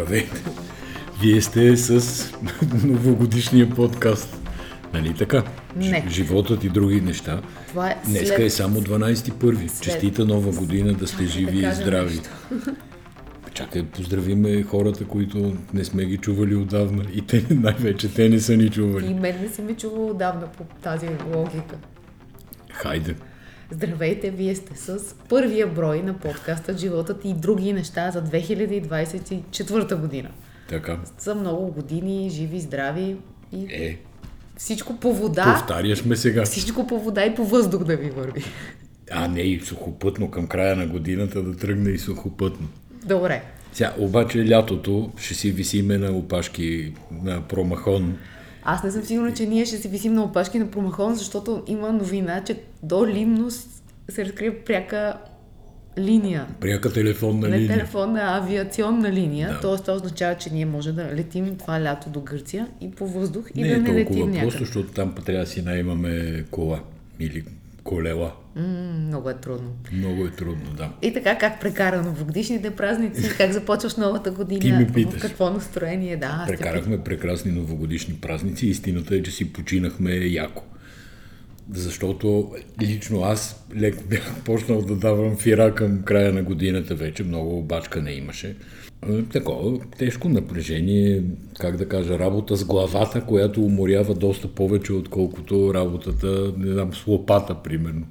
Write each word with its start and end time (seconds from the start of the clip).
Здравейте! 0.00 0.42
Вие 1.20 1.40
сте 1.40 1.76
с 1.76 2.32
новогодишния 2.84 3.70
подкаст. 3.70 4.40
Нали 4.94 5.14
така? 5.14 5.44
Не. 5.76 6.04
Животът 6.08 6.64
и 6.64 6.68
други 6.68 7.00
неща. 7.00 7.40
Това 7.68 7.90
е 7.90 7.96
Днеска 8.06 8.26
след... 8.26 8.40
е 8.40 8.50
само 8.50 8.80
12 8.80 9.32
първи. 9.32 9.68
След- 9.68 9.82
Честита 9.82 10.24
нова 10.24 10.52
година, 10.52 10.92
да 10.92 11.06
сте 11.06 11.24
живи 11.26 11.58
и 11.58 11.62
кажа 11.62 11.82
здрави. 11.82 12.14
нещо. 12.16 12.30
Чакай, 13.54 13.82
поздравиме 13.84 14.62
хората, 14.62 15.04
които 15.04 15.56
не 15.74 15.84
сме 15.84 16.04
ги 16.04 16.16
чували 16.16 16.54
отдавна. 16.54 17.04
И 17.14 17.22
те, 17.22 17.44
най-вече, 17.50 18.14
те 18.14 18.28
не 18.28 18.40
са 18.40 18.56
ни 18.56 18.64
И 18.64 18.70
чували. 18.70 19.14
мен 19.14 19.40
не 19.42 19.48
си 19.48 19.62
ме 19.62 19.74
чувал 19.74 20.06
отдавна 20.06 20.46
по 20.48 20.64
тази 20.82 21.06
логика. 21.34 21.76
Хайде. 22.72 23.14
Здравейте, 23.72 24.30
вие 24.30 24.54
сте 24.54 24.76
с 24.76 25.14
първия 25.28 25.66
брой 25.66 26.02
на 26.02 26.18
подкаста 26.18 26.78
Животът 26.78 27.24
и 27.24 27.34
други 27.34 27.72
неща 27.72 28.10
за 28.10 28.24
2024 28.24 29.96
година. 29.96 30.30
Така. 30.68 30.98
За 31.18 31.34
много 31.34 31.66
години, 31.72 32.30
живи, 32.30 32.60
здрави 32.60 33.16
и 33.52 33.66
Е, 33.70 33.98
всичко 34.56 34.96
по 34.96 35.14
вода. 35.14 35.54
повтаряш 35.58 36.04
ме 36.04 36.16
сега. 36.16 36.44
Всичко 36.44 36.86
по 36.86 36.98
вода 36.98 37.24
и 37.24 37.34
по 37.34 37.44
въздух 37.44 37.84
да 37.84 37.96
ви 37.96 38.10
върви. 38.10 38.44
А, 39.10 39.28
не, 39.28 39.40
и 39.40 39.60
сухопътно 39.60 40.30
към 40.30 40.46
края 40.46 40.76
на 40.76 40.86
годината 40.86 41.42
да 41.42 41.56
тръгне 41.56 41.90
и 41.90 41.98
сухопътно. 41.98 42.68
Добре. 43.04 43.42
Сега, 43.72 43.94
обаче 43.98 44.48
лятото 44.50 45.12
ще 45.16 45.34
си 45.34 45.50
висиме 45.50 45.98
на 45.98 46.10
опашки 46.10 46.92
на 47.22 47.40
промахон. 47.40 48.18
Аз 48.72 48.84
не 48.84 48.90
съм 48.90 49.02
сигурна, 49.02 49.34
че 49.34 49.46
ние 49.46 49.66
ще 49.66 49.76
се 49.76 49.88
висим 49.88 50.12
на 50.12 50.22
опашки 50.24 50.58
на 50.58 50.70
промахон, 50.70 51.14
защото 51.14 51.62
има 51.66 51.92
новина, 51.92 52.44
че 52.44 52.56
до 52.82 53.06
Лимнос 53.06 53.66
се 54.08 54.24
разкрива 54.24 54.54
пряка 54.66 55.14
линия. 55.98 56.46
Пряка 56.60 56.92
телефонна 56.92 57.48
Не 57.48 57.56
линия. 57.56 57.76
телефонна, 57.78 58.20
а 58.20 58.36
авиационна 58.36 59.12
линия. 59.12 59.48
Да. 59.48 59.60
Тоест, 59.60 59.84
това 59.84 59.94
означава, 59.94 60.34
че 60.34 60.50
ние 60.52 60.66
може 60.66 60.92
да 60.92 61.04
летим 61.04 61.56
това 61.56 61.82
лято 61.82 62.10
до 62.10 62.20
Гърция 62.20 62.66
и 62.80 62.90
по 62.90 63.06
въздух 63.06 63.46
и 63.54 63.62
Не 63.62 63.68
да 63.68 63.74
е 63.74 63.78
не 63.78 63.84
толкова 63.84 64.00
летим 64.00 64.26
някъде. 64.26 64.40
просто, 64.40 64.58
защото 64.58 64.92
там 64.92 65.14
трябва 65.14 65.44
да 65.44 65.50
си 65.50 65.62
наймаме 65.62 66.44
кола 66.50 66.80
или 67.20 67.44
колела. 67.84 68.32
Много 68.56 69.30
е 69.30 69.34
трудно. 69.34 69.70
Много 69.92 70.26
е 70.26 70.30
трудно, 70.30 70.70
да. 70.76 70.92
И 71.02 71.12
така, 71.12 71.38
как 71.38 71.60
прекара 71.60 72.02
новогодишните 72.02 72.70
празници, 72.70 73.30
как 73.38 73.52
започваш 73.52 73.96
новата 73.96 74.30
година, 74.30 74.60
Ти 74.60 74.84
в 74.84 74.92
питаш. 74.92 75.20
какво 75.20 75.50
настроение, 75.50 76.16
да. 76.16 76.44
Прекарахме 76.48 77.04
прекрасни 77.04 77.52
новогодишни 77.52 78.14
празници. 78.14 78.66
Истината 78.66 79.16
е, 79.16 79.22
че 79.22 79.30
си 79.30 79.52
починахме 79.52 80.10
яко. 80.14 80.62
Защото 81.72 82.52
лично 82.82 83.22
аз 83.22 83.64
леко 83.76 84.02
бях 84.06 84.34
почнал 84.44 84.82
да 84.82 84.96
давам 84.96 85.36
фира 85.36 85.74
към 85.74 86.02
края 86.02 86.32
на 86.32 86.42
годината 86.42 86.94
вече. 86.94 87.24
Много 87.24 87.58
обачка 87.58 88.02
не 88.02 88.12
имаше. 88.12 88.56
Е, 89.08 89.22
Такова 89.22 89.78
тежко 89.98 90.28
напрежение, 90.28 91.22
как 91.58 91.76
да 91.76 91.88
кажа, 91.88 92.18
работа 92.18 92.56
с 92.56 92.64
главата, 92.64 93.24
която 93.24 93.64
уморява 93.64 94.14
доста 94.14 94.48
повече, 94.48 94.92
отколкото 94.92 95.74
работата, 95.74 96.52
не 96.58 96.72
знам, 96.72 96.94
с 96.94 97.06
лопата, 97.06 97.54
примерно. 97.54 98.06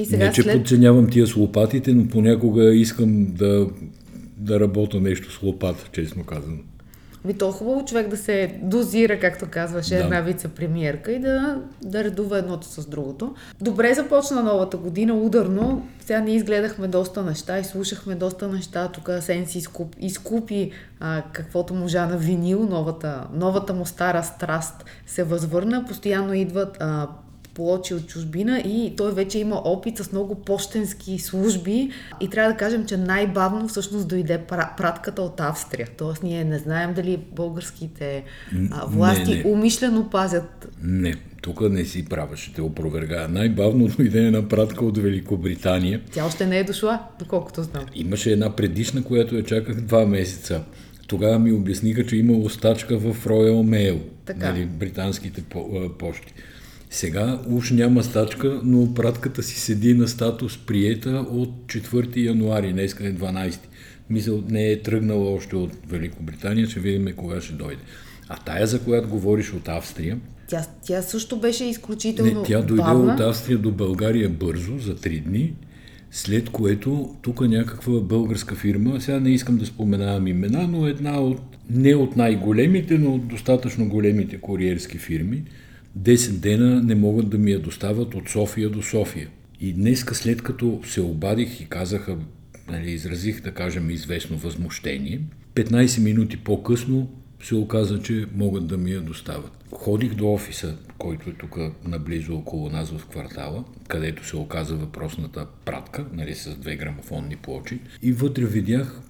И 0.00 0.04
сега 0.04 0.26
не, 0.26 0.32
че 0.32 0.42
след- 0.42 0.58
подценявам 0.58 1.10
тия 1.10 1.26
с 1.26 1.36
лопатите, 1.36 1.92
но 1.92 2.08
понякога 2.08 2.74
искам 2.74 3.26
да, 3.26 3.68
да 4.36 4.60
работя 4.60 5.00
нещо 5.00 5.32
с 5.32 5.42
лопата, 5.42 5.90
честно 5.92 6.24
казано. 6.24 6.56
Ми 7.26 7.34
то 7.34 7.48
е 7.48 7.52
хубаво 7.52 7.84
човек 7.84 8.08
да 8.08 8.16
се 8.16 8.58
дозира, 8.62 9.20
както 9.20 9.46
казваше 9.50 9.94
Да. 9.94 10.04
една 10.04 10.22
вице-премиерка 10.22 11.08
и 11.08 11.18
да, 11.18 11.58
да 11.82 12.04
редува 12.04 12.38
едното 12.38 12.66
с 12.66 12.86
другото. 12.86 13.34
Добре 13.60 13.94
започна 13.94 14.42
новата 14.42 14.76
година, 14.76 15.14
ударно. 15.14 15.86
Сега 16.00 16.20
ние 16.20 16.34
изгледахме 16.34 16.88
доста 16.88 17.22
неща 17.22 17.58
и 17.58 17.64
слушахме 17.64 18.14
доста 18.14 18.48
неща. 18.48 18.88
Тук 18.88 19.10
Сен 19.20 19.46
си 19.46 19.58
изкуп, 19.58 19.96
изкупи 19.98 20.70
а, 21.00 21.22
каквото 21.32 21.74
можа 21.74 22.06
на 22.06 22.16
винил. 22.16 22.66
Новата, 22.70 23.26
новата 23.32 23.74
му 23.74 23.86
стара 23.86 24.22
страст 24.22 24.84
се 25.06 25.22
възвърна. 25.24 25.84
Постоянно 25.84 26.34
идват 26.34 26.76
а, 26.80 27.08
плочи 27.56 27.94
от 27.94 28.06
чужбина 28.06 28.58
и 28.58 28.92
той 28.96 29.14
вече 29.14 29.38
има 29.38 29.56
опит 29.56 29.98
с 29.98 30.12
много 30.12 30.34
почтенски 30.36 31.18
служби 31.18 31.90
и 32.20 32.30
трябва 32.30 32.52
да 32.52 32.58
кажем, 32.58 32.86
че 32.86 32.96
най-бавно 32.96 33.68
всъщност 33.68 34.08
дойде 34.08 34.38
пра- 34.40 34.76
пратката 34.76 35.22
от 35.22 35.40
Австрия. 35.40 35.88
Тоест 35.88 36.22
ние 36.22 36.44
не 36.44 36.58
знаем 36.58 36.94
дали 36.94 37.18
българските 37.32 38.24
а, 38.70 38.86
власти 38.86 39.30
не, 39.30 39.36
не. 39.36 39.50
умишлено 39.50 40.10
пазят. 40.10 40.68
Не, 40.82 41.14
тук 41.42 41.60
не 41.62 41.84
си 41.84 42.04
права, 42.04 42.36
ще 42.36 42.52
те 42.52 42.62
опровергая. 42.62 43.28
Най-бавно 43.28 43.88
дойде 43.96 44.18
една 44.20 44.48
пратка 44.48 44.84
от 44.84 44.98
Великобритания. 44.98 46.00
Тя 46.12 46.26
още 46.26 46.46
не 46.46 46.58
е 46.58 46.64
дошла, 46.64 47.02
доколкото 47.18 47.62
знам. 47.62 47.84
Имаше 47.94 48.30
една 48.30 48.50
предишна, 48.50 49.04
която 49.04 49.36
я 49.36 49.44
чаках 49.44 49.76
два 49.76 50.06
месеца. 50.06 50.62
Тогава 51.06 51.38
ми 51.38 51.52
обясниха, 51.52 52.06
че 52.06 52.16
имало 52.16 52.48
стачка 52.48 52.98
в 52.98 53.24
Royal 53.24 53.62
Mail, 53.64 53.98
Така. 54.24 54.52
нали, 54.52 54.66
британските 54.66 55.42
по- 55.42 55.90
почти. 55.98 56.32
Сега 56.90 57.40
уж 57.48 57.70
няма 57.70 58.02
стачка, 58.02 58.60
но 58.64 58.94
пратката 58.94 59.42
си 59.42 59.60
седи 59.60 59.94
на 59.94 60.08
статус 60.08 60.58
приета 60.58 61.26
от 61.30 61.50
4 61.66 62.16
януари, 62.16 62.72
днеска 62.72 63.06
е 63.06 63.14
12. 63.14 63.58
Мисъл, 64.10 64.42
не 64.48 64.70
е 64.70 64.82
тръгнала 64.82 65.34
още 65.34 65.56
от 65.56 65.70
Великобритания, 65.88 66.66
ще 66.66 66.80
видим 66.80 67.14
кога 67.16 67.40
ще 67.40 67.52
дойде. 67.52 67.82
А 68.28 68.36
тая, 68.36 68.66
за 68.66 68.80
която 68.80 69.08
говориш 69.08 69.52
от 69.52 69.68
Австрия, 69.68 70.18
Тя, 70.48 70.66
тя 70.86 71.02
също 71.02 71.40
беше 71.40 71.64
изключително 71.64 72.40
не, 72.40 72.46
тя 72.46 72.62
дойде 72.62 72.82
бавна. 72.82 73.14
от 73.14 73.20
Австрия 73.20 73.58
до 73.58 73.70
България 73.70 74.28
бързо, 74.28 74.78
за 74.78 74.96
три 74.96 75.20
дни, 75.20 75.54
след 76.10 76.50
което 76.50 77.14
тук 77.22 77.40
някаква 77.40 78.00
българска 78.00 78.54
фирма, 78.54 79.00
сега 79.00 79.20
не 79.20 79.30
искам 79.30 79.56
да 79.56 79.66
споменавам 79.66 80.26
имена, 80.26 80.68
но 80.68 80.86
една 80.86 81.20
от, 81.20 81.40
не 81.70 81.94
от 81.94 82.16
най-големите, 82.16 82.98
но 82.98 83.14
от 83.14 83.28
достатъчно 83.28 83.88
големите 83.88 84.36
куриерски 84.36 84.98
фирми, 84.98 85.42
10 85.98 86.30
дена 86.30 86.82
не 86.82 86.94
могат 86.94 87.28
да 87.28 87.38
ми 87.38 87.50
я 87.50 87.60
доставят 87.60 88.14
от 88.14 88.28
София 88.28 88.70
до 88.70 88.82
София. 88.82 89.28
И 89.60 89.72
днеска 89.72 90.14
след 90.14 90.42
като 90.42 90.80
се 90.84 91.00
обадих 91.00 91.60
и 91.60 91.68
казаха, 91.68 92.16
нали, 92.68 92.90
изразих, 92.90 93.42
да 93.42 93.52
кажем, 93.52 93.90
известно 93.90 94.36
възмущение, 94.36 95.20
15 95.54 96.02
минути 96.02 96.36
по-късно 96.36 97.08
се 97.42 97.54
оказа, 97.54 98.02
че 98.02 98.26
могат 98.34 98.66
да 98.66 98.76
ми 98.76 98.90
я 98.90 99.00
доставят. 99.00 99.64
Ходих 99.72 100.14
до 100.14 100.32
офиса, 100.32 100.76
който 100.98 101.30
е 101.30 101.32
тук 101.32 101.58
наблизо 101.84 102.36
около 102.36 102.70
нас 102.70 102.90
в 102.90 103.06
квартала, 103.06 103.64
където 103.88 104.26
се 104.26 104.36
оказа 104.36 104.76
въпросната 104.76 105.46
пратка, 105.64 106.06
нали, 106.12 106.34
с 106.34 106.56
две 106.56 106.76
грамофонни 106.76 107.36
плочи. 107.36 107.80
И 108.02 108.12
вътре 108.12 108.44
видях 108.44 109.00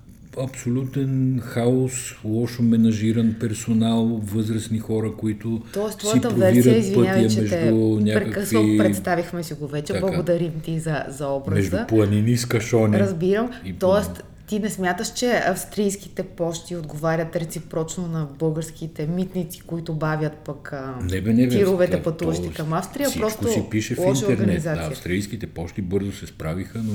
абсолютен 0.44 1.40
хаос, 1.44 2.14
лошо 2.24 2.62
менажиран 2.62 3.34
персонал, 3.40 4.20
възрастни 4.24 4.78
хора, 4.78 5.12
които 5.18 5.62
Тоест, 5.72 6.00
си 6.00 6.06
твоята 6.06 6.30
версия, 6.30 6.78
извинявай, 6.78 7.22
пътя 7.22 7.34
че 7.34 7.40
между 7.40 8.00
те 8.04 8.14
прекъсвам, 8.14 8.62
някакви... 8.62 8.78
представихме 8.78 9.42
си 9.42 9.54
го 9.54 9.66
вече. 9.66 9.92
Така. 9.92 10.06
Благодарим 10.06 10.52
ти 10.62 10.78
за, 10.78 11.04
за 11.08 11.28
образа. 11.28 11.56
Между 11.56 11.76
планини 11.88 12.36
с 12.36 12.46
кашони. 12.46 12.98
Разбирам. 12.98 13.50
И 13.64 13.72
Тоест, 13.72 14.24
ти 14.46 14.58
не 14.58 14.70
смяташ, 14.70 15.12
че 15.12 15.42
австрийските 15.46 16.22
почти 16.22 16.76
отговарят 16.76 17.36
реципрочно 17.36 18.06
на 18.06 18.28
българските 18.38 19.06
митници, 19.06 19.60
които 19.60 19.94
бавят 19.94 20.32
пък 20.32 20.72
Не 21.02 21.20
бе, 21.20 21.32
не 21.32 21.46
бе. 21.46 21.48
тировете 21.48 22.02
пътуващи 22.02 22.50
към 22.50 22.72
Австрия. 22.72 23.08
Всичко 23.08 23.28
Просто 23.28 23.48
си 23.48 23.64
пише 23.70 23.94
в 23.94 24.14
интернет. 24.20 24.62
Да, 24.62 24.70
австрийските 24.70 25.46
почти 25.46 25.82
бързо 25.82 26.12
се 26.12 26.26
справиха, 26.26 26.78
но 26.78 26.92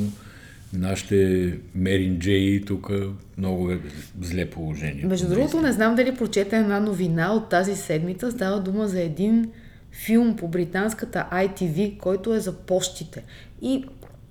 нашите 0.74 1.54
меринджеи 1.76 2.66
тук 2.66 2.92
много 3.38 3.72
е 3.72 3.80
зле 4.22 4.50
положение. 4.50 5.06
Между 5.06 5.30
другото, 5.30 5.62
не 5.62 5.72
знам 5.72 5.96
дали 5.96 6.16
прочете 6.16 6.58
една 6.58 6.80
новина 6.80 7.34
от 7.34 7.50
тази 7.50 7.76
седмица. 7.76 8.32
Става 8.32 8.60
дума 8.60 8.88
за 8.88 9.02
един 9.02 9.52
филм 9.92 10.36
по 10.36 10.48
британската 10.48 11.28
ITV, 11.32 11.98
който 11.98 12.34
е 12.34 12.40
за 12.40 12.54
почтите. 12.54 13.24
И 13.62 13.86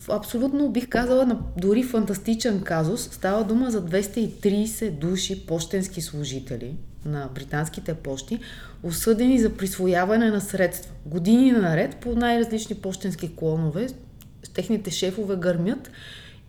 абсолютно 0.08 0.68
бих 0.68 0.88
казала 0.88 1.26
на 1.26 1.38
дори 1.56 1.82
фантастичен 1.82 2.60
казус. 2.60 3.02
Става 3.02 3.44
дума 3.44 3.70
за 3.70 3.86
230 3.86 4.90
души 4.90 5.46
почтенски 5.46 6.00
служители 6.00 6.74
на 7.04 7.28
британските 7.34 7.94
почти, 7.94 8.38
осъдени 8.82 9.38
за 9.38 9.56
присвояване 9.56 10.30
на 10.30 10.40
средства. 10.40 10.92
Години 11.06 11.52
наред 11.52 11.96
по 11.96 12.14
най-различни 12.14 12.76
почтенски 12.76 13.36
клонове, 13.36 13.86
техните 14.54 14.90
шефове 14.90 15.36
гърмят 15.36 15.90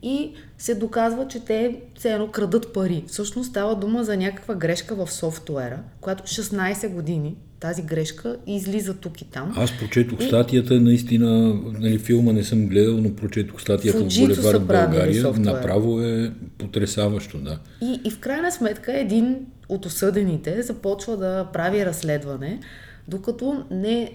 и 0.03 0.31
се 0.57 0.75
доказва, 0.75 1.27
че 1.27 1.45
те 1.45 1.75
все 1.97 2.13
едно 2.13 2.27
крадат 2.27 2.73
пари. 2.73 3.03
Всъщност 3.07 3.49
става 3.49 3.75
дума 3.75 4.03
за 4.03 4.17
някаква 4.17 4.55
грешка 4.55 4.95
в 4.95 5.11
софтуера, 5.11 5.79
която 6.01 6.23
16 6.23 6.89
години 6.89 7.35
тази 7.61 7.81
грешка 7.81 8.37
излиза 8.47 8.93
тук 8.93 9.21
и 9.21 9.25
там. 9.25 9.53
Аз 9.57 9.71
прочетох 9.79 10.23
статията, 10.23 10.81
наистина, 10.81 11.59
нали, 11.79 11.99
филма 11.99 12.33
не 12.33 12.43
съм 12.43 12.67
гледал, 12.67 12.97
но 12.97 13.15
прочетох 13.15 13.61
статията 13.61 13.99
в 13.99 14.07
правили 14.07 14.59
България. 14.59 15.21
софтуера. 15.21 15.51
Направо 15.51 16.01
е 16.01 16.31
потрясаващо, 16.57 17.37
да. 17.37 17.59
И, 17.81 18.01
и 18.05 18.11
в 18.11 18.19
крайна 18.19 18.51
сметка 18.51 18.99
един 18.99 19.45
от 19.69 19.85
осъдените 19.85 20.61
започва 20.61 21.17
да 21.17 21.47
прави 21.53 21.85
разследване, 21.85 22.59
докато 23.07 23.63
не 23.71 24.11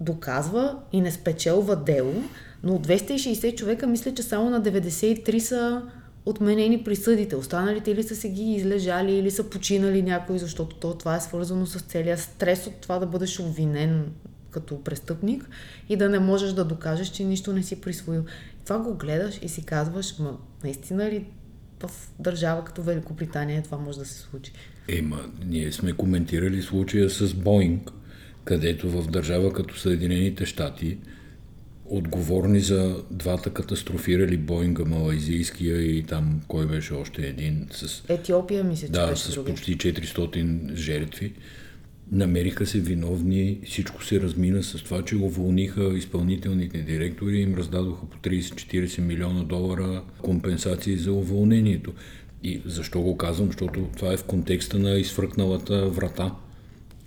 доказва 0.00 0.76
и 0.92 1.00
не 1.00 1.10
спечелва 1.10 1.76
дело, 1.76 2.14
но 2.62 2.74
от 2.74 2.86
260 2.86 3.54
човека 3.56 3.86
мисля, 3.86 4.14
че 4.14 4.22
само 4.22 4.50
на 4.50 4.62
93 4.62 5.38
са 5.38 5.82
отменени 6.26 6.84
присъдите. 6.84 7.36
Останалите 7.36 7.90
или 7.90 8.02
са 8.02 8.16
се 8.16 8.28
ги 8.28 8.42
излежали, 8.42 9.12
или 9.12 9.30
са 9.30 9.50
починали 9.50 10.02
някои, 10.02 10.38
защото 10.38 10.76
то, 10.76 10.94
това 10.94 11.16
е 11.16 11.20
свързано 11.20 11.66
с 11.66 11.80
целия 11.80 12.18
стрес 12.18 12.66
от 12.66 12.74
това 12.74 12.98
да 12.98 13.06
бъдеш 13.06 13.40
обвинен 13.40 14.04
като 14.50 14.82
престъпник 14.82 15.48
и 15.88 15.96
да 15.96 16.08
не 16.08 16.18
можеш 16.18 16.52
да 16.52 16.64
докажеш, 16.64 17.08
че 17.08 17.24
нищо 17.24 17.52
не 17.52 17.62
си 17.62 17.80
присвоил. 17.80 18.24
Това 18.64 18.78
го 18.78 18.94
гледаш 18.94 19.38
и 19.42 19.48
си 19.48 19.64
казваш, 19.64 20.18
ма 20.18 20.38
наистина 20.64 21.10
ли 21.10 21.24
в 21.80 21.90
държава 22.18 22.64
като 22.64 22.82
Великобритания 22.82 23.62
това 23.62 23.78
може 23.78 23.98
да 23.98 24.04
се 24.04 24.18
случи? 24.18 24.52
Ема, 24.88 25.20
ние 25.46 25.72
сме 25.72 25.92
коментирали 25.92 26.62
случая 26.62 27.10
с 27.10 27.34
Боинг, 27.34 27.90
където 28.44 28.90
в 28.90 29.10
държава 29.10 29.52
като 29.52 29.78
Съединените 29.78 30.46
щати 30.46 30.98
отговорни 31.90 32.60
за 32.60 32.96
двата 33.10 33.50
катастрофирали 33.50 34.36
Боинга, 34.36 34.84
малайзийския 34.84 35.82
и 35.82 36.02
там 36.02 36.40
кой 36.48 36.66
беше 36.66 36.94
още 36.94 37.22
един 37.26 37.66
с... 37.70 38.02
Етиопия, 38.08 38.64
мисля, 38.64 38.86
че 38.86 38.92
Да, 38.92 39.06
беше 39.06 39.22
с 39.22 39.34
другия. 39.34 39.54
почти 39.54 39.76
400 39.78 40.74
жертви. 40.74 41.32
Намериха 42.12 42.66
се 42.66 42.80
виновни, 42.80 43.58
всичко 43.66 44.04
се 44.04 44.20
размина 44.20 44.62
с 44.62 44.82
това, 44.82 45.04
че 45.04 45.16
уволниха 45.16 45.92
изпълнителните 45.96 46.78
директори 46.78 47.40
им 47.40 47.54
раздадоха 47.54 48.06
по 48.06 48.18
30-40 48.18 49.00
милиона 49.00 49.42
долара 49.42 50.02
компенсации 50.22 50.96
за 50.96 51.12
уволнението. 51.12 51.92
И 52.44 52.62
защо 52.64 53.00
го 53.00 53.16
казвам? 53.16 53.46
Защото 53.46 53.88
това 53.96 54.12
е 54.12 54.16
в 54.16 54.24
контекста 54.24 54.78
на 54.78 54.90
изфръкналата 54.90 55.88
врата 55.88 56.34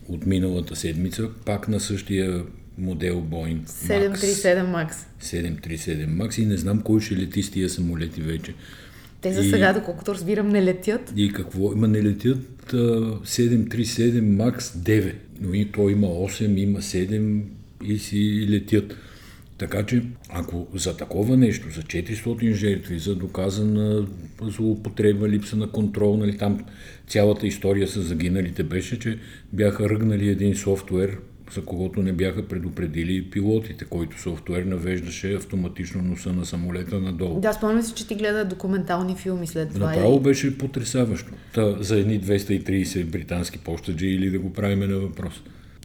от 0.08 0.26
миналата 0.26 0.76
седмица, 0.76 1.30
пак 1.46 1.68
на 1.68 1.80
същия 1.80 2.44
модел 2.78 3.22
Boeing 3.22 3.60
Max. 3.60 4.14
737 4.16 4.64
Макс. 4.64 5.08
737 5.22 6.08
Max 6.08 6.42
и 6.42 6.46
не 6.46 6.58
знам 6.58 6.82
кой 6.82 7.02
ще 7.02 7.16
лети 7.18 7.44
с 7.44 7.52
тия 7.52 7.70
самолети 7.70 8.22
вече. 8.22 8.54
Те 9.22 9.34
за 9.34 9.42
И- 9.42 9.50
сега, 9.50 9.74
доколкото 9.74 10.14
разбирам, 10.14 10.50
не 10.50 10.64
летят. 10.64 11.14
И 11.16 11.34
какво? 11.34 11.74
Има 11.74 11.88
не 11.88 12.04
летят 12.04 12.74
а, 12.74 12.78
737 12.78 14.22
MAX 14.22 14.60
9, 14.60 15.14
но 15.42 15.54
и 15.54 15.66
той 15.66 15.92
има 15.92 16.08
8, 16.08 16.60
има 16.60 16.80
7 16.80 17.42
и 17.86 17.98
си 18.00 18.46
летят. 18.50 18.96
Така 19.58 19.84
че, 19.84 20.04
ако 20.30 20.68
за 20.76 20.98
такова 20.98 21.38
нещо, 21.38 21.68
за 21.76 21.82
400 21.82 22.54
жертви, 22.54 23.00
за 23.00 23.16
доказана 23.16 24.08
злоупотреба, 24.42 25.30
липса 25.30 25.56
на 25.56 25.70
контрол, 25.70 26.18
нали, 26.18 26.38
там 26.38 26.66
цялата 27.08 27.48
история 27.48 27.88
с 27.88 28.02
загиналите 28.02 28.64
беше, 28.64 29.00
че 29.00 29.18
бяха 29.54 29.90
ръгнали 29.90 30.28
един 30.30 30.56
софтуер, 30.56 31.18
за 31.52 31.66
когото 31.66 32.02
не 32.02 32.14
бяха 32.14 32.48
предупредили 32.48 33.30
пилотите, 33.30 33.86
който 33.86 34.22
софтуер 34.22 34.64
навеждаше 34.64 35.34
автоматично 35.34 36.02
носа 36.02 36.34
на 36.34 36.46
самолета 36.46 37.00
надолу. 37.00 37.40
Да, 37.40 37.54
спомням 37.54 37.84
си, 37.84 37.94
че 37.94 38.08
ти 38.08 38.16
гледа 38.16 38.46
документални 38.46 39.16
филми 39.16 39.48
след 39.48 39.74
това. 39.74 39.88
Направо 39.90 40.18
и- 40.18 40.20
беше 40.24 40.58
потрясаващо. 40.58 41.32
Та, 41.54 41.84
за 41.84 42.00
едни 42.00 42.22
230 42.22 43.06
британски 43.06 43.58
почтаджи 43.60 44.08
или 44.08 44.30
да 44.30 44.40
го 44.40 44.54
правиме 44.54 44.88
на 44.88 44.98
въпрос. 44.98 45.34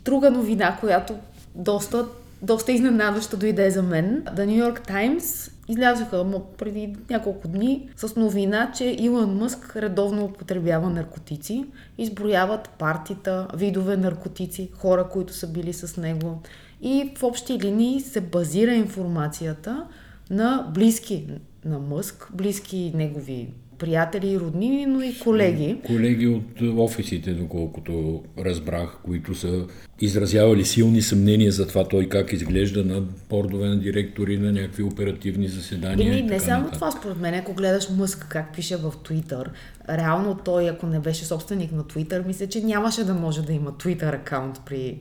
Друга 0.04 0.30
новина, 0.30 0.76
която 0.80 1.14
доста, 1.54 2.06
доста 2.42 2.72
изненадваща 2.72 3.36
дойде 3.36 3.70
за 3.70 3.82
мен. 3.82 4.24
The 4.24 4.46
New 4.46 4.72
York 4.72 4.88
Times 4.88 5.52
излязоха 5.68 6.26
преди 6.58 6.96
няколко 7.10 7.48
дни 7.48 7.90
с 7.96 8.16
новина, 8.16 8.72
че 8.76 8.96
Илон 8.98 9.36
Мъск 9.36 9.76
редовно 9.76 10.24
употребява 10.24 10.90
наркотици. 10.90 11.66
Изброяват 11.98 12.68
партита, 12.68 13.48
видове 13.56 13.96
наркотици, 13.96 14.70
хора, 14.74 15.08
които 15.08 15.32
са 15.32 15.46
били 15.46 15.72
с 15.72 15.96
него. 15.96 16.42
И 16.82 17.12
в 17.18 17.22
общи 17.22 17.58
линии 17.58 18.00
се 18.00 18.20
базира 18.20 18.74
информацията 18.74 19.86
на 20.30 20.70
близки 20.74 21.28
на 21.64 21.78
Мъск, 21.78 22.28
близки 22.34 22.92
негови 22.94 23.48
приятели 23.78 24.30
и 24.30 24.38
роднини, 24.38 24.86
но 24.86 25.02
и 25.02 25.18
колеги. 25.18 25.76
Колеги 25.86 26.26
от 26.26 26.62
офисите, 26.78 27.32
доколкото 27.32 28.22
разбрах, 28.38 28.98
които 29.04 29.34
са 29.34 29.66
изразявали 30.00 30.64
силни 30.64 31.02
съмнения 31.02 31.52
за 31.52 31.68
това 31.68 31.88
той 31.88 32.08
как 32.08 32.32
изглежда 32.32 32.84
на 32.84 33.00
бордове 33.30 33.68
на 33.68 33.78
директори, 33.78 34.38
на 34.38 34.52
някакви 34.52 34.82
оперативни 34.82 35.48
заседания. 35.48 36.08
Или 36.08 36.18
и 36.18 36.22
не 36.22 36.40
само 36.40 36.58
нататък. 36.58 36.74
това, 36.74 36.90
според 36.90 37.20
мен, 37.20 37.34
ако 37.34 37.54
гледаш 37.54 37.88
Мъск 37.90 38.26
как 38.28 38.54
пише 38.54 38.76
в 38.76 38.92
Твитър, 39.04 39.50
реално 39.88 40.38
той, 40.44 40.68
ако 40.68 40.86
не 40.86 41.00
беше 41.00 41.24
собственик 41.24 41.72
на 41.72 41.86
Твитър, 41.86 42.24
мисля, 42.26 42.46
че 42.46 42.60
нямаше 42.60 43.04
да 43.04 43.14
може 43.14 43.42
да 43.42 43.52
има 43.52 43.78
Твитър 43.78 44.12
акаунт 44.12 44.60
при, 44.66 44.98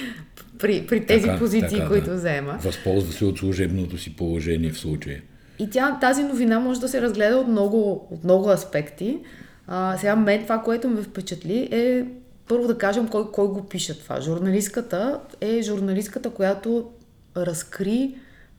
при, 0.58 0.86
при 0.86 1.06
тези 1.06 1.26
Така, 1.26 1.38
позиции, 1.38 1.78
така, 1.78 1.88
които 1.88 2.10
да. 2.10 2.18
заема. 2.18 2.58
Възползва 2.62 3.12
се 3.12 3.24
от 3.24 3.38
служебното 3.38 3.98
си 3.98 4.16
положение 4.16 4.70
в 4.70 4.78
случая. 4.78 5.20
И 5.58 5.70
тя, 5.70 5.98
тази 6.00 6.22
новина 6.22 6.60
може 6.60 6.80
да 6.80 6.88
се 6.88 7.02
разгледа 7.02 7.36
от 7.36 7.48
много, 7.48 8.08
от 8.10 8.24
много 8.24 8.50
аспекти. 8.50 9.18
А, 9.66 9.96
сега 9.98 10.16
мен 10.16 10.42
това, 10.42 10.58
което 10.58 10.88
ме 10.88 11.02
впечатли 11.02 11.68
е 11.72 12.06
първо 12.48 12.66
да 12.66 12.78
кажем 12.78 13.08
кой, 13.08 13.30
кой 13.32 13.48
го 13.48 13.64
пише 13.64 13.98
това. 13.98 14.20
Журналистката 14.20 15.20
е 15.40 15.62
журналистката, 15.62 16.30
която 16.30 16.90
разкри 17.36 18.14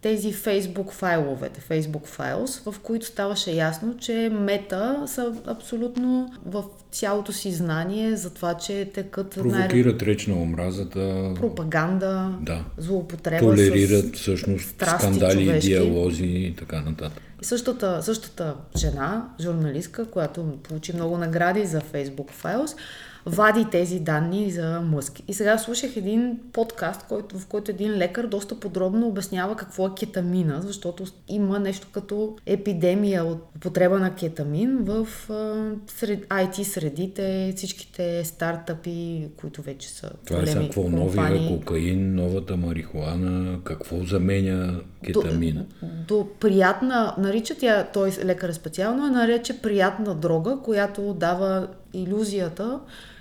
тези 0.05 0.33
Facebook 0.33 0.91
файловете, 0.91 1.61
Facebook 1.61 2.07
Files, 2.07 2.71
в 2.71 2.79
които 2.79 3.05
ставаше 3.05 3.51
ясно, 3.51 3.97
че 3.97 4.31
мета 4.33 5.03
са 5.07 5.33
абсолютно 5.47 6.33
в 6.45 6.63
цялото 6.91 7.33
си 7.33 7.51
знание 7.51 8.15
за 8.15 8.33
това, 8.33 8.53
че 8.53 8.89
текат 8.93 9.37
най- 9.37 9.67
Провокират 9.67 10.01
реч 10.01 10.27
на 10.27 10.35
омразата, 10.35 11.31
пропаганда, 11.35 12.37
да. 12.41 12.63
злоупотреба 12.77 13.39
толерират 13.39 14.15
с 14.15 14.19
всъщност 14.19 14.69
страсти 14.69 14.97
скандали, 15.03 15.45
човешки. 15.45 15.69
диалози 15.69 16.25
и 16.25 16.55
така 16.57 16.81
нататък. 16.81 17.23
И 17.41 17.45
същата, 17.45 18.01
същата 18.03 18.55
жена, 18.77 19.29
журналистка, 19.41 20.05
която 20.05 20.57
получи 20.63 20.93
много 20.93 21.17
награди 21.17 21.65
за 21.65 21.81
Facebook 21.81 22.31
Files, 22.43 22.77
вади 23.25 23.65
тези 23.71 23.99
данни 23.99 24.51
за 24.51 24.81
Мъск. 24.81 25.19
И 25.27 25.33
сега 25.33 25.57
слушах 25.57 25.97
един 25.97 26.39
подкаст, 26.53 27.03
който, 27.07 27.39
в 27.39 27.47
който 27.47 27.71
един 27.71 27.91
лекар 27.91 28.27
доста 28.27 28.59
подробно 28.59 29.07
обяснява 29.07 29.55
какво 29.55 29.87
е 29.87 29.91
кетамина, 29.97 30.61
защото 30.61 31.05
има 31.27 31.59
нещо 31.59 31.87
като 31.91 32.35
епидемия 32.45 33.25
от 33.25 33.39
употреба 33.55 33.99
на 33.99 34.15
кетамин 34.15 34.77
в 34.81 35.07
сред, 35.87 36.27
IT 36.27 36.63
средите, 36.63 37.53
всичките 37.55 38.25
стартъпи, 38.25 39.27
които 39.37 39.61
вече 39.61 39.89
са 39.89 40.09
Това 40.25 40.39
е 40.39 40.41
големи 40.41 40.51
сега 40.51 40.65
какво 40.65 40.89
новия 40.89 41.47
кокаин, 41.47 42.15
новата 42.15 42.57
марихуана, 42.57 43.59
какво 43.63 44.03
заменя 44.03 44.79
кетамина. 45.05 45.65
До, 45.81 46.15
до 46.17 46.27
приятна, 46.39 47.15
нарича 47.17 47.55
тя, 47.55 47.87
той 47.93 48.11
лекар 48.23 48.49
е 48.49 48.53
специално, 48.53 49.05
я 49.05 49.11
нарече 49.11 49.61
приятна 49.61 50.15
дрога, 50.15 50.57
която 50.63 51.13
дава 51.13 51.67
иллюзията 51.93 52.79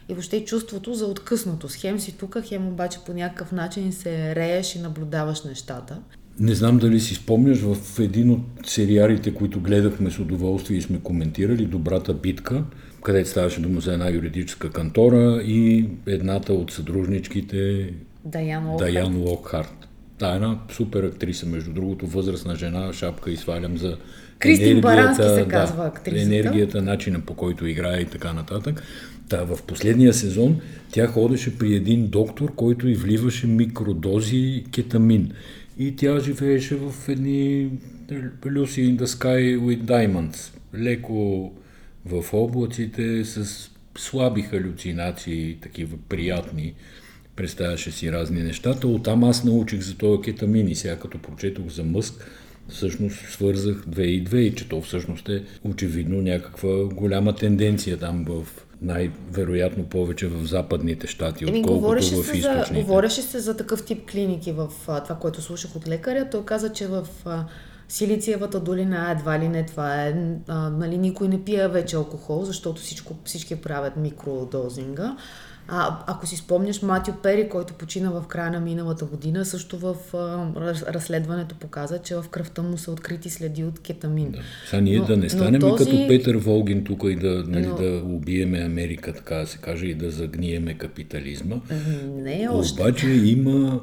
и 0.08 0.14
въобще 0.14 0.44
чувството 0.44 0.94
за 0.94 1.06
откъснатост. 1.06 1.76
Хем 1.76 2.00
си 2.00 2.12
тук, 2.18 2.36
хем 2.44 2.68
обаче 2.68 2.98
по 3.06 3.12
някакъв 3.12 3.52
начин 3.52 3.92
се 3.92 4.34
рееш 4.34 4.74
и 4.74 4.78
наблюдаваш 4.78 5.44
нещата. 5.44 5.98
Не 6.38 6.54
знам 6.54 6.78
дали 6.78 7.00
си 7.00 7.14
спомняш 7.14 7.58
в 7.58 7.98
един 8.00 8.30
от 8.30 8.40
сериалите, 8.66 9.34
които 9.34 9.60
гледахме 9.60 10.10
с 10.10 10.18
удоволствие 10.18 10.78
и 10.78 10.82
сме 10.82 11.00
коментирали, 11.00 11.66
Добрата 11.66 12.14
битка, 12.14 12.64
където 13.02 13.30
ставаше 13.30 13.60
дума 13.60 13.80
за 13.80 13.92
една 13.92 14.10
юридическа 14.10 14.70
кантора 14.70 15.42
и 15.42 15.88
едната 16.06 16.52
от 16.52 16.70
съдружничките 16.70 17.90
Даян 18.24 18.70
Локхарт. 18.70 18.92
Даян 18.92 19.16
Локхарт. 19.16 19.88
Та 20.18 20.32
е 20.32 20.34
една 20.34 20.58
супер 20.70 21.02
актриса, 21.02 21.46
между 21.46 21.72
другото, 21.72 22.06
възрастна 22.06 22.56
жена, 22.56 22.92
шапка 22.92 23.30
и 23.30 23.36
свалям 23.36 23.78
за 23.78 23.96
Кристин 24.38 24.80
Барански 24.80 25.22
се 25.22 25.44
да, 25.44 25.48
казва 25.48 25.86
актрисата. 25.86 26.34
енергията, 26.34 26.82
начина 26.82 27.20
по 27.20 27.34
който 27.34 27.66
играе 27.66 28.00
и 28.00 28.04
така 28.04 28.32
нататък. 28.32 28.82
Та, 29.28 29.44
в 29.44 29.62
последния 29.62 30.14
сезон 30.14 30.60
тя 30.92 31.06
ходеше 31.06 31.58
при 31.58 31.74
един 31.74 32.06
доктор, 32.06 32.54
който 32.54 32.88
и 32.88 32.94
вливаше 32.94 33.46
микродози 33.46 34.64
кетамин. 34.72 35.32
И 35.78 35.96
тя 35.96 36.20
живееше 36.20 36.76
в 36.76 37.08
едни 37.08 37.70
Lucy 38.44 38.82
in 38.82 38.96
the 38.96 39.06
Sky 39.06 39.58
with 39.58 39.82
Diamonds. 39.82 40.52
Леко 40.74 41.52
в 42.06 42.24
облаците 42.32 43.24
с 43.24 43.70
слаби 43.98 44.42
халюцинации, 44.42 45.56
такива 45.62 45.96
приятни. 46.08 46.74
Представяше 47.36 47.90
си 47.90 48.12
разни 48.12 48.42
нещата. 48.42 48.88
Оттам 48.88 49.24
аз 49.24 49.44
научих 49.44 49.80
за 49.80 49.96
този 49.96 50.22
кетамин 50.22 50.68
и 50.68 50.74
сега 50.74 50.96
като 50.96 51.18
прочетох 51.18 51.68
за 51.68 51.84
Мъск, 51.84 52.30
всъщност 52.68 53.32
свързах 53.32 53.82
две 53.86 54.02
и 54.02 54.24
две 54.24 54.40
и 54.40 54.54
че 54.54 54.68
то 54.68 54.80
всъщност 54.80 55.28
е 55.28 55.44
очевидно 55.64 56.22
някаква 56.22 56.84
голяма 56.84 57.34
тенденция 57.34 57.98
там 57.98 58.24
в 58.28 58.46
най-вероятно 58.82 59.84
повече 59.84 60.26
в 60.26 60.46
западните 60.46 61.06
щати, 61.06 61.44
Еми, 61.44 61.60
отколкото 61.60 62.02
в 62.02 62.04
се, 62.04 62.16
за, 62.16 62.32
източните. 62.32 62.82
говореше 62.82 63.22
се 63.22 63.38
за 63.38 63.56
такъв 63.56 63.84
тип 63.84 64.10
клиники 64.10 64.52
в 64.52 64.68
това, 64.86 65.16
което 65.20 65.42
слушах 65.42 65.76
от 65.76 65.88
лекаря. 65.88 66.30
Той 66.30 66.44
каза, 66.44 66.72
че 66.72 66.86
в 66.86 67.06
Силициевата 67.88 68.60
долина, 68.60 69.10
едва 69.10 69.38
ли 69.38 69.48
не 69.48 69.66
това 69.66 70.02
е, 70.02 70.14
а, 70.48 70.70
нали, 70.70 70.98
никой 70.98 71.28
не 71.28 71.44
пие 71.44 71.68
вече 71.68 71.96
алкохол, 71.96 72.44
защото 72.44 72.82
всичко, 72.82 73.16
всички 73.24 73.56
правят 73.56 73.96
микродозинга. 73.96 75.16
А, 75.68 75.98
ако 76.06 76.26
си 76.26 76.36
спомняш 76.36 76.82
Матио 76.82 77.14
Пери, 77.14 77.48
който 77.48 77.74
почина 77.74 78.10
в 78.10 78.26
края 78.26 78.50
на 78.50 78.60
миналата 78.60 79.04
година, 79.04 79.44
също 79.44 79.78
в 79.78 79.96
а, 80.14 80.46
разследването 80.92 81.54
показа, 81.54 81.98
че 81.98 82.16
в 82.16 82.24
кръвта 82.30 82.62
му 82.62 82.78
са 82.78 82.90
открити 82.90 83.30
следи 83.30 83.64
от 83.64 83.78
кетамин. 83.78 84.30
Да. 84.30 84.38
Сега 84.70 84.80
ние 84.80 84.98
но, 84.98 85.04
да 85.04 85.16
не 85.16 85.28
станем 85.28 85.60
този... 85.60 85.84
като 85.84 86.08
Петър 86.08 86.36
Волгин 86.36 86.84
тук 86.84 87.02
и 87.04 87.16
да, 87.16 87.44
нали, 87.46 87.66
но... 87.66 87.74
да 87.74 88.02
убиеме 88.04 88.58
Америка, 88.58 89.12
така 89.12 89.34
да 89.34 89.46
се 89.46 89.58
каже, 89.58 89.86
и 89.86 89.94
да 89.94 90.10
загниеме 90.10 90.74
капитализма. 90.74 91.56
Не, 92.14 92.48
още. 92.50 92.82
Обаче 92.82 93.08
има 93.08 93.80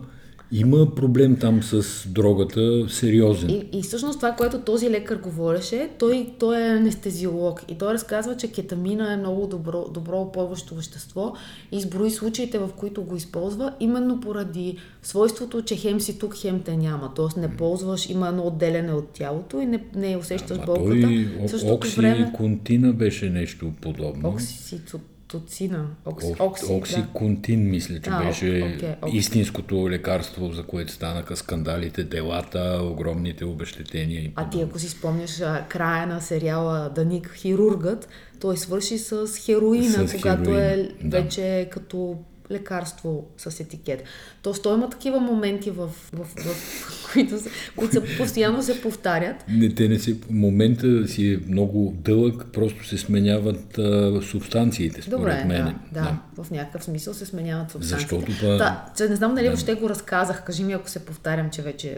има 0.52 0.96
проблем 0.96 1.36
там 1.36 1.64
с 1.64 2.08
дрогата, 2.08 2.90
сериозен. 2.90 3.50
И, 3.50 3.70
и 3.74 3.82
всъщност 3.82 4.20
това, 4.20 4.32
което 4.32 4.60
този 4.60 4.90
лекар 4.90 5.16
говореше, 5.16 5.90
той, 6.00 6.30
той 6.40 6.62
е 6.62 6.70
анестезиолог 6.70 7.64
и 7.68 7.78
той 7.78 7.94
разказва, 7.94 8.38
че 8.38 8.52
кетамина 8.52 9.14
е 9.14 9.18
много 9.18 9.48
добро, 9.48 9.86
добро 9.94 10.22
опойващо 10.22 10.76
вещество 10.76 11.34
и 11.72 11.78
изброи 11.78 12.12
случаите, 12.12 12.60
в 12.60 12.70
които 12.78 13.04
го 13.04 13.16
използва, 13.16 13.74
именно 13.80 14.20
поради 14.20 14.78
свойството, 15.02 15.62
че 15.62 15.76
хем 15.76 16.02
си 16.02 16.20
тук, 16.20 16.36
хем 16.38 16.62
те 16.66 16.78
няма. 16.78 17.12
Тоест 17.16 17.38
не 17.38 17.58
ползваш, 17.58 18.10
има 18.10 18.28
едно 18.28 18.44
отделяне 18.44 18.94
от 18.94 19.10
тялото 19.10 19.60
и 19.60 19.66
не, 19.66 19.84
не 19.96 20.18
усещаш 20.18 20.58
Ама 20.58 20.66
болката. 20.66 21.02
Той, 21.02 21.72
оксиконтина 21.72 22.88
време... 22.88 22.98
беше 22.98 23.30
нещо 23.30 23.72
подобно. 23.82 24.30
Оксицит 24.30 24.96
окситоцина. 25.38 25.88
Окси, 26.06 26.34
окси, 26.40 26.72
оксиконтин, 26.72 27.64
да. 27.64 27.70
мисля, 27.70 28.00
че 28.00 28.10
а, 28.10 28.26
беше 28.26 28.46
okay, 28.46 29.00
okay. 29.00 29.14
истинското 29.14 29.90
лекарство, 29.90 30.52
за 30.52 30.64
което 30.64 30.92
станаха 30.92 31.38
скандалите, 31.38 32.04
делата, 32.04 32.80
огромните 32.84 33.46
обещетения. 33.46 34.22
И 34.22 34.32
а 34.36 34.50
ти, 34.50 34.62
ако 34.62 34.80
си 34.80 34.90
спомняш 34.90 35.42
края 35.70 36.08
на 36.08 36.22
сериала 36.22 36.92
Даник 36.96 37.34
Хирургът, 37.36 38.10
той 38.40 38.58
свърши 38.58 38.98
с 38.98 39.28
хероина, 39.46 40.08
с 40.08 40.12
когато 40.12 40.44
хероина, 40.44 40.72
е 40.72 40.90
да. 41.04 41.22
вече 41.22 41.70
като 41.72 42.18
лекарство 42.52 43.28
с 43.38 43.60
етикет. 43.60 44.04
Тоест, 44.42 44.64
той 44.64 44.76
има 44.78 44.90
такива 44.90 45.20
моменти, 45.20 45.72
в, 45.72 45.88
в, 45.88 46.24
в, 46.24 46.26
в 46.26 47.12
които, 47.14 47.40
са, 47.40 47.50
които 47.76 47.94
са, 47.94 48.18
постоянно 48.18 48.64
се 48.64 48.82
повтарят. 48.82 49.36
Не, 49.48 49.70
те 49.76 49.88
не 49.88 50.00
се, 50.00 50.18
момента 50.30 51.08
си 51.08 51.34
е 51.34 51.40
много 51.48 51.94
дълъг, 51.98 52.46
просто 52.54 52.88
се 52.88 52.98
сменяват 52.98 53.78
а, 53.78 54.22
субстанциите, 54.22 55.02
според 55.02 55.20
Добре, 55.20 55.46
мен. 55.46 55.76
Да, 55.92 56.02
да, 56.02 56.18
да, 56.36 56.44
в 56.44 56.52
някакъв 56.52 56.84
смисъл 56.84 57.14
се 57.14 57.26
сменяват 57.26 57.72
субстанциите. 57.72 58.02
Защото 58.02 58.32
това... 58.40 58.86
Че 58.98 59.10
не 59.10 59.16
знам 59.16 59.36
дали 59.36 59.46
да. 59.46 59.52
въобще 59.52 59.74
го 59.74 59.90
разказах, 59.90 60.44
кажи 60.44 60.64
ми 60.64 60.74
ако 60.74 60.90
се 60.90 61.06
повтарям, 61.06 61.50
че 61.50 61.62
вече 61.62 61.98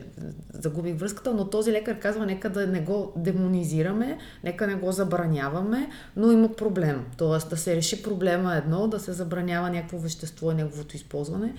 загубих 0.54 0.96
връзката, 0.96 1.34
но 1.34 1.50
този 1.50 1.72
лекар 1.72 2.00
казва, 2.00 2.26
нека 2.26 2.50
да 2.50 2.68
не 2.68 2.82
го 2.82 3.14
демонизираме, 3.18 4.18
нека 4.44 4.68
не 4.68 4.76
го 4.76 4.92
забраняваме, 4.92 5.90
но 6.16 6.32
има 6.32 6.56
проблем. 6.56 7.06
Тоест 7.18 7.50
да 7.50 7.58
се 7.58 7.76
реши 7.76 8.04
проблема 8.04 8.56
едно, 8.56 8.88
да 8.88 9.00
се 9.00 9.14
забранява 9.14 9.70
някакво 9.70 9.98
вещество 9.98 10.43
и 10.52 10.56
неговото 10.56 10.96
използване 10.96 11.54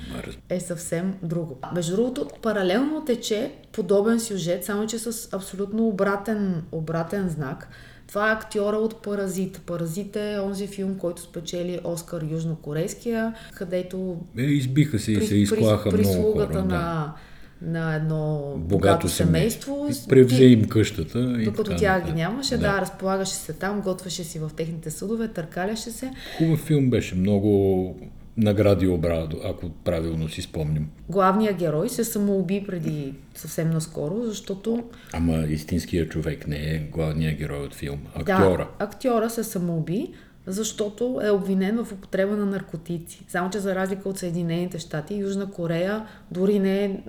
е 0.49 0.61
съвсем 0.61 1.14
друго. 1.23 1.59
Между 1.75 1.97
другото, 1.97 2.29
паралелно 2.43 3.05
тече 3.05 3.53
подобен 3.73 4.21
сюжет, 4.21 4.64
само 4.64 4.87
че 4.87 4.99
с 4.99 5.29
абсолютно 5.33 5.88
обратен, 5.88 6.62
обратен 6.73 7.29
знак. 7.29 7.69
Това 8.09 8.31
е 8.31 8.33
актьора 8.33 8.76
от 8.76 9.03
Паразит. 9.03 9.61
Паразит 9.67 10.17
е 10.17 10.38
онзи 10.38 10.67
филм, 10.67 10.99
който 10.99 11.23
спечели 11.23 11.81
Оскар 11.85 12.23
Южнокорейския, 12.31 13.35
където... 13.55 14.17
Е, 14.38 14.43
избиха 14.43 14.99
се 14.99 15.12
и 15.12 15.26
се 15.26 15.37
изклаха 15.37 15.91
при, 15.91 16.00
много 16.00 16.33
хора. 16.33 16.49
на, 16.55 16.62
да. 16.62 17.14
на 17.62 17.95
едно 17.95 18.53
богато, 18.57 18.69
богато 18.69 19.09
семейство. 19.09 19.88
Превзе 20.09 20.45
им 20.45 20.69
къщата. 20.69 21.37
И 21.38 21.45
докато 21.45 21.76
тя 21.76 22.00
ги 22.00 22.12
нямаше, 22.12 22.57
да. 22.57 22.73
да, 22.73 22.81
разполагаше 22.81 23.35
се 23.35 23.53
там, 23.53 23.81
готвеше 23.81 24.25
си 24.25 24.38
в 24.38 24.50
техните 24.57 24.91
съдове, 24.91 25.29
търкаляше 25.29 25.91
се. 25.91 26.11
Хубав 26.38 26.59
филм 26.59 26.91
беше, 26.91 27.14
много 27.14 27.97
награди 28.37 28.88
обрадо, 28.88 29.37
ако 29.45 29.71
правилно 29.71 30.29
си 30.29 30.43
спомням. 30.43 30.88
Главният 31.09 31.57
герой 31.57 31.88
се 31.88 32.05
самоуби 32.05 32.64
преди 32.67 33.14
съвсем 33.35 33.71
наскоро, 33.71 34.23
защото... 34.23 34.85
Ама 35.12 35.37
истинският 35.37 36.11
човек 36.11 36.47
не 36.47 36.57
е 36.57 36.79
главният 36.79 37.38
герой 37.38 37.67
от 37.67 37.75
филма. 37.75 38.11
Актьора. 38.14 38.69
Да, 38.79 38.85
актьора 38.85 39.31
се 39.31 39.45
самоуби, 39.45 40.12
защото 40.47 41.21
е 41.25 41.31
обвинен 41.31 41.85
в 41.85 41.93
употреба 41.93 42.37
на 42.37 42.47
наркотици. 42.47 43.25
Само, 43.29 43.50
че 43.50 43.59
за 43.59 43.75
разлика 43.75 44.09
от 44.09 44.19
Съединените 44.19 44.79
щати, 44.79 45.14
Южна 45.14 45.50
Корея 45.50 46.07
дори 46.31 46.59
не 46.59 46.85
е 46.85 47.00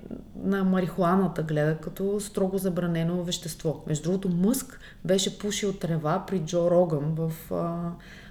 на 0.44 0.64
марихуаната 0.64 1.42
гледа 1.42 1.76
като 1.76 2.20
строго 2.20 2.58
забранено 2.58 3.22
вещество. 3.22 3.84
Между 3.86 4.02
другото, 4.02 4.28
Мъск 4.28 4.80
беше 5.04 5.38
пушил 5.38 5.72
трева 5.72 6.24
при 6.26 6.38
Джо 6.38 6.70
Роган 6.70 7.14
в 7.16 7.32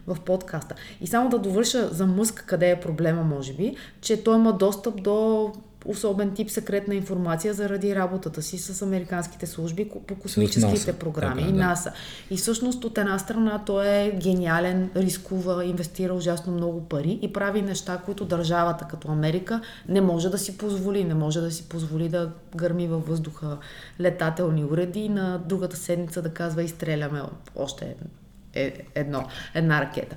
в 0.07 0.17
подкаста. 0.25 0.75
И 1.01 1.07
само 1.07 1.29
да 1.29 1.39
довърша 1.39 1.87
за 1.87 2.05
Мъск, 2.05 2.43
къде 2.47 2.69
е 2.69 2.79
проблема, 2.79 3.23
може 3.23 3.53
би, 3.53 3.75
че 4.01 4.23
той 4.23 4.35
има 4.35 4.53
достъп 4.53 5.03
до 5.03 5.51
особен 5.85 6.31
тип 6.31 6.49
секретна 6.49 6.95
информация 6.95 7.53
заради 7.53 7.95
работата 7.95 8.41
си 8.41 8.57
с 8.57 8.81
американските 8.81 9.45
служби 9.45 9.89
по 10.07 10.15
космическите 10.15 10.93
програми 10.93 11.41
така, 11.41 11.49
и 11.49 11.53
НАСА. 11.53 11.91
И 12.31 12.37
всъщност 12.37 12.83
от 12.83 12.97
една 12.97 13.19
страна 13.19 13.63
той 13.65 13.87
е 13.87 14.11
гениален, 14.11 14.89
рискува, 14.95 15.65
инвестира 15.65 16.13
ужасно 16.13 16.53
много 16.53 16.81
пари 16.81 17.19
и 17.21 17.33
прави 17.33 17.61
неща, 17.61 18.01
които 18.05 18.25
държавата 18.25 18.87
като 18.87 19.07
Америка 19.07 19.61
не 19.89 20.01
може 20.01 20.29
да 20.29 20.37
си 20.37 20.57
позволи. 20.57 21.03
Не 21.03 21.13
може 21.13 21.41
да 21.41 21.51
си 21.51 21.69
позволи 21.69 22.09
да 22.09 22.31
гърми 22.55 22.87
във 22.87 23.07
въздуха 23.07 23.57
летателни 24.01 24.65
уреди 24.65 24.99
и 24.99 25.09
на 25.09 25.37
другата 25.37 25.77
седмица 25.77 26.21
да 26.21 26.29
казва 26.29 26.63
изстреляме 26.63 27.21
още 27.55 27.95
е 28.55 28.73
едно, 28.95 29.27
една 29.53 29.81
ракета. 29.81 30.15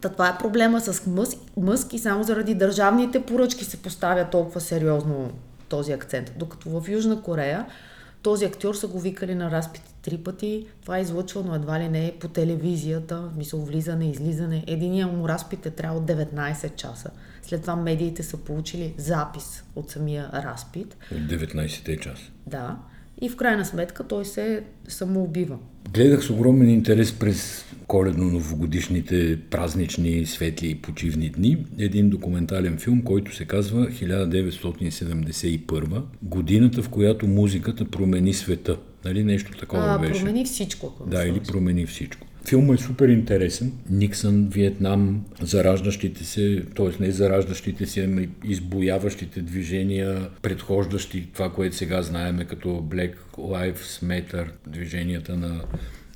Та 0.00 0.08
това 0.08 0.28
е 0.28 0.38
проблема 0.38 0.80
с 0.80 1.06
Мъск, 1.06 1.38
Мъск 1.56 1.92
и 1.92 1.98
само 1.98 2.24
заради 2.24 2.54
държавните 2.54 3.22
поръчки 3.22 3.64
се 3.64 3.76
поставя 3.76 4.30
толкова 4.30 4.60
сериозно 4.60 5.32
този 5.68 5.92
акцент. 5.92 6.32
Докато 6.36 6.80
в 6.80 6.88
Южна 6.88 7.22
Корея 7.22 7.66
този 8.22 8.44
актьор 8.44 8.74
са 8.74 8.88
го 8.88 9.00
викали 9.00 9.34
на 9.34 9.50
разпити 9.50 9.94
три 10.02 10.18
пъти. 10.18 10.66
Това 10.82 10.98
е 10.98 11.00
излъчвано 11.00 11.54
едва 11.54 11.80
ли 11.80 11.88
не 11.88 12.14
по 12.20 12.28
телевизията, 12.28 13.30
мисъл 13.36 13.60
влизане, 13.60 14.10
излизане. 14.10 14.64
Единия 14.66 15.06
му 15.06 15.28
разпит 15.28 15.66
е 15.66 15.70
трябвал 15.70 16.02
19 16.02 16.74
часа. 16.74 17.10
След 17.42 17.60
това 17.60 17.76
медиите 17.76 18.22
са 18.22 18.36
получили 18.36 18.94
запис 18.96 19.64
от 19.76 19.90
самия 19.90 20.30
разпит. 20.32 20.96
От 21.12 21.18
19-те 21.18 21.96
часа. 21.96 22.30
Да. 22.46 22.76
И 23.20 23.28
в 23.28 23.36
крайна 23.36 23.64
сметка 23.64 24.04
той 24.04 24.24
се 24.24 24.62
самоубива. 24.88 25.58
Гледах 25.92 26.24
с 26.24 26.30
огромен 26.30 26.70
интерес 26.70 27.12
през 27.12 27.64
коледно-новогодишните 27.88 29.38
празнични, 29.50 30.26
светли 30.26 30.70
и 30.70 30.74
почивни 30.74 31.30
дни 31.30 31.66
един 31.78 32.10
документален 32.10 32.78
филм, 32.78 33.02
който 33.02 33.36
се 33.36 33.44
казва 33.44 33.86
1971, 33.86 36.02
годината 36.22 36.82
в 36.82 36.88
която 36.88 37.26
музиката 37.26 37.84
промени 37.84 38.34
света. 38.34 38.76
Нали 39.04 39.24
нещо 39.24 39.58
такова 39.58 39.94
а, 39.94 39.98
беше? 39.98 40.20
Промени 40.20 40.44
всичко. 40.44 40.92
Да, 41.06 41.24
или 41.24 41.40
промени 41.40 41.86
всичко. 41.86 42.27
Филмът 42.48 42.80
е 42.80 42.82
супер 42.82 43.08
интересен. 43.08 43.72
Никсън, 43.90 44.48
Виетнам, 44.48 45.24
зараждащите 45.42 46.24
се, 46.24 46.62
т.е. 46.76 47.02
не 47.02 47.10
зараждащите 47.10 47.86
се, 47.86 48.04
ами 48.04 48.28
избояващите 48.44 49.40
движения, 49.40 50.28
предхождащи 50.42 51.28
това, 51.32 51.52
което 51.52 51.76
сега 51.76 52.02
знаеме 52.02 52.44
като 52.44 52.68
Black 52.68 53.14
Lives 53.38 54.04
Matter, 54.04 54.48
движенията 54.66 55.36
на 55.36 55.60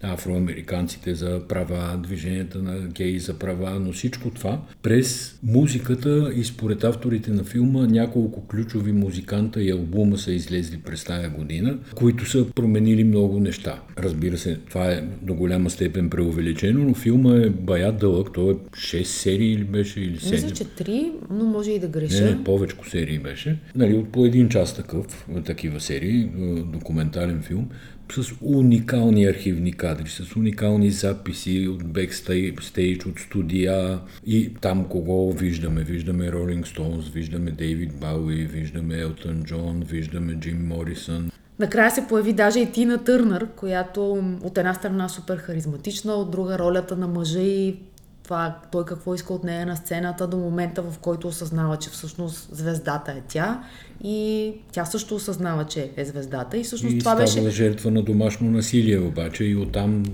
афроамериканците 0.03 1.15
за 1.15 1.41
права, 1.49 1.99
движенията 2.03 2.63
на 2.63 2.79
геи 2.79 3.19
за 3.19 3.35
права, 3.35 3.81
но 3.81 3.93
всичко 3.93 4.31
това 4.31 4.61
през 4.83 5.39
музиката 5.43 6.33
и 6.37 6.45
според 6.45 6.85
авторите 6.85 7.31
на 7.31 7.45
филма 7.45 7.87
няколко 7.87 8.47
ключови 8.47 8.93
музиканта 8.93 9.63
и 9.63 9.71
албума 9.71 10.19
са 10.19 10.33
излезли 10.33 10.79
през 10.79 11.05
тая 11.05 11.31
година, 11.31 11.79
които 11.95 12.31
са 12.31 12.47
променили 12.55 13.05
много 13.05 13.41
неща. 13.41 13.83
Разбира 13.99 14.39
се, 14.39 14.59
това 14.69 14.93
е 14.93 15.05
до 15.23 15.35
голяма 15.35 15.71
степен 15.71 16.11
преувеличено, 16.11 16.85
но 16.85 16.95
филма 16.95 17.37
е 17.37 17.51
бая 17.51 17.93
дълъг, 17.93 18.29
той 18.35 18.53
е 18.53 18.57
6 18.57 19.03
серии 19.03 19.53
или 19.53 19.65
беше 19.65 20.01
или 20.01 20.17
7. 20.19 20.31
Мисля, 20.31 20.51
че 20.51 20.65
3, 20.65 21.13
но 21.31 21.45
може 21.45 21.71
и 21.71 21.79
да 21.79 21.89
греша. 21.89 22.25
Не, 22.25 22.31
не 22.31 22.45
повече 22.45 22.77
серии 22.91 23.19
беше. 23.19 23.59
Нали, 23.75 23.95
от 23.95 24.13
по 24.13 24.27
един 24.27 24.49
час 24.49 24.77
такъв, 24.77 25.27
такива 25.45 25.81
серии, 25.81 26.31
документален 26.73 27.43
филм 27.43 27.69
с 28.13 28.35
уникални 28.41 29.25
архивни 29.25 29.73
кадри, 29.73 30.09
с 30.09 30.37
уникални 30.37 30.91
записи 30.91 31.69
от 31.69 31.85
бекстейдж, 31.85 33.07
от 33.07 33.19
студия 33.19 33.99
и 34.27 34.55
там 34.61 34.85
кого 34.85 35.33
виждаме. 35.33 35.83
Виждаме 35.83 36.33
Ролинг 36.33 36.67
Стоунс, 36.67 37.09
виждаме 37.09 37.51
Дейвид 37.51 37.93
Бауи, 38.01 38.47
виждаме 38.47 38.99
Елтън 38.99 39.43
Джон, 39.45 39.83
виждаме 39.89 40.35
Джим 40.35 40.67
Морисън. 40.67 41.31
Накрая 41.59 41.91
се 41.91 42.07
появи 42.09 42.33
даже 42.33 42.61
и 42.61 42.73
Тина 42.73 42.99
Търнър, 42.99 43.47
която 43.57 44.13
от 44.43 44.59
една 44.59 44.75
страна 44.75 45.09
супер 45.09 45.37
харизматична, 45.37 46.13
от 46.13 46.31
друга 46.31 46.59
ролята 46.59 46.97
на 46.97 47.09
мъжа 47.09 47.41
и 47.41 47.77
това, 48.25 48.59
той 48.73 48.85
какво 48.85 49.15
иска 49.15 49.33
от 49.33 49.45
нея 49.45 49.67
на 49.67 49.77
сцената 49.77 50.27
до 50.27 50.37
момента, 50.37 50.83
в 50.83 50.99
който 50.99 51.29
осъзнава, 51.29 51.77
че 51.77 51.91
всъщност 51.91 52.49
звездата 52.57 53.13
е 53.13 53.23
тя. 53.29 53.63
И 54.05 54.53
тя 54.73 54.85
също 54.85 55.15
осъзнава, 55.15 55.65
че 55.65 55.91
е 55.97 56.05
звездата. 56.05 56.59
И 56.59 56.65
всъщност 56.65 56.97
и 56.97 56.99
това 56.99 57.17
беше... 57.17 57.51
жертва 57.51 57.91
на 57.91 58.03
домашно 58.03 58.51
насилие 58.51 58.99
обаче. 58.99 59.45
И 59.45 59.57
оттам 59.57 60.05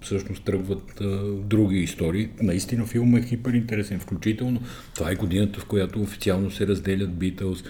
всъщност 0.00 0.44
тръгват 0.44 1.00
а, 1.00 1.04
други 1.34 1.78
истории. 1.78 2.28
Наистина 2.40 2.86
филмът 2.86 3.24
е 3.24 3.26
хипер 3.26 3.52
интересен, 3.52 4.00
включително 4.00 4.60
това 4.94 5.10
е 5.10 5.14
годината, 5.14 5.60
в 5.60 5.64
която 5.64 6.02
официално 6.02 6.50
се 6.50 6.66
разделят 6.66 7.14
Битълс, 7.14 7.64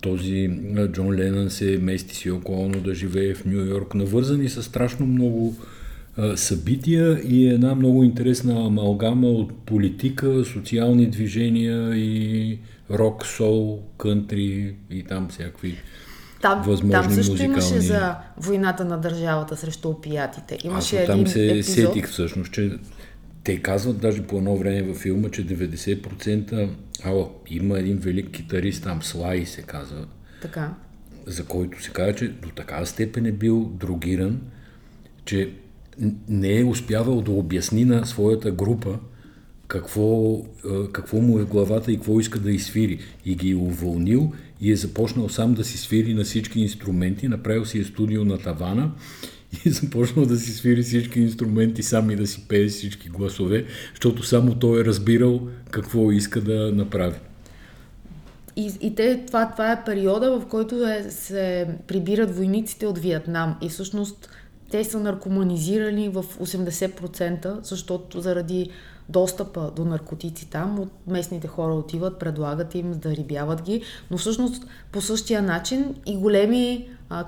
този 0.00 0.50
Джон 0.92 1.14
Ленън 1.14 1.50
се 1.50 1.78
мести 1.82 2.16
си 2.16 2.30
около 2.30 2.68
да 2.68 2.94
живее 2.94 3.34
в 3.34 3.44
Нью 3.44 3.64
Йорк, 3.64 3.94
навързани 3.94 4.48
с 4.48 4.62
страшно 4.62 5.06
много 5.06 5.56
събития 6.36 7.20
и 7.28 7.48
една 7.48 7.74
много 7.74 8.04
интересна 8.04 8.66
амалгама 8.66 9.28
от 9.28 9.54
политика, 9.54 10.44
социални 10.44 11.06
движения 11.06 11.96
и 11.96 12.58
рок, 12.90 13.26
сол, 13.26 13.82
кънтри 13.98 14.74
и 14.90 15.02
там 15.02 15.28
всякакви 15.28 15.76
там, 16.42 16.62
възможни 16.62 17.02
там 17.02 17.12
също 17.12 17.32
музикални... 17.32 17.52
имаше 17.52 17.80
за 17.80 18.16
войната 18.36 18.84
на 18.84 18.98
държавата 18.98 19.56
срещу 19.56 19.88
опиятите. 19.88 20.58
Имаше 20.64 20.98
Аз 20.98 21.06
там 21.06 21.26
се 21.26 21.50
епизод. 21.50 21.74
сетих 21.74 22.08
всъщност, 22.08 22.52
че 22.52 22.78
те 23.44 23.62
казват 23.62 23.98
даже 23.98 24.22
по 24.22 24.36
едно 24.36 24.56
време 24.56 24.82
във 24.82 24.96
филма, 24.96 25.28
че 25.28 25.46
90% 25.46 26.68
ало, 27.04 27.30
има 27.50 27.78
един 27.78 27.96
велик 27.96 28.30
китарист 28.30 28.82
там, 28.82 29.02
Слай 29.02 29.46
се 29.46 29.62
казва, 29.62 30.06
Така. 30.42 30.74
за 31.26 31.44
който 31.44 31.82
се 31.82 31.90
казва, 31.90 32.14
че 32.14 32.28
до 32.28 32.48
такава 32.48 32.86
степен 32.86 33.26
е 33.26 33.32
бил 33.32 33.70
другиран, 33.74 34.40
че 35.24 35.50
не 36.28 36.58
е 36.58 36.64
успявал 36.64 37.20
да 37.20 37.30
обясни 37.30 37.84
на 37.84 38.06
своята 38.06 38.50
група 38.50 38.98
какво, 39.68 40.38
какво 40.92 41.20
му 41.20 41.38
е 41.38 41.44
главата 41.44 41.92
и 41.92 41.96
какво 41.96 42.20
иска 42.20 42.38
да 42.38 42.50
изсвири. 42.50 42.98
И 43.24 43.34
ги 43.34 43.50
е 43.50 43.56
уволнил 43.56 44.32
и 44.60 44.72
е 44.72 44.76
започнал 44.76 45.28
сам 45.28 45.54
да 45.54 45.64
си 45.64 45.78
свири 45.78 46.14
на 46.14 46.24
всички 46.24 46.60
инструменти, 46.60 47.28
направил 47.28 47.64
си 47.64 47.78
е 47.78 47.84
студио 47.84 48.24
на 48.24 48.38
тавана 48.38 48.90
и 49.52 49.68
е 49.68 49.72
започнал 49.72 50.26
да 50.26 50.38
си 50.38 50.50
свири 50.50 50.82
всички 50.82 51.20
инструменти 51.20 51.82
сам 51.82 52.10
и 52.10 52.16
да 52.16 52.26
си 52.26 52.44
пее 52.48 52.66
всички 52.66 53.08
гласове, 53.08 53.64
защото 53.90 54.22
само 54.22 54.54
той 54.54 54.80
е 54.80 54.84
разбирал 54.84 55.48
какво 55.70 56.12
иска 56.12 56.40
да 56.40 56.72
направи. 56.72 57.16
И, 58.56 58.72
и 58.80 58.94
те, 58.94 59.22
това, 59.26 59.50
това 59.52 59.72
е 59.72 59.84
периода, 59.84 60.40
в 60.40 60.46
който 60.46 60.86
е, 60.86 61.06
се 61.10 61.66
прибират 61.86 62.36
войниците 62.36 62.86
от 62.86 62.98
Виетнам 62.98 63.56
и 63.62 63.68
всъщност 63.68 64.30
те 64.70 64.84
са 64.84 65.00
наркоманизирани 65.00 66.08
в 66.08 66.22
80%, 66.22 67.58
защото 67.62 68.20
заради 68.20 68.70
достъпа 69.08 69.70
до 69.76 69.84
наркотици 69.84 70.50
там, 70.50 70.80
от 70.80 70.92
местните 71.06 71.48
хора 71.48 71.74
отиват, 71.74 72.18
предлагат 72.18 72.74
им, 72.74 72.92
да 72.92 73.16
рибяват 73.16 73.62
ги, 73.62 73.82
но 74.10 74.18
всъщност 74.18 74.66
по 74.92 75.00
същия 75.00 75.42
начин 75.42 75.94
и 76.06 76.16
големи 76.16 76.88
а, 77.08 77.24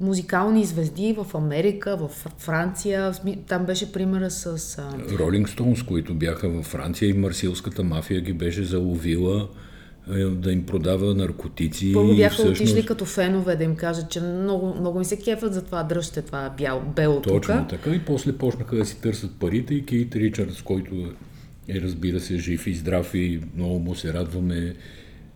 музикални 0.00 0.64
звезди 0.64 1.16
в 1.18 1.34
Америка, 1.34 1.96
в 1.96 2.08
Франция, 2.38 3.12
там 3.48 3.66
беше 3.66 3.92
примера 3.92 4.30
с... 4.30 4.78
Ролинг 5.18 5.48
Стоунс, 5.48 5.82
които 5.82 6.14
бяха 6.14 6.48
във 6.48 6.66
Франция 6.66 7.08
и 7.08 7.12
марсилската 7.12 7.84
мафия 7.84 8.20
ги 8.20 8.32
беше 8.32 8.64
заловила 8.64 9.48
да 10.30 10.52
им 10.52 10.66
продава 10.66 11.14
наркотици. 11.14 11.92
Първо 11.94 12.16
бяха 12.16 12.34
всъщност... 12.34 12.60
отишли 12.60 12.86
като 12.86 13.04
фенове 13.04 13.56
да 13.56 13.64
им 13.64 13.76
кажат, 13.76 14.10
че 14.10 14.20
много, 14.20 14.74
много 14.80 14.98
ми 14.98 15.04
се 15.04 15.16
кефат, 15.16 15.54
затова 15.54 15.82
дръжте 15.82 16.22
това 16.22 16.54
бял, 16.58 16.82
бело 16.96 17.22
Точно 17.22 17.40
тука. 17.40 17.66
така 17.70 17.90
и 17.90 17.98
после 17.98 18.32
почнаха 18.32 18.76
да 18.76 18.86
си 18.86 19.00
търсят 19.00 19.30
парите 19.40 19.74
и 19.74 19.86
Кейт 19.86 20.16
Ричардс, 20.16 20.62
който 20.62 20.94
е 21.68 21.80
разбира 21.80 22.20
се 22.20 22.38
жив 22.38 22.66
и 22.66 22.74
здрав 22.74 23.14
и 23.14 23.40
много 23.56 23.78
му 23.78 23.94
се 23.94 24.12
радваме 24.12 24.74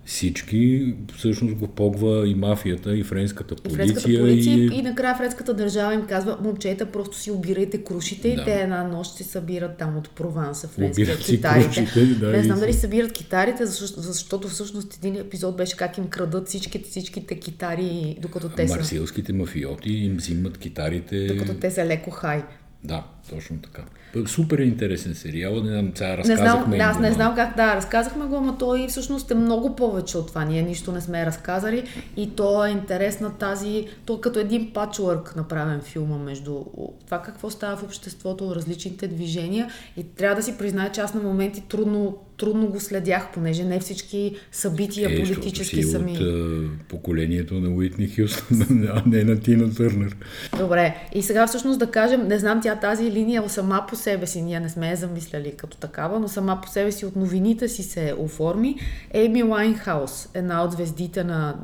всички, 0.05 0.95
всъщност 1.17 1.55
го 1.55 1.69
погва 1.69 2.29
и 2.29 2.35
мафията, 2.35 2.97
и 2.97 3.03
френската 3.03 3.57
полиция. 3.57 3.85
И, 3.85 3.89
френската 3.89 4.19
полиция 4.19 4.57
и... 4.57 4.79
и 4.79 4.83
накрая 4.83 5.17
френската 5.17 5.55
държава 5.55 5.95
им 5.95 6.07
казва, 6.07 6.39
момчета, 6.43 6.87
просто 6.87 7.17
си 7.17 7.31
обирайте 7.31 7.85
крушите 7.85 8.29
да. 8.29 8.43
и 8.43 8.45
те 8.45 8.61
една 8.61 8.85
нощ 8.85 9.17
се 9.17 9.25
събират 9.25 9.79
там 9.79 9.97
от 9.97 10.11
Прованса, 10.11 10.69
френските 10.69 11.17
китарите. 11.19 11.69
Крушите, 11.69 12.07
да, 12.07 12.31
Не 12.31 12.43
знам 12.43 12.57
и... 12.57 12.61
дали 12.61 12.73
събират 12.73 13.13
китарите, 13.13 13.67
защото, 13.67 14.01
защото 14.01 14.49
всъщност 14.49 14.97
един 14.97 15.17
епизод 15.17 15.57
беше 15.57 15.77
как 15.77 15.99
им 15.99 16.07
крадат 16.07 16.49
всичките, 16.49 16.91
всичките 16.91 17.35
китари, 17.39 18.17
докато 18.23 18.49
те 18.49 18.69
са... 18.69 18.77
Марсилските 18.77 19.33
мафиоти 19.33 19.93
им 19.93 20.17
взимат 20.17 20.59
китарите. 20.59 21.27
Докато 21.27 21.55
те 21.55 21.71
са 21.71 21.87
леко 21.87 22.11
хай. 22.11 22.43
Да, 22.85 23.07
точно 23.31 23.59
така. 23.59 23.83
Супер 24.26 24.59
интересен 24.59 25.14
сериал, 25.14 25.62
не 25.62 25.71
знам, 25.71 25.93
сега 25.95 26.17
разказахме. 26.17 26.45
Не 26.45 26.50
знам, 26.50 26.71
да, 26.71 26.85
аз 26.85 26.99
не 26.99 27.12
знам 27.12 27.35
как, 27.35 27.57
да, 27.57 27.76
разказахме 27.76 28.25
го, 28.25 28.41
но 28.41 28.59
той 28.59 28.87
всъщност 28.88 29.31
е 29.31 29.35
много 29.35 29.77
повече 29.77 30.18
от 30.18 30.27
това. 30.27 30.44
Ние 30.44 30.62
нищо 30.62 30.92
не 30.92 31.01
сме 31.01 31.27
разказали 31.27 31.85
и 32.16 32.31
то 32.31 32.66
е 32.66 32.70
интересна 32.70 33.38
тази, 33.38 33.87
то 34.05 34.20
като 34.20 34.38
един 34.38 34.73
пачворк 34.73 35.37
направен 35.37 35.81
филма 35.81 36.18
между 36.18 36.64
това 37.05 37.23
какво 37.23 37.51
става 37.51 37.77
в 37.77 37.83
обществото, 37.83 38.55
различните 38.55 39.09
движения 39.09 39.70
и 39.97 40.05
трябва 40.05 40.37
да 40.37 40.42
си 40.42 40.59
призная, 40.59 40.92
че 40.92 41.01
аз 41.01 41.14
на 41.14 41.23
моменти 41.23 41.62
трудно 41.68 42.18
трудно 42.42 42.66
го 42.66 42.81
следях, 42.81 43.29
понеже 43.35 43.64
не 43.64 43.81
всички 43.81 44.37
събития 44.53 45.11
е, 45.12 45.23
политически 45.23 45.83
са 45.83 45.99
ми... 45.99 46.12
от 46.12 46.18
uh, 46.18 46.68
поколението 46.88 47.55
на 47.55 47.70
Уитни 47.70 48.09
Хюстон, 48.09 48.88
а 48.94 49.03
не 49.07 49.25
на 49.25 49.40
Тина 49.40 49.75
Търнер. 49.75 50.16
Добре, 50.59 50.97
и 51.14 51.23
сега 51.23 51.47
всъщност 51.47 51.79
да 51.79 51.90
кажем, 51.90 52.29
не 52.29 52.38
знам 52.38 52.61
тя 52.62 52.77
тази 52.77 53.11
линия 53.12 53.48
сама 53.48 53.85
по 53.88 53.96
себе 53.96 54.27
си, 54.27 54.42
ние 54.42 54.61
не 54.61 54.68
сме 54.68 54.90
я 54.90 54.96
замисляли 54.96 55.57
като 55.57 55.77
такава, 55.77 56.20
но 56.20 56.29
сама 56.29 56.61
по 56.62 56.68
себе 56.68 56.92
си 56.92 57.07
от 57.07 57.16
новините 57.16 57.68
си 57.68 57.83
се 57.83 58.14
оформи. 58.18 58.77
Ейми 59.11 59.42
Лайнхаус, 59.42 60.29
една 60.35 60.64
от 60.64 60.72
звездите 60.72 61.25
на 61.25 61.57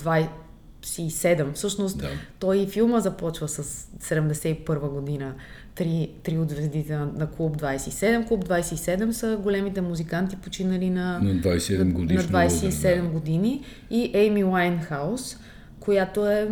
27. 0.00 1.52
Всъщност, 1.52 1.98
да. 1.98 2.08
той 2.38 2.58
и 2.58 2.66
филма 2.66 3.00
започва 3.00 3.48
с 3.48 3.62
71 4.00 4.78
година 4.88 5.34
три, 5.76 6.10
три 6.22 6.38
от 6.38 6.50
звездите 6.50 6.96
на, 6.96 7.06
на 7.06 7.30
Клуб 7.30 7.56
27. 7.56 8.28
Клуб 8.28 8.44
27 8.44 9.10
са 9.10 9.38
големите 9.42 9.80
музиканти, 9.80 10.36
починали 10.36 10.90
на, 10.90 11.18
на 11.18 11.34
27, 11.34 11.92
годишна, 11.92 12.40
на 12.40 12.48
27 12.48 13.02
да. 13.02 13.08
години. 13.08 13.62
И 13.90 14.10
Ейми 14.14 14.44
Уайнхаус, 14.44 15.36
която 15.86 16.28
е 16.30 16.48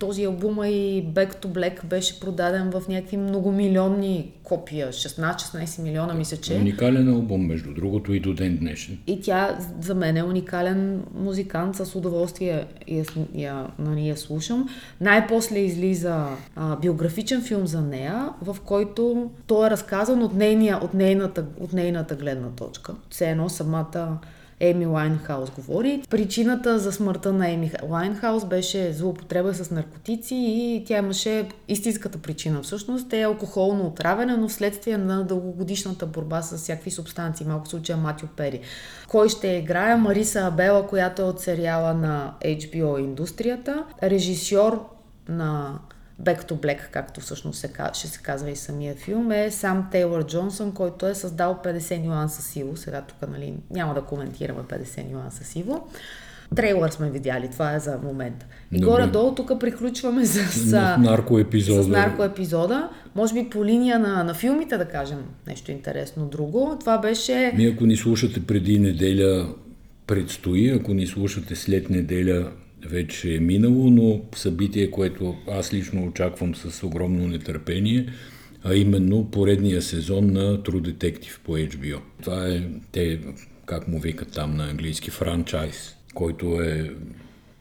този 0.00 0.24
албум 0.24 0.64
и 0.64 1.04
Back 1.14 1.34
to 1.34 1.46
Black 1.46 1.84
беше 1.84 2.20
продаден 2.20 2.70
в 2.70 2.82
някакви 2.88 3.16
многомилионни 3.16 4.32
копия, 4.42 4.92
16-16 4.92 5.82
милиона 5.82 6.14
мисля, 6.14 6.36
че. 6.36 6.54
Уникален 6.54 7.08
албум, 7.08 7.46
между 7.46 7.74
другото, 7.74 8.14
и 8.14 8.20
до 8.20 8.34
ден 8.34 8.56
днешен. 8.56 8.98
И 9.06 9.20
тя 9.20 9.58
за 9.80 9.94
мен 9.94 10.16
е 10.16 10.22
уникален 10.22 11.02
музикант, 11.14 11.76
с 11.76 11.94
удоволствие 11.94 12.66
я, 12.88 13.04
я, 13.34 13.66
нали, 13.78 14.08
я 14.08 14.16
слушам. 14.16 14.68
Най-после 15.00 15.58
излиза 15.58 16.26
а, 16.56 16.76
биографичен 16.76 17.42
филм 17.42 17.66
за 17.66 17.80
нея, 17.80 18.28
в 18.42 18.56
който 18.64 19.30
той 19.46 19.66
е 19.66 19.70
разказан 19.70 20.22
от, 20.22 20.34
нейния, 20.34 20.78
от, 20.82 20.94
нейната, 20.94 21.44
от 21.60 21.72
нейната 21.72 22.14
гледна 22.14 22.48
точка. 22.48 22.94
Все 23.10 23.30
едно 23.30 23.48
самата 23.48 24.18
Еми 24.64 24.86
Лайнхаус 24.86 25.50
говори. 25.50 26.02
Причината 26.10 26.78
за 26.78 26.92
смъртта 26.92 27.32
на 27.32 27.50
Еми 27.50 27.70
Лайнхаус 27.88 28.44
беше 28.44 28.92
злоупотреба 28.92 29.54
с 29.54 29.70
наркотици 29.70 30.34
и 30.34 30.84
тя 30.86 30.98
имаше 30.98 31.48
истинската 31.68 32.18
причина. 32.18 32.62
Всъщност 32.62 33.12
е 33.12 33.22
алкохолно 33.22 33.86
отравяне, 33.86 34.36
но 34.36 34.48
вследствие 34.48 34.98
на 34.98 35.24
дългогодишната 35.24 36.06
борба 36.06 36.42
с 36.42 36.56
всякакви 36.56 36.90
субстанции, 36.90 37.46
малко 37.46 37.68
случая 37.68 37.98
Матио 37.98 38.28
Пери. 38.36 38.60
Кой 39.08 39.28
ще 39.28 39.48
играе? 39.48 39.96
Мариса 39.96 40.40
Абела, 40.40 40.86
която 40.86 41.22
е 41.22 41.24
от 41.24 41.40
сериала 41.40 41.94
на 41.94 42.34
HBO 42.44 42.98
индустрията, 42.98 43.84
режисьор 44.02 44.88
на 45.28 45.78
Back 46.24 46.48
to 46.48 46.52
Black, 46.52 46.78
както 46.90 47.20
всъщност 47.20 47.58
се, 47.60 47.70
ще 47.92 48.08
се 48.08 48.18
казва 48.22 48.50
и 48.50 48.56
самия 48.56 48.94
филм, 48.94 49.32
е 49.32 49.50
сам 49.50 49.88
Тейлор 49.90 50.26
Джонсън, 50.26 50.72
който 50.72 51.06
е 51.06 51.14
създал 51.14 51.60
50 51.64 52.04
нюанса 52.04 52.42
сиво. 52.42 52.76
Сега 52.76 53.02
тук 53.02 53.30
нали, 53.30 53.54
няма 53.70 53.94
да 53.94 54.02
коментираме 54.02 54.60
50 54.60 55.12
нюанса 55.12 55.44
сиво. 55.44 55.88
Трейлър 56.56 56.90
сме 56.90 57.10
видяли, 57.10 57.48
това 57.52 57.74
е 57.74 57.80
за 57.80 57.98
момента. 58.04 58.46
И 58.72 58.80
Добре. 58.80 58.90
горе-долу 58.90 59.34
тук 59.34 59.60
приключваме 59.60 60.26
с, 60.26 60.52
с, 60.52 60.96
наркоепизода. 60.98 61.82
с 61.82 61.88
наркоепизода. 61.88 62.88
Може 63.14 63.34
би 63.34 63.50
по 63.50 63.64
линия 63.64 63.98
на, 63.98 64.24
на 64.24 64.34
филмите 64.34 64.76
да 64.78 64.84
кажем 64.84 65.18
нещо 65.46 65.70
интересно 65.70 66.26
друго. 66.26 66.76
Това 66.80 66.98
беше... 66.98 67.52
Ми 67.56 67.66
ако 67.66 67.86
ни 67.86 67.96
слушате 67.96 68.46
преди 68.46 68.78
неделя 68.78 69.54
предстои, 70.06 70.70
ако 70.70 70.94
ни 70.94 71.06
слушате 71.06 71.56
след 71.56 71.90
неделя 71.90 72.50
вече 72.86 73.34
е 73.34 73.40
минало, 73.40 73.90
но 73.90 74.20
събитие, 74.34 74.90
което 74.90 75.36
аз 75.48 75.74
лично 75.74 76.06
очаквам 76.06 76.54
с 76.54 76.82
огромно 76.86 77.28
нетърпение, 77.28 78.06
а 78.64 78.74
именно 78.74 79.30
поредния 79.30 79.82
сезон 79.82 80.26
на 80.26 80.58
True 80.58 80.92
Detective 80.92 81.40
по 81.44 81.58
HBO. 81.58 81.98
Това 82.22 82.48
е, 82.48 82.62
те, 82.92 83.20
как 83.66 83.88
му 83.88 84.00
викат 84.00 84.32
там 84.32 84.56
на 84.56 84.70
английски, 84.70 85.10
франчайз, 85.10 85.96
който 86.14 86.60
е 86.60 86.90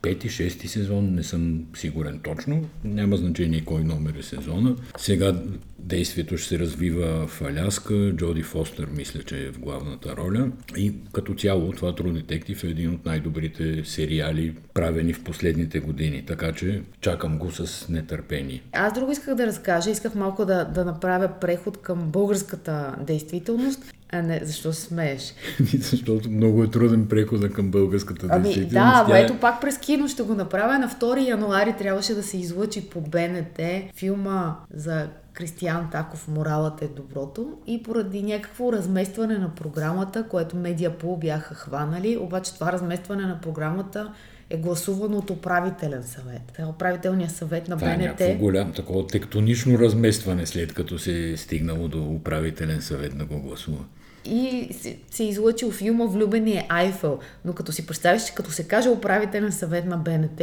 пети, 0.01 0.29
шести 0.29 0.67
сезон, 0.67 1.15
не 1.15 1.23
съм 1.23 1.65
сигурен 1.75 2.19
точно. 2.23 2.69
Няма 2.83 3.17
значение 3.17 3.65
кой 3.65 3.83
номер 3.83 4.15
е 4.19 4.23
сезона. 4.23 4.75
Сега 4.97 5.43
Действието 5.83 6.37
ще 6.37 6.47
се 6.49 6.59
развива 6.59 7.27
в 7.27 7.41
Аляска. 7.41 8.11
Джоди 8.15 8.43
Фостер 8.43 8.87
мисля, 8.97 9.23
че 9.23 9.45
е 9.45 9.51
в 9.51 9.59
главната 9.59 10.15
роля. 10.15 10.47
И 10.77 10.93
като 11.13 11.33
цяло 11.33 11.71
това 11.71 11.93
True 11.93 12.23
Detective 12.23 12.63
е 12.63 12.67
един 12.67 12.93
от 12.93 13.05
най-добрите 13.05 13.81
сериали, 13.85 14.55
правени 14.73 15.13
в 15.13 15.23
последните 15.23 15.79
години. 15.79 16.23
Така 16.27 16.51
че 16.51 16.81
чакам 17.01 17.37
го 17.37 17.51
с 17.51 17.89
нетърпение. 17.89 18.63
Аз 18.73 18.93
друго 18.93 19.11
исках 19.11 19.35
да 19.35 19.47
разкажа. 19.47 19.89
Исках 19.89 20.15
малко 20.15 20.45
да, 20.45 20.65
да 20.65 20.85
направя 20.85 21.29
преход 21.41 21.77
към 21.77 21.99
българската 22.11 22.95
действителност. 23.07 23.93
А 24.13 24.21
не, 24.21 24.39
защо 24.43 24.73
смееш? 24.73 25.33
Защото 25.79 26.29
много 26.29 26.63
е 26.63 26.69
труден 26.69 27.07
прехода 27.07 27.49
към 27.49 27.71
българската 27.71 28.27
Ами 28.31 28.43
действителност. 28.43 28.93
да, 28.97 29.05
Тя 29.07 29.17
е- 29.19 29.21
ето 29.21 29.39
пак 29.39 29.61
през 29.61 29.77
кино 29.77 30.07
ще 30.07 30.23
го 30.23 30.35
направя. 30.35 30.79
На 30.79 30.89
2 30.89 31.27
януари 31.27 31.73
трябваше 31.77 32.13
да 32.13 32.23
се 32.23 32.37
излъчи 32.37 32.89
по 32.89 33.01
БНТ 33.01 33.59
филма 33.95 34.55
за 34.73 35.07
Кристиян 35.33 35.89
Таков 35.91 36.27
«Моралът 36.27 36.81
е 36.81 36.87
доброто» 36.87 37.57
и 37.67 37.83
поради 37.83 38.23
някакво 38.23 38.73
разместване 38.73 39.37
на 39.37 39.55
програмата, 39.55 40.27
което 40.29 40.55
Медиапул 40.55 41.17
бяха 41.17 41.55
хванали, 41.55 42.17
обаче 42.17 42.53
това 42.53 42.71
разместване 42.71 43.25
на 43.25 43.41
програмата 43.41 44.13
е 44.49 44.57
гласувано 44.57 45.17
от 45.17 45.29
управителен 45.29 46.03
съвет. 46.03 46.41
Е 46.59 46.65
управителният 46.65 47.31
съвет 47.31 47.67
на 47.67 47.77
Това 47.77 47.93
е 47.93 47.97
БНТ. 47.97 48.39
голямо 48.39 48.73
такова 48.73 49.07
тектонично 49.07 49.79
разместване, 49.79 50.45
след 50.45 50.73
като 50.73 50.99
се 50.99 51.29
е 51.29 51.37
стигнало 51.37 51.87
до 51.87 52.03
управителен 52.03 52.81
съвет 52.81 53.17
да 53.17 53.25
го 53.25 53.41
гласува. 53.41 53.85
и 54.25 54.69
се, 54.73 54.97
се 55.11 55.23
е 55.23 55.27
излъчил 55.27 55.71
филма 55.71 56.05
Влюбения 56.05 56.65
Айфел. 56.69 57.19
Но 57.45 57.53
като 57.53 57.71
си 57.71 57.85
представиш, 57.85 58.31
като 58.31 58.51
се 58.51 58.67
каже 58.67 58.89
управителен 58.89 59.51
съвет 59.51 59.85
на 59.85 59.97
БНТ, 59.97 60.41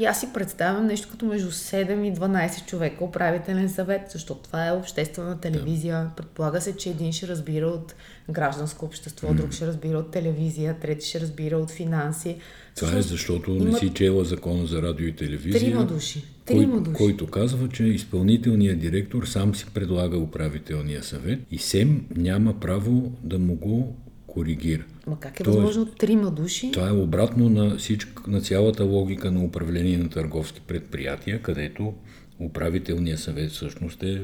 и 0.00 0.04
аз 0.04 0.20
си 0.20 0.28
представям 0.34 0.86
нещо 0.86 1.08
като 1.10 1.26
между 1.26 1.50
7 1.50 2.06
и 2.08 2.14
12 2.14 2.66
човека 2.66 3.04
управителен 3.04 3.68
съвет, 3.68 4.02
защото 4.12 4.40
това 4.42 4.66
е 4.66 4.72
обществена 4.72 5.40
телевизия. 5.40 6.10
Предполага 6.16 6.60
се, 6.60 6.76
че 6.76 6.90
един 6.90 7.12
ще 7.12 7.28
разбира 7.28 7.66
от 7.66 7.94
гражданско 8.30 8.84
общество, 8.84 9.34
друг 9.34 9.52
ще 9.52 9.66
разбира 9.66 9.98
от 9.98 10.10
телевизия, 10.10 10.78
трети 10.80 11.06
ще 11.06 11.20
разбира 11.20 11.56
от 11.58 11.70
финанси. 11.70 12.36
Това 12.76 12.98
е 12.98 13.02
защото 13.02 13.50
не 13.50 13.56
има 13.56 13.78
си 13.78 13.90
чела 13.94 14.24
закона 14.24 14.66
за 14.66 14.82
радио 14.82 15.06
и 15.06 15.16
телевизия. 15.16 15.60
Трима 15.60 15.86
души. 15.86 16.24
кой- 16.46 16.66
души. 16.66 16.92
Който 16.96 17.26
казва, 17.26 17.68
че 17.68 17.84
изпълнителният 17.84 18.78
директор 18.78 19.24
сам 19.26 19.54
си 19.54 19.66
предлага 19.74 20.18
управителния 20.18 21.02
съвет 21.02 21.38
и 21.50 21.58
СЕМ 21.58 22.06
няма 22.16 22.60
право 22.60 23.12
да 23.22 23.38
му 23.38 23.54
го 23.54 23.96
коригира. 24.30 24.84
Ма 25.06 25.20
как 25.20 25.40
е 25.40 25.44
Тоест, 25.44 25.56
възможно 25.56 25.86
трима 25.86 26.30
души? 26.30 26.70
Това 26.72 26.88
е 26.88 26.92
обратно 26.92 27.48
на, 27.48 27.76
всичк, 27.76 28.26
на 28.26 28.40
цялата 28.40 28.84
логика 28.84 29.30
на 29.30 29.44
управление 29.44 29.98
на 29.98 30.08
търговски 30.08 30.60
предприятия, 30.60 31.42
където 31.42 31.94
управителният 32.40 33.20
съвет 33.20 33.50
всъщност 33.50 34.02
е 34.02 34.22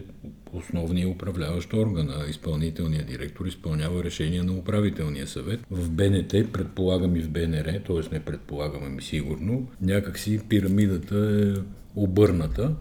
основният 0.53 1.11
управляващ 1.11 1.73
орган, 1.73 2.09
а 2.11 2.31
изпълнителният 2.31 3.07
директор 3.07 3.47
изпълнява 3.47 4.05
решения 4.05 4.45
на 4.45 4.53
управителния 4.53 5.27
съвет. 5.27 5.61
В 5.71 5.91
БНТ, 5.91 6.53
предполагам 6.53 7.17
и 7.17 7.21
в 7.21 7.31
БНР, 7.31 7.81
т.е. 7.87 8.15
не 8.15 8.21
предполагам, 8.21 8.81
ами 8.87 9.03
сигурно, 9.03 9.69
някакси 9.81 10.41
пирамидата 10.49 11.17
е 11.17 11.61
обърната. 11.97 12.75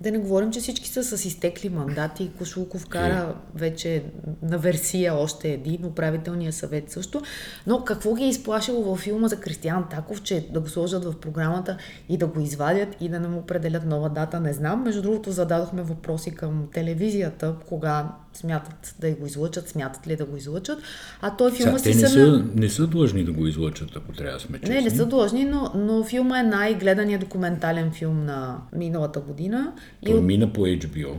Да 0.00 0.10
не 0.12 0.18
говорим, 0.18 0.52
че 0.52 0.60
всички 0.60 0.88
са 0.88 1.04
с 1.04 1.24
изтекли 1.24 1.68
мандати. 1.68 2.30
Кошулков 2.38 2.88
кара 2.88 3.34
вече 3.54 4.04
на 4.42 4.58
версия 4.58 5.14
още 5.14 5.48
един, 5.48 5.84
управителния 5.84 6.52
съвет 6.52 6.90
също. 6.90 7.22
Но 7.66 7.84
какво 7.84 8.14
ги 8.14 8.24
е 8.24 8.28
изплашило 8.28 8.82
във 8.82 8.98
филма 8.98 9.28
за 9.28 9.40
Кристиян 9.40 9.88
Таков, 9.90 10.22
че 10.22 10.48
да 10.52 10.60
го 10.60 10.68
сложат 10.68 11.04
в 11.04 11.20
програмата 11.20 11.78
и 12.08 12.16
да 12.16 12.26
го 12.26 12.40
извадят 12.40 12.96
и 13.00 13.08
да 13.08 13.20
не 13.20 13.28
му 13.28 13.38
определят 13.38 13.86
нова 13.86 14.10
дата, 14.10 14.40
не 14.40 14.52
знам. 14.52 14.82
Между 14.82 15.02
другото, 15.02 15.30
зададохме 15.30 15.82
въпроси 15.82 16.34
към 16.34 16.68
телевизията, 16.72 17.54
кога 17.68 18.08
смятат 18.34 18.94
да 18.98 19.10
го 19.10 19.26
излъчат, 19.26 19.68
смятат 19.68 20.06
ли 20.06 20.16
да 20.16 20.24
го 20.24 20.36
излъчат. 20.36 20.78
А 21.20 21.30
той 21.30 21.52
филма 21.52 21.78
Сега, 21.78 21.92
си 21.92 21.98
те 21.98 22.04
не 22.04 22.08
са 22.10 22.26
на- 22.26 22.44
не 22.54 22.68
са 22.68 22.86
длъжни 22.86 23.24
да 23.24 23.32
го 23.32 23.46
излъчат, 23.46 23.96
ако 23.96 24.12
трябва 24.12 24.32
да 24.32 24.40
сме 24.40 24.58
честни. 24.58 24.74
не, 24.74 24.82
не 24.82 24.90
са 24.90 25.06
длъжни, 25.06 25.44
но, 25.44 25.70
но 25.76 26.04
филма 26.04 26.40
е 26.40 26.44
най-гледаният 26.44 27.20
документален 27.20 27.90
филм 27.92 28.24
на 28.24 28.58
миналата 28.72 29.20
година. 29.20 29.72
И 30.02 30.06
Той 30.06 30.14
от 30.14 30.24
мина 30.24 30.52
по 30.52 30.60
HBO. 30.60 31.14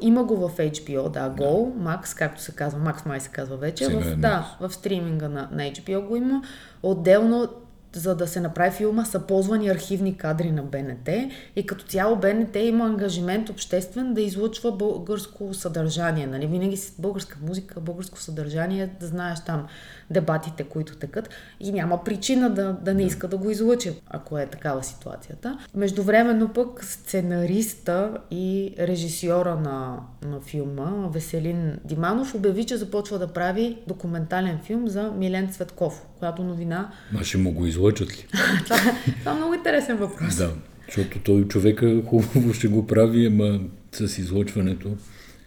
Има 0.00 0.24
го 0.24 0.36
в 0.38 0.56
HBO, 0.58 1.10
да, 1.10 1.30
Go, 1.30 1.72
Max, 1.74 2.18
както 2.18 2.42
се 2.42 2.52
казва, 2.52 2.80
Max 2.80 3.06
май 3.06 3.20
се 3.20 3.28
казва 3.28 3.56
вече. 3.56 3.84
Сега 3.84 3.98
е 3.98 4.00
В, 4.00 4.06
Max. 4.06 4.16
да, 4.16 4.56
в 4.60 4.72
стриминга 4.72 5.28
на, 5.28 5.48
на 5.52 5.62
HBO 5.62 6.00
го 6.00 6.16
има. 6.16 6.42
Отделно, 6.82 7.48
за 7.92 8.16
да 8.16 8.26
се 8.26 8.40
направи 8.40 8.70
филма, 8.70 9.04
са 9.04 9.20
ползвани 9.20 9.68
архивни 9.68 10.16
кадри 10.16 10.50
на 10.50 10.62
БНТ 10.62 11.08
и 11.56 11.66
като 11.66 11.84
цяло 11.84 12.16
БНТ 12.16 12.56
има 12.56 12.84
ангажимент 12.84 13.48
обществен 13.50 14.14
да 14.14 14.20
излъчва 14.20 14.72
българско 14.72 15.54
съдържание. 15.54 16.26
Нали? 16.26 16.46
Винаги 16.46 16.76
с 16.76 17.00
българска 17.00 17.38
музика, 17.42 17.80
българско 17.80 18.20
съдържание, 18.20 18.90
да 19.00 19.06
знаеш 19.06 19.38
там 19.46 19.66
дебатите, 20.10 20.64
които 20.64 20.96
текат 20.96 21.28
и 21.60 21.72
няма 21.72 22.04
причина 22.04 22.50
да, 22.50 22.72
да 22.72 22.94
не 22.94 23.02
иска 23.02 23.28
да 23.28 23.36
го 23.36 23.50
излъчи, 23.50 23.92
ако 24.06 24.38
е 24.38 24.46
такава 24.46 24.84
ситуацията. 24.84 25.58
Междувременно 25.74 26.52
пък 26.52 26.84
сценариста 26.84 28.18
и 28.30 28.74
режисьора 28.78 29.56
на, 29.56 30.00
на 30.22 30.40
филма, 30.40 31.08
Веселин 31.12 31.78
Диманов, 31.84 32.34
обяви, 32.34 32.64
че 32.64 32.76
започва 32.76 33.18
да 33.18 33.32
прави 33.32 33.78
документален 33.86 34.58
филм 34.64 34.88
за 34.88 35.12
Милен 35.16 35.52
Цветков, 35.52 36.06
която 36.18 36.42
новина... 36.42 36.90
Ма 37.12 37.24
ще 37.24 37.38
му 37.38 37.52
го 37.52 37.66
излъчат 37.66 38.12
ли? 38.12 38.26
това, 38.64 38.76
това 39.18 39.32
е 39.32 39.34
много 39.34 39.54
интересен 39.54 39.96
въпрос. 39.96 40.36
Да, 40.36 40.50
защото 40.86 41.18
той 41.18 41.48
човека 41.48 42.02
хубаво 42.06 42.52
ще 42.54 42.68
го 42.68 42.86
прави, 42.86 43.26
ама 43.26 43.60
с 43.92 44.18
излъчването. 44.18 44.96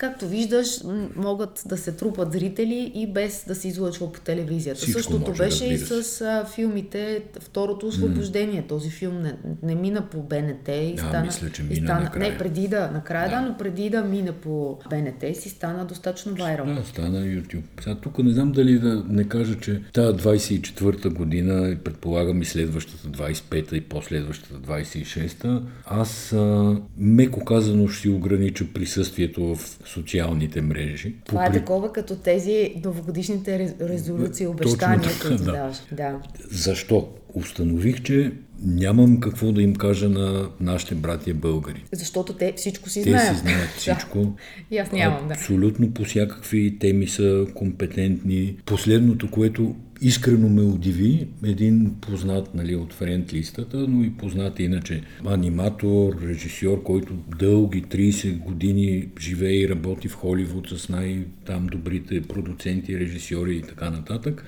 Както 0.01 0.27
виждаш, 0.27 0.67
могат 1.15 1.63
да 1.65 1.77
се 1.77 1.91
трупат 1.91 2.31
зрители 2.31 2.91
и 2.95 3.07
без 3.07 3.45
да 3.47 3.55
се 3.55 3.67
излъчва 3.67 4.11
по 4.11 4.19
телевизията. 4.19 4.81
Всичко 4.81 5.01
Същото 5.01 5.29
може, 5.29 5.43
беше 5.43 5.65
и 5.65 5.77
с 5.77 6.21
а, 6.21 6.45
филмите 6.45 7.23
Второто 7.39 7.87
освобождение. 7.87 8.65
Този 8.67 8.89
филм 8.89 9.21
не, 9.21 9.35
не 9.63 9.75
мина 9.75 10.01
по 10.09 10.23
БНТ 10.23 10.67
и 10.67 10.93
Да, 10.95 11.01
стана... 11.01 11.25
мисля, 11.25 11.49
че 11.49 11.61
и 11.61 11.65
мина 11.65 11.87
стана 11.87 12.03
накрая. 12.03 12.31
Не, 12.31 12.37
преди 12.37 12.67
да, 12.67 12.91
накрая 12.93 13.29
да. 13.29 13.35
Да. 13.35 13.41
но 13.41 13.57
преди 13.57 13.89
да 13.89 14.01
мине 14.01 14.31
по 14.31 14.79
БНТ 14.89 15.37
си 15.37 15.49
стана 15.49 15.85
достатъчно 15.85 16.35
вайрал. 16.35 16.65
Да, 16.65 16.83
стана 16.85 17.17
YouTube. 17.17 17.63
Сега 17.81 17.95
тук 17.95 18.17
не 18.17 18.31
знам 18.31 18.51
дали 18.51 18.79
да 18.79 19.03
не 19.09 19.23
кажа, 19.23 19.59
че 19.59 19.81
тази 19.93 20.17
24-та 20.17 21.09
година, 21.09 21.69
и 21.69 21.75
предполагам 21.75 22.41
и 22.41 22.45
следващата 22.45 23.07
25-та 23.07 23.75
и 23.75 23.81
последващата 23.81 24.55
26-та, 24.55 25.61
аз 25.85 26.33
а, 26.33 26.75
меко 26.97 27.45
казано 27.45 27.87
ще 27.87 28.01
си 28.01 28.09
огранича 28.09 28.65
присъствието 28.73 29.55
в 29.55 29.77
социалните 29.93 30.61
мрежи. 30.61 31.15
Това 31.25 31.45
е 31.45 31.51
такова 31.51 31.93
като 31.93 32.15
тези 32.15 32.73
новогодишните 32.85 33.59
рез- 33.59 33.75
резолюции, 33.89 34.45
Точно 34.45 34.51
обещания, 34.51 35.01
така, 35.01 35.27
които 35.27 35.43
да. 35.43 35.51
даваш. 35.51 35.77
Да. 35.91 36.19
Защо? 36.51 37.09
Установих, 37.33 38.01
че 38.01 38.31
нямам 38.63 39.19
какво 39.19 39.51
да 39.51 39.61
им 39.61 39.75
кажа 39.75 40.09
на 40.09 40.49
нашите 40.59 40.95
братия 40.95 41.33
българи. 41.35 41.83
Защото 41.91 42.33
те 42.33 42.53
всичко 42.57 42.89
си 42.89 43.03
Те 43.03 43.09
знаят. 43.09 43.35
си 43.37 43.41
знаят 43.41 43.69
всичко. 43.77 44.33
И 44.71 44.77
аз 44.77 44.91
нямам, 44.91 45.27
да. 45.27 45.33
Абсолютно 45.33 45.91
по 45.91 46.03
всякакви 46.03 46.77
теми 46.79 47.07
са 47.07 47.45
компетентни. 47.55 48.55
Последното, 48.65 49.31
което 49.31 49.75
искрено 50.01 50.49
ме 50.49 50.61
удиви, 50.61 51.27
един 51.43 51.95
познат 52.01 52.55
нали, 52.55 52.75
от 52.75 52.93
френд 52.93 53.33
листата, 53.33 53.77
но 53.77 54.03
и 54.03 54.09
познат 54.17 54.59
иначе 54.59 55.01
аниматор, 55.25 56.21
режисьор, 56.21 56.83
който 56.83 57.13
дълги 57.39 57.83
30 57.83 58.37
години 58.37 59.07
живее 59.19 59.55
и 59.55 59.69
работи 59.69 60.07
в 60.07 60.15
Холивуд 60.15 60.69
с 60.69 60.89
най-там 60.89 61.67
добрите 61.67 62.21
продуценти, 62.21 62.99
режисьори 62.99 63.55
и 63.55 63.61
така 63.61 63.89
нататък. 63.89 64.45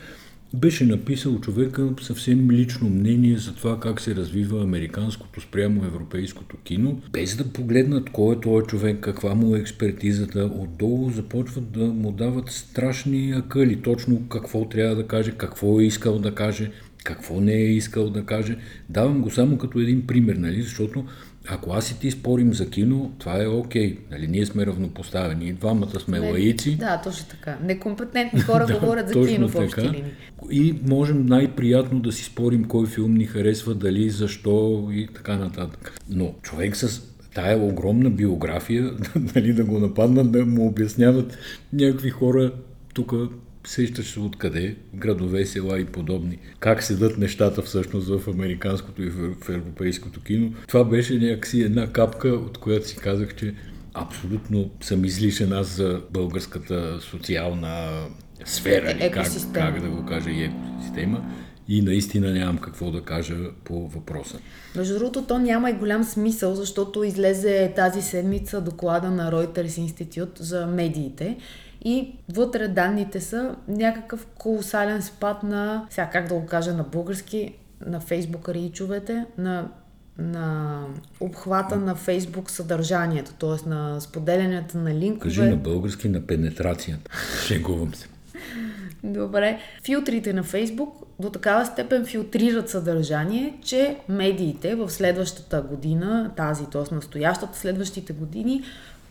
Беше 0.56 0.86
написал 0.86 1.40
човека 1.40 1.90
съвсем 2.02 2.52
лично 2.52 2.90
мнение 2.90 3.38
за 3.38 3.56
това 3.56 3.80
как 3.80 4.02
се 4.02 4.16
развива 4.16 4.64
американското 4.64 5.42
спрямо 5.42 5.86
европейското 5.86 6.58
кино, 6.58 7.02
без 7.12 7.36
да 7.36 7.44
погледнат 7.44 8.10
кой 8.10 8.36
е 8.36 8.40
този 8.40 8.66
човек, 8.66 9.00
каква 9.00 9.36
му 9.36 9.56
е 9.56 9.60
експертизата. 9.60 10.52
Отдолу 10.56 11.10
започват 11.10 11.72
да 11.72 11.86
му 11.86 12.12
дават 12.12 12.50
страшни 12.50 13.32
акъли, 13.32 13.82
точно 13.82 14.28
какво 14.30 14.70
трябва 14.70 14.96
да 14.96 15.08
каже, 15.08 15.32
какво 15.32 15.80
е 15.80 15.86
искал 15.86 16.20
да 16.20 16.36
каже, 16.36 16.72
какво 17.04 17.42
не 17.42 17.54
е 17.54 17.74
искал 17.74 18.10
да 18.10 18.26
каже. 18.26 18.58
Давам 18.90 19.22
го 19.22 19.32
само 19.32 19.58
като 19.58 19.80
един 19.80 20.08
пример, 20.08 20.36
нали? 20.36 20.62
защото 20.62 21.06
ако 21.50 21.74
аз 21.74 21.92
и 21.92 22.00
ти 22.00 22.12
спорим 22.12 22.54
за 22.54 22.70
кино, 22.70 23.12
това 23.20 23.44
е 23.44 23.48
окей. 23.48 23.98
Нали? 24.12 24.28
Ние 24.28 24.46
сме 24.46 24.66
равнопоставени. 24.66 25.48
И 25.48 25.54
двамата 25.54 26.00
сме 26.00 26.20
Не, 26.20 26.32
лаици. 26.32 26.76
Да, 26.76 27.02
точно 27.04 27.26
така. 27.30 27.58
Некомпетентни 27.64 28.40
хора 28.40 28.68
говорят 28.82 29.10
за 29.10 29.28
кино 29.28 29.50
в 29.50 29.56
общи 29.56 29.82
линии. 29.82 30.04
И 30.52 30.76
можем 30.88 31.26
най-приятно 31.26 32.00
да 32.00 32.12
си 32.12 32.24
спорим 32.24 32.66
кой 32.66 32.88
филм 32.88 33.14
ни 33.14 33.26
харесва, 33.26 33.76
дали, 33.76 34.10
защо 34.10 34.88
и 34.94 35.08
така 35.16 35.38
нататък. 35.38 36.00
Но 36.10 36.36
човек 36.42 36.76
с 36.76 37.02
тая 37.34 37.58
огромна 37.58 38.10
биография, 38.10 38.92
нали, 39.36 39.54
да 39.54 39.64
го 39.64 39.80
нападнат, 39.80 40.32
да 40.32 40.46
му 40.46 40.68
обясняват 40.68 41.38
някакви 41.74 42.10
хора 42.10 42.52
тук 42.94 43.14
сещаш 43.68 44.12
се 44.12 44.20
откъде, 44.20 44.76
градове, 44.96 45.46
села 45.46 45.80
и 45.80 45.86
подобни. 45.86 46.38
Как 46.60 46.84
седат 46.84 47.18
нещата 47.18 47.62
всъщност 47.62 48.08
в 48.08 48.28
американското 48.28 49.04
и 49.04 49.10
в 49.10 49.50
европейското 49.50 50.22
кино. 50.22 50.54
Това 50.68 50.84
беше 50.84 51.18
някакси 51.18 51.62
една 51.62 51.92
капка, 51.92 52.28
от 52.28 52.58
която 52.58 52.88
си 52.88 52.98
казах, 52.98 53.36
че 53.36 53.54
абсолютно 53.94 54.70
съм 54.82 55.06
излишен 55.06 55.54
аз 55.54 55.68
за 55.68 56.02
българската 56.12 57.02
социална 57.02 58.06
сфера, 58.46 58.92
Е- 59.00 59.12
как, 59.12 59.28
как 59.54 59.82
да 59.82 59.90
го 59.90 60.06
кажа, 60.06 60.30
и 60.30 60.44
екосистема. 60.44 61.26
И 61.68 61.82
наистина 61.82 62.32
нямам 62.32 62.58
какво 62.58 62.92
да 62.92 63.02
кажа 63.02 63.36
по 63.64 63.88
въпроса. 63.88 64.40
Между 64.76 65.00
другото, 65.00 65.24
то 65.24 65.40
няма 65.40 65.70
и 65.70 65.74
голям 65.74 66.04
смисъл, 66.04 66.56
защото 66.56 67.04
излезе 67.04 67.74
тази 67.76 68.02
седмица 68.02 68.62
доклада 68.62 69.12
на 69.12 69.32
Reuters 69.32 69.80
Институт 69.80 70.30
за 70.40 70.68
медиите 70.68 71.38
и 71.84 72.16
вътре 72.34 72.68
данните 72.68 73.22
са 73.22 73.56
някакъв 73.68 74.28
колосален 74.38 75.02
спад 75.02 75.44
на, 75.44 75.88
сега 75.90 76.10
как 76.10 76.28
да 76.28 76.36
го 76.36 76.46
кажа 76.46 76.74
на 76.74 76.84
български, 76.84 77.54
на 77.86 78.00
фейсбук 78.00 78.50
ричовете, 78.50 79.26
на, 79.38 79.70
на 80.18 80.80
обхвата 81.20 81.76
на 81.76 81.96
фейсбук 81.96 82.52
съдържанието, 82.52 83.34
т.е. 83.34 83.70
на 83.70 84.02
споделянето 84.02 84.78
на 84.78 84.94
линкове. 84.94 85.24
Кажи 85.24 85.42
на 85.42 85.56
български 85.56 86.10
на 86.10 86.28
пенетрацията. 86.28 87.12
Шегувам 87.46 87.96
се. 87.96 88.08
Добре. 89.04 89.60
Филтрите 89.86 90.34
на 90.34 90.44
Фейсбук 90.44 91.04
до 91.20 91.30
такава 91.30 91.66
степен 91.66 92.06
филтрират 92.06 92.70
съдържание, 92.70 93.54
че 93.64 93.98
медиите 94.10 94.76
в 94.76 94.90
следващата 94.90 95.62
година, 95.62 96.32
тази, 96.38 96.66
т.е. 96.66 96.96
настоящата, 96.96 97.58
следващите 97.58 98.14
години, 98.14 98.64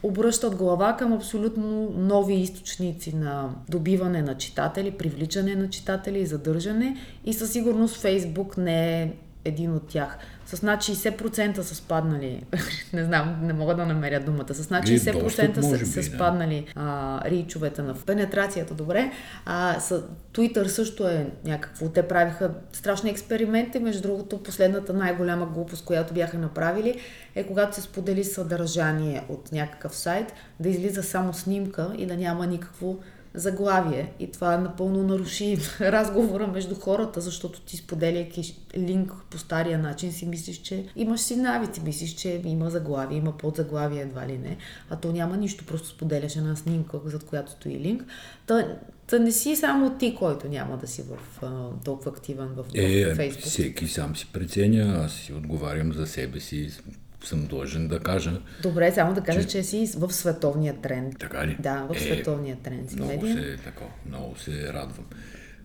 обръщат 0.02 0.56
глава 0.56 0.96
към 0.96 1.12
абсолютно 1.12 1.90
нови 1.96 2.34
източници 2.34 3.16
на 3.16 3.54
добиване 3.68 4.22
на 4.22 4.36
читатели, 4.36 4.90
привличане 4.90 5.54
на 5.54 5.70
читатели 5.70 6.18
и 6.18 6.26
задържане 6.26 6.96
и 7.24 7.32
със 7.32 7.52
сигурност 7.52 7.96
Фейсбук 7.96 8.56
не 8.56 9.02
е 9.02 9.12
един 9.44 9.74
от 9.74 9.86
тях. 9.88 10.18
С 10.52 10.62
над 10.62 10.80
60% 10.80 11.60
са 11.60 11.74
спаднали, 11.74 12.44
не 12.92 13.04
знам, 13.04 13.38
не 13.42 13.52
мога 13.52 13.74
да 13.74 13.86
намеря 13.86 14.20
думата, 14.20 14.54
с 14.54 14.70
над 14.70 14.88
Е, 14.88 14.92
60% 14.92 15.54
достъп, 15.54 15.78
са, 15.78 15.86
са 15.86 16.02
спаднали 16.02 16.66
а, 16.74 17.20
ричовете 17.30 17.82
на 17.82 17.94
пенетрацията, 17.94 18.74
добре. 18.74 19.12
А, 19.46 19.80
с, 19.80 20.02
Twitter 20.32 20.66
също 20.66 21.08
е 21.08 21.26
някакво. 21.44 21.88
Те 21.88 22.08
правиха 22.08 22.50
страшни 22.72 23.10
експерименти. 23.10 23.78
Между 23.78 24.02
другото, 24.02 24.42
последната 24.42 24.92
най-голяма 24.92 25.46
глупост, 25.46 25.84
която 25.84 26.14
бяха 26.14 26.38
направили, 26.38 27.00
е 27.34 27.46
когато 27.46 27.74
се 27.74 27.80
сподели 27.80 28.24
съдържание 28.24 29.24
от 29.28 29.52
някакъв 29.52 29.96
сайт, 29.96 30.32
да 30.60 30.68
излиза 30.68 31.02
само 31.02 31.34
снимка 31.34 31.92
и 31.98 32.06
да 32.06 32.16
няма 32.16 32.46
никакво 32.46 32.98
заглавие. 33.34 34.12
И 34.20 34.30
това 34.30 34.56
напълно 34.56 35.02
наруши 35.02 35.58
разговора 35.80 36.46
между 36.46 36.74
хората, 36.74 37.20
защото 37.20 37.60
ти 37.60 37.76
споделяйки 37.76 38.56
линк 38.76 39.12
по 39.30 39.38
стария 39.38 39.78
начин 39.78 40.12
си 40.12 40.26
мислиш, 40.26 40.56
че 40.56 40.86
имаш 40.96 41.20
си 41.20 41.36
навици, 41.36 41.80
мислиш, 41.80 42.14
че 42.14 42.42
има 42.44 42.70
заглавие, 42.70 43.18
има 43.18 43.36
подзаглавие 43.36 44.02
едва 44.02 44.26
ли 44.26 44.38
не, 44.38 44.56
а 44.90 44.96
то 44.96 45.12
няма 45.12 45.36
нищо, 45.36 45.64
просто 45.66 45.88
споделяш 45.88 46.36
една 46.36 46.56
снимка, 46.56 46.98
зад 47.04 47.24
която 47.24 47.52
стои 47.52 47.80
линк. 47.80 48.04
Та, 48.46 48.76
та 49.06 49.18
не 49.18 49.32
си 49.32 49.56
само 49.56 49.90
ти, 49.98 50.14
който 50.14 50.48
няма 50.48 50.76
да 50.76 50.86
си 50.86 51.02
в, 51.02 51.42
а, 51.42 51.84
толкова 51.84 52.10
активен 52.10 52.48
в, 52.48 52.64
Е, 52.74 53.12
в 53.12 53.16
Фейсбук. 53.16 53.44
всеки 53.44 53.88
сам 53.88 54.16
си 54.16 54.28
преценя, 54.32 55.04
аз 55.04 55.12
си 55.12 55.32
отговарям 55.32 55.92
за 55.92 56.06
себе 56.06 56.40
си, 56.40 56.70
съм 57.24 57.46
длъжен 57.46 57.88
да 57.88 57.98
кажа. 57.98 58.40
Добре, 58.62 58.92
само 58.92 59.14
да 59.14 59.20
кажа, 59.20 59.44
че, 59.44 59.62
си 59.62 59.90
в 59.96 60.12
световния 60.12 60.74
тренд. 60.74 61.18
Така 61.18 61.46
ли? 61.46 61.56
Да, 61.60 61.86
в 61.90 61.96
Е, 61.96 62.00
световния 62.00 62.56
тренд 62.56 62.90
си 62.90 62.96
Много 62.96 63.12
медиен. 63.12 63.36
се, 63.36 63.56
тако, 63.56 63.84
много 64.08 64.38
се 64.38 64.72
радвам. 64.72 65.04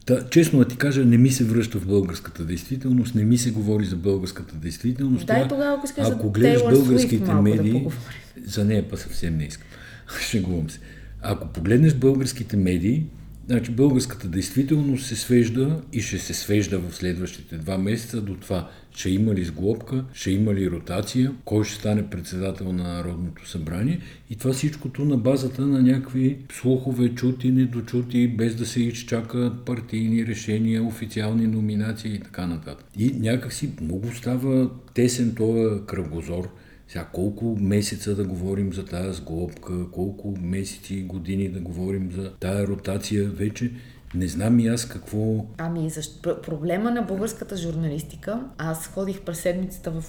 Та, 0.06 0.30
честно 0.30 0.60
да 0.60 0.68
ти 0.68 0.78
кажа, 0.78 1.06
не 1.06 1.18
ми 1.18 1.30
се 1.32 1.44
връща 1.44 1.80
в 1.80 1.88
българската 1.88 2.46
действителност, 2.46 3.16
не 3.16 3.24
ми 3.24 3.38
се 3.38 3.52
говори 3.52 3.86
за 3.86 3.96
българската 3.96 4.56
действителност. 4.56 5.28
Тя- 5.28 5.48
тогава, 5.48 5.76
ако 5.76 5.86
искаш 5.86 6.08
ако 6.08 6.32
гледаш 6.32 6.62
Тейлър 6.62 6.74
българските 6.76 7.18
да 7.18 7.34
медии, 7.34 7.72
поговорим. 7.72 8.00
за 8.46 8.66
нея 8.66 8.90
па 8.90 8.98
съвсем 8.98 9.38
не 9.38 9.44
искам. 9.44 9.68
Шегувам 10.22 10.70
се. 10.70 10.80
Ако 11.22 11.48
погледнеш 11.48 11.94
българските 11.94 12.58
медии, 12.58 13.06
значи 13.48 13.72
българската 13.72 14.28
действителност 14.28 15.06
се 15.06 15.16
свежда 15.16 15.82
и 15.94 16.02
ще 16.02 16.18
се 16.20 16.34
свежда 16.34 16.80
в 16.80 16.96
следващите 16.96 17.58
два 17.58 17.78
месеца 17.78 18.22
до 18.22 18.36
това, 18.36 18.70
ще 18.98 19.10
има 19.10 19.36
ли 19.36 19.46
сглобка, 19.46 20.06
ще 20.14 20.32
има 20.32 20.54
ли 20.54 20.72
ротация, 20.72 21.34
кой 21.46 21.66
ще 21.66 21.76
стане 21.76 22.10
председател 22.10 22.74
на 22.74 22.84
Народното 22.84 23.50
събрание 23.50 24.00
и 24.30 24.36
това 24.36 24.54
всичкото 24.54 25.06
на 25.06 25.18
базата 25.18 25.62
на 25.62 25.82
някакви 25.82 26.38
слухове, 26.52 27.10
чути, 27.10 27.52
недочути, 27.52 28.28
без 28.28 28.56
да 28.56 28.66
се 28.66 28.82
изчакат 28.82 29.66
партийни 29.66 30.26
решения, 30.26 30.84
официални 30.84 31.48
номинации 31.48 32.14
и 32.14 32.20
така 32.20 32.48
нататък. 32.48 32.86
И 32.98 33.12
някакси 33.20 33.70
много 33.82 34.14
става 34.14 34.70
тесен 34.94 35.36
този 35.36 35.86
кръгозор. 35.86 36.50
Сега 36.88 37.06
колко 37.14 37.58
месеца 37.62 38.16
да 38.16 38.24
говорим 38.24 38.74
за 38.74 38.86
тази 38.86 39.18
сглобка, 39.18 39.92
колко 39.92 40.38
месеци 40.42 40.96
и 40.96 41.04
години 41.04 41.50
да 41.50 41.60
говорим 41.60 42.12
за 42.12 42.32
тая 42.40 42.68
ротация, 42.68 43.30
вече 43.30 43.72
не 44.14 44.28
знам 44.28 44.60
и 44.60 44.68
аз 44.68 44.86
какво... 44.86 45.46
Ами, 45.58 45.90
защо? 45.90 46.22
пр- 46.22 46.42
проблема 46.42 46.92
на 46.92 47.02
българската 47.02 47.58
журналистика, 47.58 48.44
аз 48.58 48.88
ходих 48.88 49.22
през 49.22 49.40
седмицата 49.40 49.92
в 49.92 50.04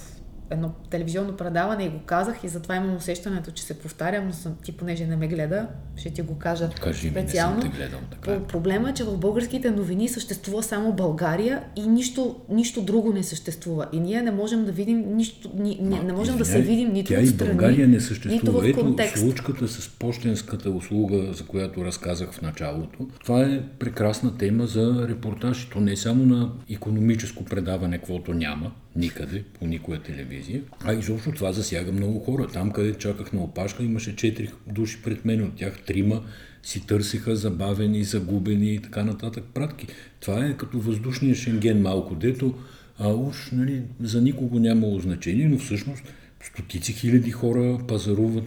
едно 0.51 0.73
телевизионно 0.91 1.37
предаване 1.37 1.85
и 1.85 1.89
го 1.89 1.99
казах 1.99 2.45
и 2.45 2.49
затова 2.49 2.77
имам 2.77 2.97
усещането, 2.97 3.51
че 3.51 3.63
се 3.63 3.75
повтарям, 3.75 4.27
но 4.27 4.33
съм, 4.33 4.55
ти 4.65 4.73
понеже 4.73 5.07
не 5.07 5.17
ме 5.17 5.29
гледа, 5.29 5.67
ще 5.97 6.11
ти 6.11 6.23
го 6.23 6.35
кажа 6.35 6.71
Кажи 6.81 7.07
ми, 7.07 7.13
не 7.13 7.21
съм 7.21 7.23
специално. 7.23 7.61
те 7.61 7.69
гледал, 7.69 7.99
така 8.11 8.33
е. 8.33 8.35
Про- 8.35 8.47
Проблема 8.49 8.91
е, 8.91 8.95
че 8.95 9.05
в 9.05 9.19
българските 9.19 9.71
новини 9.71 10.09
съществува 10.09 10.63
само 10.63 10.93
България 10.93 11.63
и 11.77 11.83
нищо, 11.83 12.37
нищо 12.49 12.83
друго 12.83 13.13
не 13.13 13.23
съществува. 13.23 13.87
И 13.93 14.01
ние 14.01 14.23
не 14.23 14.31
можем 14.31 14.65
да 14.65 14.73
видим 14.73 15.17
нищо, 15.17 15.51
ни, 15.55 15.79
не, 15.83 16.03
не 16.03 16.13
можем 16.13 16.39
да 16.39 16.45
се 16.45 16.59
Извиняй, 16.59 16.77
видим 16.77 16.93
нито 16.93 17.09
Тя 17.09 17.21
в 17.21 17.25
и 17.25 17.33
България 17.33 17.87
не 17.87 17.93
нито 17.93 18.05
съществува. 18.05 18.63
в 18.63 18.69
Ето 18.69 19.19
случката 19.19 19.69
с 19.69 19.89
почтенската 19.89 20.71
услуга, 20.71 21.33
за 21.33 21.45
която 21.45 21.85
разказах 21.85 22.33
в 22.33 22.43
началото. 22.43 23.07
Това 23.21 23.43
е 23.43 23.63
прекрасна 23.79 24.37
тема 24.39 24.67
за 24.67 25.07
репортаж. 25.09 25.69
То 25.73 25.81
не 25.81 25.93
е 25.93 25.97
само 25.97 26.27
на 26.27 26.53
економическо 26.71 27.45
предаване, 27.45 27.99
каквото 27.99 28.35
няма 28.35 28.73
никъде, 28.97 29.45
по 29.59 29.67
никоя 29.67 30.03
телевизия, 30.03 30.38
а 30.85 30.93
изобщо 30.93 31.33
това 31.33 31.53
засяга 31.53 31.93
много 31.93 32.19
хора. 32.19 32.47
Там, 32.47 32.71
къде 32.71 32.95
чаках 32.95 33.33
на 33.33 33.43
опашка, 33.43 33.83
имаше 33.83 34.17
четири 34.17 34.51
души 34.67 34.99
пред 35.05 35.25
мен, 35.25 35.45
от 35.45 35.55
тях 35.55 35.83
трима 35.87 36.23
си 36.63 36.87
търсиха 36.87 37.37
забавени, 37.37 38.05
загубени 38.05 38.75
и 38.75 38.79
така 38.79 39.05
нататък 39.05 39.45
пратки. 39.55 39.87
Това 40.21 40.47
е 40.47 40.57
като 40.57 40.79
въздушния 40.79 41.35
шенген 41.35 41.83
малко, 41.83 42.15
дето 42.15 42.55
а 42.99 43.09
уж 43.09 43.51
нали, 43.53 43.83
за 44.01 44.23
никого 44.23 44.59
нямало 44.59 44.99
значение, 44.99 45.49
но 45.49 45.59
всъщност 45.59 46.03
стотици 46.43 46.93
хиляди 46.93 47.31
хора 47.31 47.79
пазаруват 47.89 48.45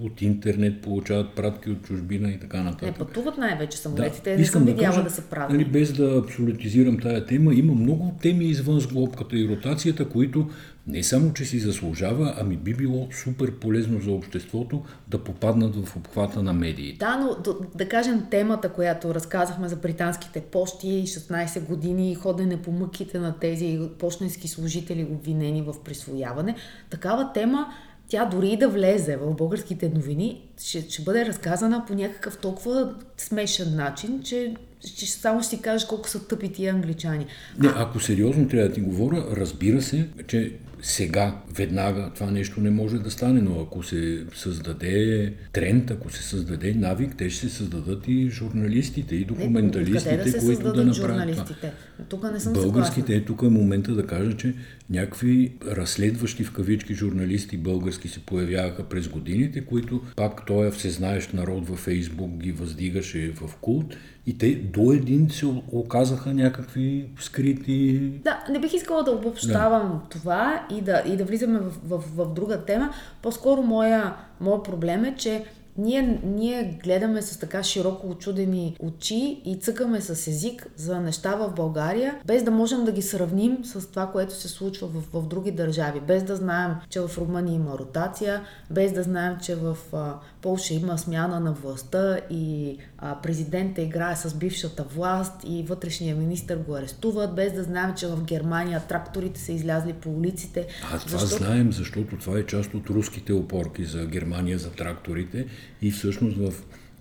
от 0.00 0.22
интернет, 0.22 0.80
получават 0.80 1.34
пратки 1.34 1.70
от 1.70 1.82
чужбина 1.82 2.30
и 2.30 2.38
така 2.38 2.58
Не 2.58 2.64
нататък. 2.64 2.98
пътуват 2.98 3.38
най-вече 3.38 3.78
самолетите, 3.78 4.36
не 4.36 4.44
съм 4.44 4.64
видяла 4.64 5.02
да 5.02 5.10
са 5.10 5.22
празни. 5.22 5.58
нали, 5.58 5.64
без 5.64 5.92
да 5.92 6.18
абсолютизирам 6.18 6.98
тая 6.98 7.26
тема, 7.26 7.54
има 7.54 7.74
много 7.74 8.14
теми 8.22 8.44
извън 8.44 8.80
сглобката 8.80 9.36
и 9.38 9.48
ротацията, 9.48 10.08
които 10.08 10.50
не 10.86 11.02
само, 11.02 11.32
че 11.32 11.44
си 11.44 11.58
заслужава, 11.58 12.34
ами 12.40 12.56
би 12.56 12.74
било 12.74 13.08
супер 13.12 13.54
полезно 13.54 14.00
за 14.00 14.10
обществото 14.10 14.82
да 15.08 15.24
попаднат 15.24 15.76
в 15.76 15.96
обхвата 15.96 16.42
на 16.42 16.52
медиите. 16.52 16.98
Да, 16.98 17.16
но 17.16 17.34
да, 17.34 17.54
да 17.74 17.88
кажем 17.88 18.26
темата, 18.30 18.68
която 18.68 19.14
разказахме 19.14 19.68
за 19.68 19.76
британските 19.76 20.40
почти, 20.40 21.04
16 21.06 21.66
години 21.66 22.14
ходене 22.14 22.62
по 22.62 22.72
мъките 22.72 23.18
на 23.18 23.38
тези 23.38 23.80
почтенски 23.98 24.48
служители, 24.48 25.08
обвинени 25.10 25.62
в 25.62 25.74
присвояване, 25.84 26.56
такава 26.90 27.32
тема, 27.32 27.66
тя 28.08 28.24
дори 28.24 28.48
и 28.48 28.56
да 28.56 28.68
влезе 28.68 29.16
в 29.16 29.34
българските 29.34 29.88
новини, 29.88 30.48
ще, 30.62 30.90
ще 30.90 31.02
бъде 31.02 31.26
разказана 31.26 31.84
по 31.86 31.94
някакъв 31.94 32.38
толкова 32.38 32.94
смешен 33.16 33.76
начин, 33.76 34.22
че, 34.22 34.54
че 34.96 35.06
само 35.06 35.40
ще 35.40 35.56
си 35.56 35.62
кажеш 35.62 35.86
колко 35.86 36.08
са 36.08 36.26
тъпи 36.28 36.52
тия 36.52 36.74
англичани. 36.74 37.26
Не, 37.58 37.68
ако 37.76 38.00
сериозно 38.00 38.48
трябва 38.48 38.68
да 38.68 38.74
ти 38.74 38.80
говоря, 38.80 39.26
разбира 39.36 39.82
се, 39.82 40.08
че 40.26 40.52
сега, 40.82 41.36
веднага 41.54 42.10
това 42.14 42.30
нещо 42.30 42.60
не 42.60 42.70
може 42.70 42.98
да 42.98 43.10
стане, 43.10 43.40
но 43.40 43.60
ако 43.60 43.82
се 43.82 44.24
създаде 44.34 45.32
тренд, 45.52 45.90
ако 45.90 46.10
се 46.10 46.22
създаде 46.22 46.74
навик, 46.74 47.16
те 47.18 47.30
ще 47.30 47.48
се 47.48 47.56
създадат 47.56 48.08
и 48.08 48.30
журналистите, 48.30 49.16
и 49.16 49.24
документалистите, 49.24 50.16
да 50.16 50.30
се 50.30 50.38
които 50.38 50.72
да 50.72 50.84
направят 50.84 51.36
това. 51.36 51.70
Тук 52.08 52.32
не 52.32 52.40
съм 52.40 52.52
Българските, 52.52 53.14
е 53.14 53.24
тук 53.24 53.42
е 53.42 53.48
момента 53.48 53.94
да 53.94 54.06
кажа, 54.06 54.36
че 54.36 54.54
някакви 54.90 55.52
разследващи 55.66 56.44
в 56.44 56.52
кавички 56.52 56.94
журналисти 56.94 57.56
български 57.56 58.08
се 58.08 58.20
появяваха 58.20 58.84
през 58.84 59.08
годините, 59.08 59.64
които 59.64 60.00
пак 60.16 60.46
този 60.46 60.70
всезнаещ 60.70 61.34
народ 61.34 61.68
във 61.68 61.78
Фейсбук 61.78 62.30
ги 62.30 62.52
въздигаше 62.52 63.32
в 63.32 63.56
култ 63.60 63.96
и 64.26 64.38
те 64.38 64.54
до 64.54 64.92
един 64.92 65.30
се 65.30 65.46
оказаха 65.72 66.34
някакви 66.34 67.04
скрити 67.20 67.98
Да, 68.24 68.44
не 68.50 68.60
бих 68.60 68.74
искала 68.74 69.02
да 69.04 69.10
обобщавам 69.10 70.02
това 70.10 70.66
и 70.78 70.80
да, 70.80 71.02
и 71.06 71.16
да 71.16 71.24
влизаме 71.24 71.58
в, 71.58 71.72
в, 71.84 72.04
в 72.16 72.34
друга 72.34 72.64
тема. 72.64 72.90
По-скоро 73.22 73.62
моя, 73.62 74.16
моя 74.40 74.62
проблем 74.62 75.04
е, 75.04 75.16
че 75.16 75.44
ние, 75.78 76.20
ние 76.24 76.78
гледаме 76.82 77.22
с 77.22 77.38
така 77.38 77.62
широко 77.62 78.08
очудени 78.08 78.76
очи 78.80 79.42
и 79.44 79.56
цъкаме 79.56 80.00
с 80.00 80.26
език 80.26 80.66
за 80.76 81.00
неща 81.00 81.34
в 81.34 81.52
България, 81.56 82.20
без 82.26 82.42
да 82.42 82.50
можем 82.50 82.84
да 82.84 82.92
ги 82.92 83.02
сравним 83.02 83.64
с 83.64 83.90
това, 83.90 84.06
което 84.06 84.34
се 84.34 84.48
случва 84.48 84.88
в, 84.88 85.20
в 85.20 85.28
други 85.28 85.50
държави. 85.50 86.00
Без 86.00 86.22
да 86.22 86.36
знаем, 86.36 86.72
че 86.88 87.00
в 87.00 87.18
Румъния 87.18 87.54
има 87.54 87.78
ротация, 87.78 88.40
без 88.70 88.92
да 88.92 89.02
знаем, 89.02 89.36
че 89.42 89.54
в 89.54 89.76
а, 89.92 90.14
Польша 90.42 90.74
има 90.74 90.98
смяна 90.98 91.40
на 91.40 91.52
властта 91.52 92.20
и 92.30 92.76
а, 92.98 93.20
президента 93.20 93.82
играе 93.82 94.16
с 94.16 94.34
бившата 94.34 94.82
власт 94.82 95.32
и 95.46 95.62
вътрешния 95.62 96.16
министр 96.16 96.56
го 96.56 96.76
арестуват, 96.76 97.34
без 97.34 97.52
да 97.52 97.62
знаем, 97.62 97.94
че 97.96 98.06
в 98.06 98.24
Германия 98.24 98.82
тракторите 98.88 99.40
са 99.40 99.52
излязли 99.52 99.92
по 99.92 100.10
улиците. 100.10 100.66
А 100.92 100.98
това 100.98 101.18
защото... 101.18 101.44
знаем, 101.44 101.72
защото 101.72 102.16
това 102.16 102.38
е 102.38 102.46
част 102.46 102.74
от 102.74 102.90
руските 102.90 103.32
опорки 103.32 103.84
за 103.84 104.06
Германия, 104.06 104.58
за 104.58 104.70
тракторите 104.70 105.46
и 105.82 105.90
всъщност 105.90 106.36
в 106.36 106.52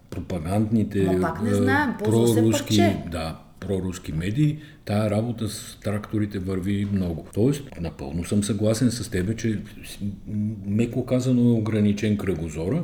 пропагандните 0.09 1.03
Ма 1.03 1.21
пак 1.21 1.41
не 1.41 1.53
знаем, 1.53 1.93
проруски, 2.03 2.95
да, 3.11 3.39
проруски 3.59 4.11
медии, 4.11 4.59
тая 4.85 5.11
работа 5.11 5.49
с 5.49 5.79
тракторите 5.83 6.39
върви 6.39 6.87
много. 6.91 7.25
Тоест, 7.33 7.63
напълно 7.81 8.25
съм 8.25 8.43
съгласен 8.43 8.91
с 8.91 9.09
тебе, 9.09 9.35
че 9.35 9.61
меко 10.65 11.05
казано 11.05 11.41
е 11.41 11.53
ограничен 11.53 12.17
кръгозора, 12.17 12.83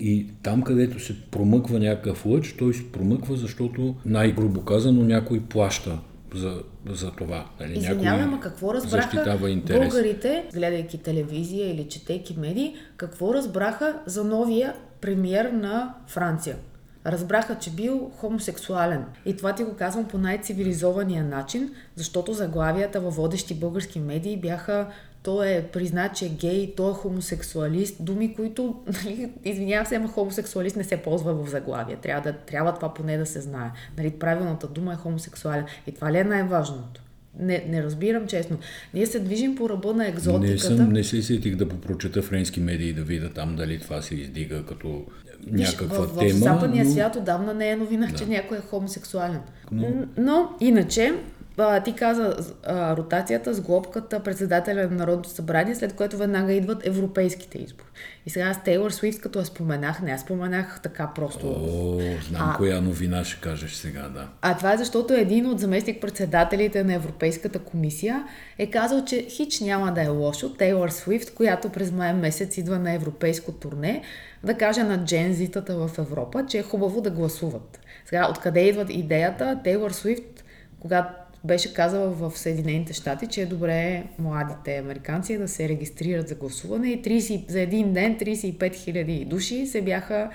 и 0.00 0.26
там, 0.42 0.62
където 0.62 1.00
се 1.00 1.16
промъква 1.30 1.78
някакъв 1.78 2.26
лъч, 2.26 2.52
той 2.58 2.74
се 2.74 2.92
промъква, 2.92 3.36
защото 3.36 3.94
най-грубо 4.06 4.64
казано 4.64 5.02
някой 5.02 5.40
плаща 5.40 5.98
за, 6.34 6.62
за 6.88 7.10
това. 7.10 7.46
Нали? 7.60 7.78
Извинявай, 7.78 8.22
ама 8.22 8.40
какво 8.40 8.74
разбраха 8.74 9.38
българите, 9.66 10.44
гледайки 10.54 10.98
телевизия 10.98 11.70
или 11.74 11.88
четейки 11.88 12.36
медии, 12.38 12.74
какво 12.96 13.34
разбраха 13.34 13.98
за 14.06 14.24
новия 14.24 14.74
премьер 15.00 15.44
на 15.44 15.94
Франция? 16.06 16.56
Разбраха, 17.06 17.58
че 17.58 17.70
бил 17.70 18.10
хомосексуален. 18.16 19.04
И 19.26 19.36
това 19.36 19.54
ти 19.54 19.64
го 19.64 19.74
казвам 19.74 20.04
по 20.04 20.18
най-цивилизования 20.18 21.24
начин, 21.24 21.70
защото 21.96 22.32
заглавията 22.32 23.00
във 23.00 23.16
водещи 23.16 23.54
български 23.54 24.00
медии 24.00 24.36
бяха 24.36 24.86
той 25.22 25.48
е 25.48 25.62
признат, 25.62 26.16
че 26.16 26.26
е 26.26 26.28
гей, 26.28 26.74
той 26.76 26.90
е 26.90 26.94
хомосексуалист, 26.94 28.04
думи, 28.04 28.34
които, 28.34 28.82
нали, 29.04 29.32
извинявам 29.44 29.86
се, 29.86 29.96
ама 29.96 30.08
хомосексуалист 30.08 30.76
не 30.76 30.84
се 30.84 30.96
ползва 30.96 31.34
в 31.34 31.50
заглавие. 31.50 31.96
Трябва, 31.96 32.32
да, 32.32 32.38
трябва 32.38 32.74
това 32.74 32.94
поне 32.94 33.16
да 33.16 33.26
се 33.26 33.40
знае. 33.40 33.70
Нали, 33.98 34.10
правилната 34.10 34.66
дума 34.66 34.92
е 34.92 34.96
хомосексуален. 34.96 35.64
И 35.86 35.92
това 35.92 36.12
ли 36.12 36.18
е 36.18 36.24
най-важното? 36.24 37.02
Не, 37.38 37.64
не 37.68 37.82
разбирам 37.82 38.26
честно. 38.26 38.58
Ние 38.94 39.06
се 39.06 39.20
движим 39.20 39.56
по 39.56 39.68
ръба 39.68 39.94
на 39.94 40.06
екзотиката. 40.06 40.70
Не, 40.70 40.76
съм, 40.76 40.88
не 40.88 41.04
се 41.04 41.22
сетих 41.22 41.56
да 41.56 41.68
попрочета 41.68 42.22
френски 42.22 42.60
медии 42.60 42.92
да 42.92 43.02
видя 43.02 43.32
там 43.32 43.56
дали 43.56 43.78
това 43.78 44.02
се 44.02 44.14
издига 44.14 44.66
като 44.66 45.04
някаква 45.46 46.06
в, 46.06 46.18
тема. 46.18 46.30
В 46.30 46.42
западния 46.42 46.84
но... 46.84 46.90
свят 46.90 47.16
отдавна 47.16 47.54
не 47.54 47.70
е 47.70 47.76
новина, 47.76 48.06
да. 48.06 48.18
че 48.18 48.26
някой 48.26 48.58
е 48.58 48.60
хомосексуален. 48.60 49.40
Но, 49.72 49.88
но 50.16 50.50
иначе, 50.60 51.14
а, 51.62 51.82
ти 51.82 51.92
каза 51.92 52.36
а, 52.66 52.96
ротацията 52.96 53.54
с 53.54 53.60
глобката 53.60 54.20
председателя 54.20 54.82
на 54.82 54.96
Народното 54.96 55.28
събрание, 55.28 55.74
след 55.74 55.92
което 55.92 56.16
веднага 56.16 56.52
идват 56.52 56.86
европейските 56.86 57.58
избори. 57.58 57.88
И 58.26 58.30
сега 58.30 58.54
с 58.54 58.62
Тейлор 58.62 58.90
Свифт, 58.90 59.20
като 59.20 59.38
я 59.38 59.44
споменах, 59.44 60.02
не 60.02 60.10
я 60.10 60.18
споменах 60.18 60.80
така 60.82 61.10
просто. 61.14 61.46
О, 61.46 62.00
знам 62.28 62.50
а, 62.50 62.56
коя 62.56 62.80
новина 62.80 63.24
ще 63.24 63.40
кажеш 63.40 63.74
сега, 63.74 64.02
да. 64.02 64.28
А 64.42 64.56
това 64.56 64.72
е 64.72 64.76
защото 64.76 65.14
един 65.14 65.46
от 65.46 65.60
заместник-председателите 65.60 66.84
на 66.84 66.94
Европейската 66.94 67.58
комисия 67.58 68.24
е 68.58 68.70
казал, 68.70 69.04
че 69.04 69.22
хич 69.22 69.60
няма 69.60 69.92
да 69.94 70.02
е 70.02 70.08
лошо 70.08 70.54
Тейлор 70.54 70.88
Свифт, 70.88 71.34
която 71.34 71.68
през 71.68 71.92
май 71.92 72.12
месец 72.12 72.56
идва 72.56 72.78
на 72.78 72.92
европейско 72.92 73.52
турне, 73.52 74.02
да 74.44 74.54
каже 74.54 74.82
на 74.82 75.04
джензитата 75.04 75.76
в 75.76 75.98
Европа, 75.98 76.46
че 76.46 76.58
е 76.58 76.62
хубаво 76.62 77.00
да 77.00 77.10
гласуват. 77.10 77.80
Сега, 78.04 78.28
откъде 78.30 78.60
идват 78.60 78.90
идеята? 78.90 79.60
Тейлор 79.64 79.90
Свифт, 79.90 80.44
когато 80.80 81.27
беше 81.44 81.74
казала 81.74 82.10
в 82.10 82.32
Съединените 82.34 82.92
щати, 82.92 83.26
че 83.26 83.42
е 83.42 83.46
добре 83.46 84.04
младите 84.18 84.76
американци 84.76 85.38
да 85.38 85.48
се 85.48 85.68
регистрират 85.68 86.28
за 86.28 86.34
гласуване 86.34 86.88
и 86.88 87.02
30, 87.02 87.50
за 87.50 87.60
един 87.60 87.92
ден 87.92 88.18
35 88.18 88.74
хиляди 88.74 89.24
души 89.24 89.66
се 89.66 89.82
бяха 89.82 90.30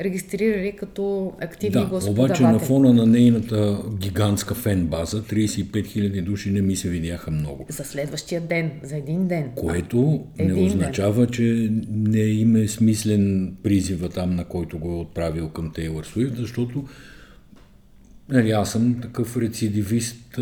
регистрирали 0.00 0.72
като 0.72 1.32
активни 1.40 1.80
да, 1.80 1.86
гласоподаватели. 1.86 2.46
обаче 2.46 2.52
на 2.52 2.58
фона 2.58 2.92
на 2.92 3.06
нейната 3.06 3.78
гигантска 3.98 4.54
фен 4.54 4.86
база, 4.86 5.22
35 5.22 5.86
хиляди 5.86 6.20
души 6.20 6.50
не 6.50 6.62
ми 6.62 6.76
се 6.76 6.88
видяха 6.88 7.30
много. 7.30 7.66
За 7.68 7.84
следващия 7.84 8.40
ден, 8.40 8.70
за 8.82 8.96
един 8.96 9.28
ден. 9.28 9.50
Което 9.54 10.24
а, 10.40 10.42
не 10.42 10.54
означава, 10.54 11.26
ден. 11.26 11.30
че 11.32 11.70
не 11.90 12.18
им 12.18 12.56
е 12.56 12.68
смислен 12.68 13.54
призива 13.62 14.08
там, 14.08 14.36
на 14.36 14.44
който 14.44 14.78
го 14.78 14.92
е 14.92 14.96
отправил 14.96 15.48
към 15.48 15.72
Тейлор 15.72 16.04
Суифт, 16.04 16.36
защото 16.36 16.84
Нали, 18.28 18.50
аз 18.50 18.72
съм 18.72 19.00
такъв 19.00 19.36
рецидивист, 19.36 20.38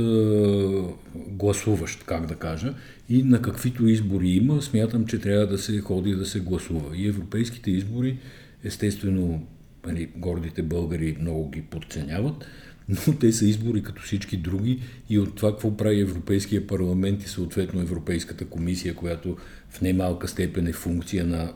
гласуващ, 1.15 2.05
как 2.05 2.27
да 2.27 2.35
кажа, 2.35 2.75
и 3.09 3.23
на 3.23 3.43
каквито 3.43 3.87
избори 3.87 4.29
има, 4.29 4.63
смятам, 4.63 5.07
че 5.07 5.21
трябва 5.21 5.47
да 5.47 5.59
се 5.59 5.81
ходи 5.81 6.15
да 6.15 6.27
се 6.27 6.41
гласува. 6.41 6.97
И 6.97 7.09
европейските 7.09 7.71
избори, 7.71 8.19
естествено, 8.65 9.47
нали, 9.87 10.09
гордите 10.17 10.63
българи 10.63 11.17
много 11.21 11.51
ги 11.51 11.63
подценяват, 11.63 12.47
но 12.89 13.15
те 13.21 13.33
са 13.33 13.47
избори 13.47 13.83
като 13.83 14.03
всички 14.03 14.37
други 14.37 14.81
и 15.11 15.19
от 15.19 15.37
това 15.37 15.51
какво 15.51 15.77
прави 15.77 16.01
Европейския 16.01 16.67
парламент 16.67 17.23
и 17.23 17.29
съответно 17.29 17.81
Европейската 17.81 18.45
комисия, 18.45 18.95
която 18.95 19.37
в 19.71 19.81
немалка 19.81 20.29
степен 20.29 20.67
е 20.67 20.73
функция 20.73 21.27
на 21.27 21.53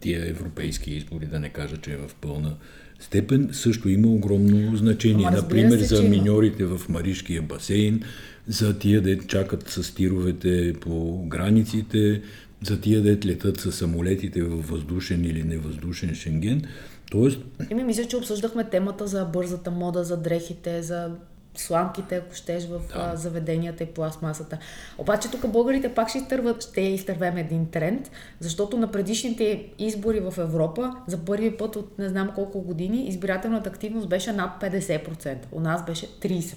тия 0.00 0.28
европейски 0.28 0.90
избори, 0.90 1.26
да 1.26 1.40
не 1.40 1.48
кажа, 1.48 1.76
че 1.76 1.92
е 1.92 1.96
в 1.96 2.10
пълна 2.20 2.56
степен 3.02 3.48
също 3.52 3.88
има 3.88 4.08
огромно 4.08 4.76
значение. 4.76 5.26
Ама, 5.28 5.36
Например, 5.36 5.78
се, 5.78 5.84
за 5.84 6.02
миньорите 6.02 6.64
в 6.64 6.80
Маришкия 6.88 7.42
басейн, 7.42 8.02
за 8.48 8.78
тия 8.78 9.02
да 9.02 9.18
чакат 9.18 9.68
с 9.68 9.94
тировете 9.94 10.74
по 10.80 11.24
границите, 11.26 12.22
за 12.64 12.80
тия 12.80 13.02
да 13.02 13.10
летат 13.10 13.60
с 13.60 13.72
самолетите 13.72 14.42
във 14.42 14.68
въздушен 14.68 15.24
или 15.24 15.42
невъздушен 15.42 16.14
Шенген. 16.14 16.62
Тоест... 17.10 17.38
ми 17.74 17.84
мисля, 17.84 18.04
че 18.04 18.16
обсъждахме 18.16 18.64
темата 18.64 19.06
за 19.06 19.24
бързата 19.24 19.70
мода, 19.70 20.04
за 20.04 20.16
дрехите, 20.16 20.82
за 20.82 21.10
сламките, 21.54 22.16
ако 22.16 22.34
щеш, 22.34 22.66
в 22.66 22.80
да. 22.94 23.16
заведенията 23.16 23.84
и 23.84 23.86
пластмасата. 23.86 24.58
Обаче 24.98 25.30
тук 25.30 25.48
българите 25.48 25.94
пак 25.94 26.08
ще, 26.08 26.18
изтърват, 26.18 26.62
ще 26.62 26.80
изтървем 26.80 27.36
един 27.36 27.66
тренд, 27.66 28.10
защото 28.40 28.76
на 28.76 28.90
предишните 28.90 29.66
избори 29.78 30.20
в 30.20 30.34
Европа 30.38 30.96
за 31.06 31.18
първи 31.18 31.56
път 31.56 31.76
от 31.76 31.98
не 31.98 32.08
знам 32.08 32.30
колко 32.34 32.60
години 32.60 33.08
избирателната 33.08 33.70
активност 33.70 34.08
беше 34.08 34.32
над 34.32 34.62
50%. 34.62 35.36
У 35.52 35.60
нас 35.60 35.84
беше 35.84 36.06
30%. 36.06 36.54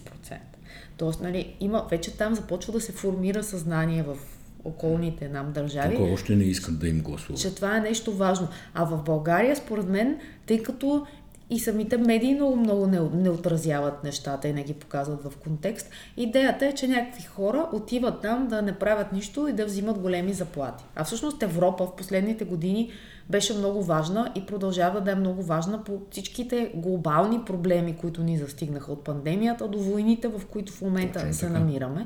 Тоест, 0.98 1.22
нали, 1.22 1.56
има, 1.60 1.88
вече 1.92 2.18
там 2.18 2.36
започва 2.36 2.74
да 2.74 2.82
се 2.82 2.92
формира 2.92 3.44
съзнание 3.44 4.04
в 4.04 4.18
околните 4.64 5.30
нам 5.30 5.52
държави. 5.52 5.96
Тук 5.96 6.14
още 6.14 6.36
не 6.36 6.44
искат 6.44 6.80
да 6.80 6.88
им 6.88 7.00
гласуват. 7.00 7.42
Че 7.42 7.56
това 7.56 7.78
е 7.78 7.82
нещо 7.82 8.14
важно. 8.14 8.48
А 8.74 8.86
в 8.86 9.04
България, 9.04 9.56
според 9.56 9.90
мен, 9.90 10.20
тъй 10.46 10.64
като 10.64 11.06
и 11.50 11.60
самите 11.60 11.98
медии 11.98 12.34
много, 12.36 12.56
много 12.56 12.88
не, 12.88 13.00
не 13.14 13.30
отразяват 13.30 14.04
нещата 14.04 14.48
и 14.48 14.54
не 14.54 14.64
ги 14.64 14.74
показват 14.74 15.24
в 15.24 15.38
контекст. 15.38 15.90
Идеята 16.18 16.66
е, 16.66 16.74
че 16.74 16.88
някакви 16.88 17.24
хора 17.24 17.70
отиват 17.74 18.22
там 18.22 18.48
да 18.48 18.62
не 18.62 18.74
правят 18.74 19.12
нищо 19.12 19.48
и 19.48 19.54
да 19.54 19.66
взимат 19.66 20.00
големи 20.00 20.34
заплати. 20.34 20.84
А 20.96 21.04
всъщност 21.04 21.44
Европа 21.44 21.86
в 21.86 21.96
последните 21.96 22.46
години 22.46 22.92
беше 23.30 23.58
много 23.58 23.84
важна 23.84 24.32
и 24.36 24.46
продължава 24.46 25.02
да 25.02 25.12
е 25.12 25.16
много 25.16 25.44
важна 25.44 25.84
по 25.84 26.02
всичките 26.12 26.72
глобални 26.76 27.42
проблеми, 27.46 27.98
които 27.98 28.24
ни 28.24 28.38
застигнаха 28.38 28.92
от 28.92 29.04
пандемията 29.04 29.68
до 29.68 29.80
войните, 29.80 30.28
в 30.28 30.42
които 30.52 30.74
в 30.74 30.82
момента 30.82 31.20
Точно 31.20 31.34
се 31.34 31.48
така. 31.48 31.60
намираме. 31.60 32.06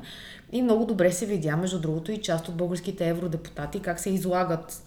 И 0.52 0.62
много 0.62 0.84
добре 0.84 1.12
се 1.12 1.26
видя, 1.26 1.56
между 1.56 1.80
другото, 1.80 2.12
и 2.12 2.22
част 2.22 2.48
от 2.48 2.54
българските 2.54 3.08
евродепутати 3.08 3.80
как 3.80 4.00
се 4.00 4.10
излагат 4.10 4.82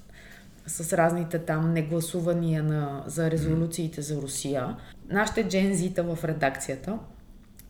с 0.68 0.98
разните 0.98 1.40
там 1.40 1.74
негласувания 1.74 2.64
на, 2.64 3.04
за 3.08 3.32
резолюциите 3.32 4.02
за 4.02 4.22
Русия. 4.22 4.76
Нашите 5.10 5.48
джензита 5.48 6.04
в 6.04 6.24
редакцията, 6.24 7.00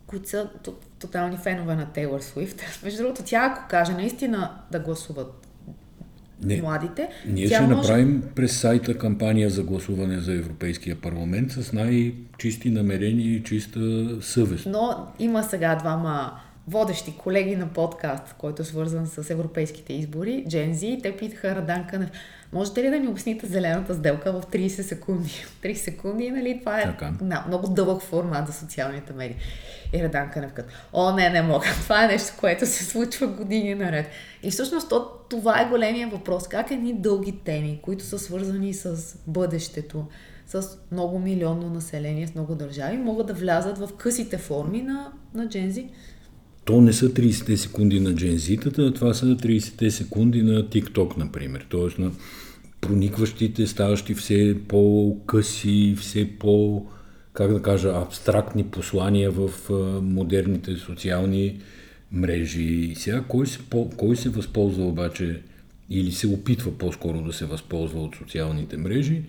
които 0.08 0.29
са 0.29 0.49
тотални 0.99 1.38
фенове 1.38 1.75
на 1.75 1.86
Тейлор 1.86 2.19
Суифт. 2.19 2.62
Между 2.84 3.03
другото, 3.03 3.23
тя 3.25 3.45
ако 3.45 3.69
каже 3.69 3.93
наистина 3.93 4.51
да 4.71 4.79
гласуват 4.79 5.47
не, 6.43 6.62
младите. 6.62 7.10
Ние 7.27 7.47
ще 7.47 7.62
може... 7.62 7.75
направим 7.75 8.23
през 8.36 8.60
сайта 8.60 8.97
кампания 8.97 9.49
за 9.49 9.63
гласуване 9.63 10.19
за 10.19 10.34
Европейския 10.34 10.95
парламент 10.95 11.51
с 11.51 11.73
най-чисти 11.73 12.69
намерения 12.69 13.36
и 13.36 13.43
чиста 13.43 14.08
съвест. 14.21 14.65
Но 14.65 15.08
има 15.19 15.43
сега 15.43 15.75
двама 15.75 16.39
водещи 16.67 17.17
колеги 17.17 17.56
на 17.56 17.67
подкаст, 17.67 18.36
който 18.38 18.62
е 18.62 18.65
свързан 18.65 19.08
с 19.08 19.29
европейските 19.29 19.93
избори, 19.93 20.45
Джензи, 20.49 20.99
те 21.03 21.17
питаха 21.17 21.56
Радан 21.56 21.88
Кънев, 21.89 22.10
можете 22.54 22.84
ли 22.84 22.89
да 22.89 23.00
ни 23.00 23.08
обясните 23.08 23.48
зелената 23.48 23.94
сделка 23.94 24.34
в 24.34 24.44
30 24.52 24.68
секунди? 24.68 25.46
30 25.63 25.74
секунди, 25.74 26.32
нали? 26.32 26.60
Това 26.60 26.82
е 26.82 26.96
на, 27.22 27.44
много 27.48 27.68
дълъг 27.68 28.02
формат 28.02 28.48
за 28.48 28.54
социалните 28.54 29.13
медии. 29.13 29.38
И 29.94 30.04
Радан 30.04 30.32
Кънев 30.32 30.54
като, 30.54 30.74
о, 30.94 31.16
не, 31.16 31.30
не 31.30 31.42
мога. 31.42 31.66
Това 31.84 32.04
е 32.04 32.08
нещо, 32.08 32.34
което 32.39 32.66
се 32.66 32.84
случва 32.84 33.28
години 33.28 33.76
наред. 33.76 34.08
И 34.44 34.52
всъщност 34.52 34.89
то, 34.89 35.08
това 35.30 35.62
е 35.62 35.70
големия 35.70 36.08
въпрос. 36.08 36.48
Как 36.48 36.72
едни 36.72 36.94
дълги 36.94 37.32
теми, 37.32 37.80
които 37.82 38.04
са 38.04 38.20
свързани 38.20 38.74
с 38.74 39.16
бъдещето, 39.28 40.06
с 40.47 40.78
много 40.91 41.20
милионно 41.20 41.70
население, 41.70 42.28
с 42.28 42.36
много 42.36 42.56
държави, 42.56 42.97
могат 42.97 43.28
да 43.28 43.34
влязат 43.34 43.78
в 43.78 43.89
късите 43.97 44.38
форми 44.38 44.82
на, 44.82 45.12
на 45.34 45.49
джензи. 45.49 45.89
То 46.66 46.82
не 46.82 46.93
са 46.93 47.10
30 47.10 47.56
секунди 47.56 47.99
на 47.99 48.16
джензитата, 48.16 48.93
това 48.93 49.14
са 49.14 49.26
30 49.26 49.89
секунди 49.89 50.43
на 50.43 50.64
TikTok, 50.64 51.18
например. 51.18 51.66
Тоест 51.70 51.99
на 51.99 52.12
проникващите, 52.84 53.67
ставащи 53.67 54.13
все 54.13 54.55
по-къси, 54.67 55.95
все 55.99 56.29
по- 56.39 56.86
как 57.34 57.53
да 57.53 57.61
кажа, 57.61 57.93
абстрактни 57.95 58.63
послания 58.63 59.31
в 59.31 59.49
модерните 60.01 60.75
социални 60.75 61.59
мрежи. 62.11 62.63
И 62.63 62.95
сега 62.95 63.23
кой 63.27 63.47
се, 63.47 63.59
кой 63.97 64.15
се 64.15 64.29
възползва 64.29 64.86
обаче 64.86 65.41
или 65.89 66.11
се 66.11 66.27
опитва 66.27 66.77
по-скоро 66.77 67.21
да 67.21 67.34
се 67.34 67.45
възползва 67.45 68.03
от 68.03 68.15
социалните 68.15 68.77
мрежи? 68.77 69.21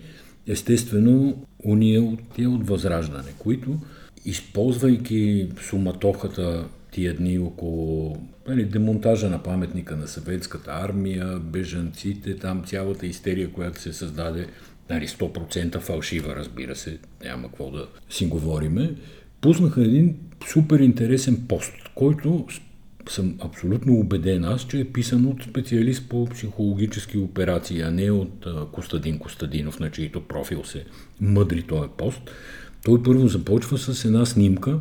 Естествено, 0.47 1.45
уния 1.63 2.01
от, 2.01 2.39
от 2.39 2.67
възраждане, 2.67 3.31
които, 3.39 3.79
използвайки 4.25 5.47
суматохата 5.61 6.67
тия 6.95 7.13
дни 7.13 7.39
около 7.39 8.17
нали, 8.47 8.65
демонтажа 8.65 9.29
на 9.29 9.43
паметника 9.43 9.95
на 9.95 10.07
съветската 10.07 10.71
армия, 10.71 11.39
бежанците, 11.39 12.35
там 12.35 12.63
цялата 12.65 13.07
истерия, 13.07 13.51
която 13.51 13.81
се 13.81 13.93
създаде, 13.93 14.47
нали, 14.89 15.07
100% 15.07 15.79
фалшива, 15.79 16.35
разбира 16.35 16.75
се, 16.75 16.97
няма 17.23 17.47
какво 17.47 17.71
да 17.71 17.87
си 18.09 18.25
говориме, 18.25 18.95
пуснаха 19.41 19.81
един 19.81 20.15
супер 20.47 20.79
интересен 20.79 21.45
пост, 21.47 21.73
който 21.95 22.45
съм 23.09 23.35
абсолютно 23.39 23.93
убеден 23.93 24.43
аз, 24.43 24.67
че 24.67 24.79
е 24.79 24.91
писан 24.91 25.25
от 25.25 25.43
специалист 25.43 26.09
по 26.09 26.25
психологически 26.25 27.17
операции, 27.17 27.81
а 27.81 27.91
не 27.91 28.11
от 28.11 28.47
Костадин 28.71 29.19
Костадинов, 29.19 29.79
на 29.79 29.91
чието 29.91 30.21
профил 30.21 30.63
се 30.63 30.85
мъдри 31.21 31.63
този 31.63 31.89
пост. 31.97 32.21
Той 32.83 33.03
първо 33.03 33.27
започва 33.27 33.77
с 33.77 34.05
една 34.05 34.25
снимка 34.25 34.79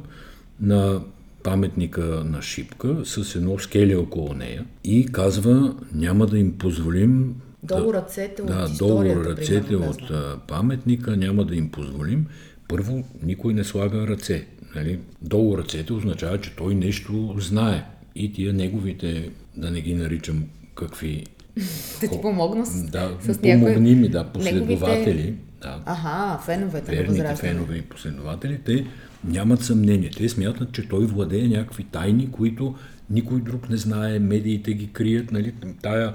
на 0.61 1.01
паметника 1.45 2.03
на 2.25 2.43
Шипка 2.43 2.97
с 3.05 3.35
едно 3.35 3.59
скеле 3.59 3.97
около 3.97 4.35
нея 4.35 4.65
и 4.85 5.07
казва, 5.07 5.75
няма 5.93 6.27
да 6.27 6.39
им 6.39 6.59
позволим 6.59 7.35
Долу 7.63 7.95
ръцете 7.95 8.43
да, 8.43 8.65
от 8.65 8.79
долу 8.79 9.03
историята, 9.03 9.31
ръцете 9.31 9.67
примерно, 9.67 9.91
от 9.91 10.47
паметника 10.47 11.17
няма 11.17 11.45
да 11.45 11.57
им 11.57 11.71
позволим. 11.71 12.27
Първо, 12.69 13.05
никой 13.23 13.55
не 13.55 13.65
слага 13.65 14.07
ръце. 14.07 14.47
Нали? 14.75 15.01
Долу 15.23 15.59
ръцете 15.59 15.93
означава, 15.93 16.41
че 16.41 16.57
той 16.57 16.75
нещо 16.75 17.35
знае. 17.39 17.85
И 18.15 18.33
тия 18.33 18.53
неговите, 18.53 19.31
да 19.57 19.71
не 19.71 19.81
ги 19.81 19.95
наричам 19.95 20.45
какви... 20.75 21.27
Да 22.01 22.09
ти 22.09 22.21
помогна 22.23 22.67
с, 22.67 22.91
Да, 22.91 23.17
с 23.21 23.39
помогни 23.39 23.95
ми, 23.95 24.09
да, 24.09 24.25
последователи. 24.25 25.15
Неговите... 25.15 25.35
Да, 25.63 25.83
Ага, 25.87 26.43
феновете 26.45 26.93
на 26.93 26.97
верните 26.97 27.23
Възраждане. 27.23 27.53
фенове 27.53 27.77
и 27.77 27.83
последователи, 27.83 28.61
те 28.65 28.87
нямат 29.25 29.63
съмнение. 29.63 30.11
Те 30.11 30.29
смятат, 30.29 30.73
че 30.73 30.89
той 30.89 31.07
владее 31.07 31.49
някакви 31.49 31.85
тайни, 31.85 32.31
които 32.31 32.75
никой 33.11 33.41
друг 33.41 33.71
не 33.71 33.77
знае, 33.77 34.19
медиите 34.19 34.75
ги 34.75 34.93
крият. 34.93 35.33
Нали? 35.33 35.55
Тая, 35.83 36.15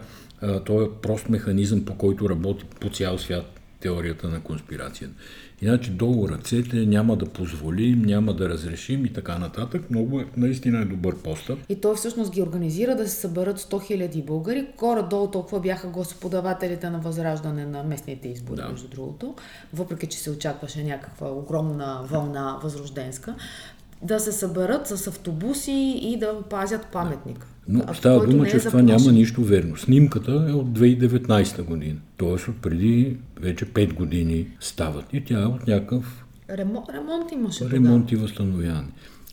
този 0.65 0.87
прост 1.01 1.29
механизъм, 1.29 1.85
по 1.85 1.95
който 1.95 2.29
работи 2.29 2.65
по 2.79 2.89
цял 2.89 3.17
свят 3.17 3.59
теорията 3.79 4.27
на 4.27 4.39
конспирацията. 4.39 5.13
Иначе 5.61 5.91
долу 5.91 6.29
ръцете 6.29 6.75
няма 6.75 7.15
да 7.15 7.25
позволим, 7.25 8.01
няма 8.01 8.33
да 8.33 8.49
разрешим 8.49 9.05
и 9.05 9.13
така 9.13 9.37
нататък. 9.37 9.89
Много 9.89 10.19
е, 10.19 10.25
наистина 10.37 10.81
е 10.81 10.85
добър 10.85 11.15
постъп. 11.15 11.59
И 11.69 11.81
той 11.81 11.95
всъщност 11.95 12.31
ги 12.31 12.41
организира 12.41 12.95
да 12.95 13.09
се 13.09 13.15
съберат 13.15 13.59
100 13.59 14.09
000 14.09 14.25
българи. 14.25 14.67
Горе-долу 14.77 15.27
толкова 15.31 15.59
бяха 15.59 15.87
господавателите 15.87 16.89
на 16.89 16.99
възраждане 16.99 17.65
на 17.65 17.83
местните 17.83 18.27
избори, 18.27 18.61
да. 18.61 18.69
между 18.69 18.87
другото. 18.87 19.35
Въпреки, 19.73 20.07
че 20.07 20.17
се 20.17 20.31
очакваше 20.31 20.83
някаква 20.83 21.31
огромна 21.31 22.01
вълна 22.09 22.59
възрожденска. 22.63 23.35
Да 24.01 24.19
се 24.19 24.31
съберат 24.31 24.87
с 24.87 25.07
автобуси 25.07 25.99
и 26.01 26.19
да 26.19 26.41
пазят 26.49 26.85
паметника. 26.91 27.47
Но 27.67 27.93
става 27.93 28.27
дума, 28.27 28.47
че 28.47 28.57
е 28.57 28.59
това 28.59 28.81
няма 28.81 29.11
нищо 29.11 29.43
верно. 29.43 29.77
Снимката 29.77 30.31
е 30.49 30.53
от 30.53 30.79
2019 30.79 31.63
година, 31.63 31.99
т.е. 32.17 32.27
от 32.27 32.61
преди 32.61 33.17
вече 33.41 33.65
5 33.65 33.93
години 33.93 34.47
стават. 34.59 35.05
И 35.13 35.25
тя 35.25 35.41
е 35.41 35.45
от 35.45 35.67
някакъв 35.67 36.25
Ремо, 36.49 36.85
ремонт 36.93 37.31
имаше. 37.31 37.69
ремонт 37.69 38.07
тогава. 38.07 38.11
и 38.11 38.27
възстановяване. 38.27 38.87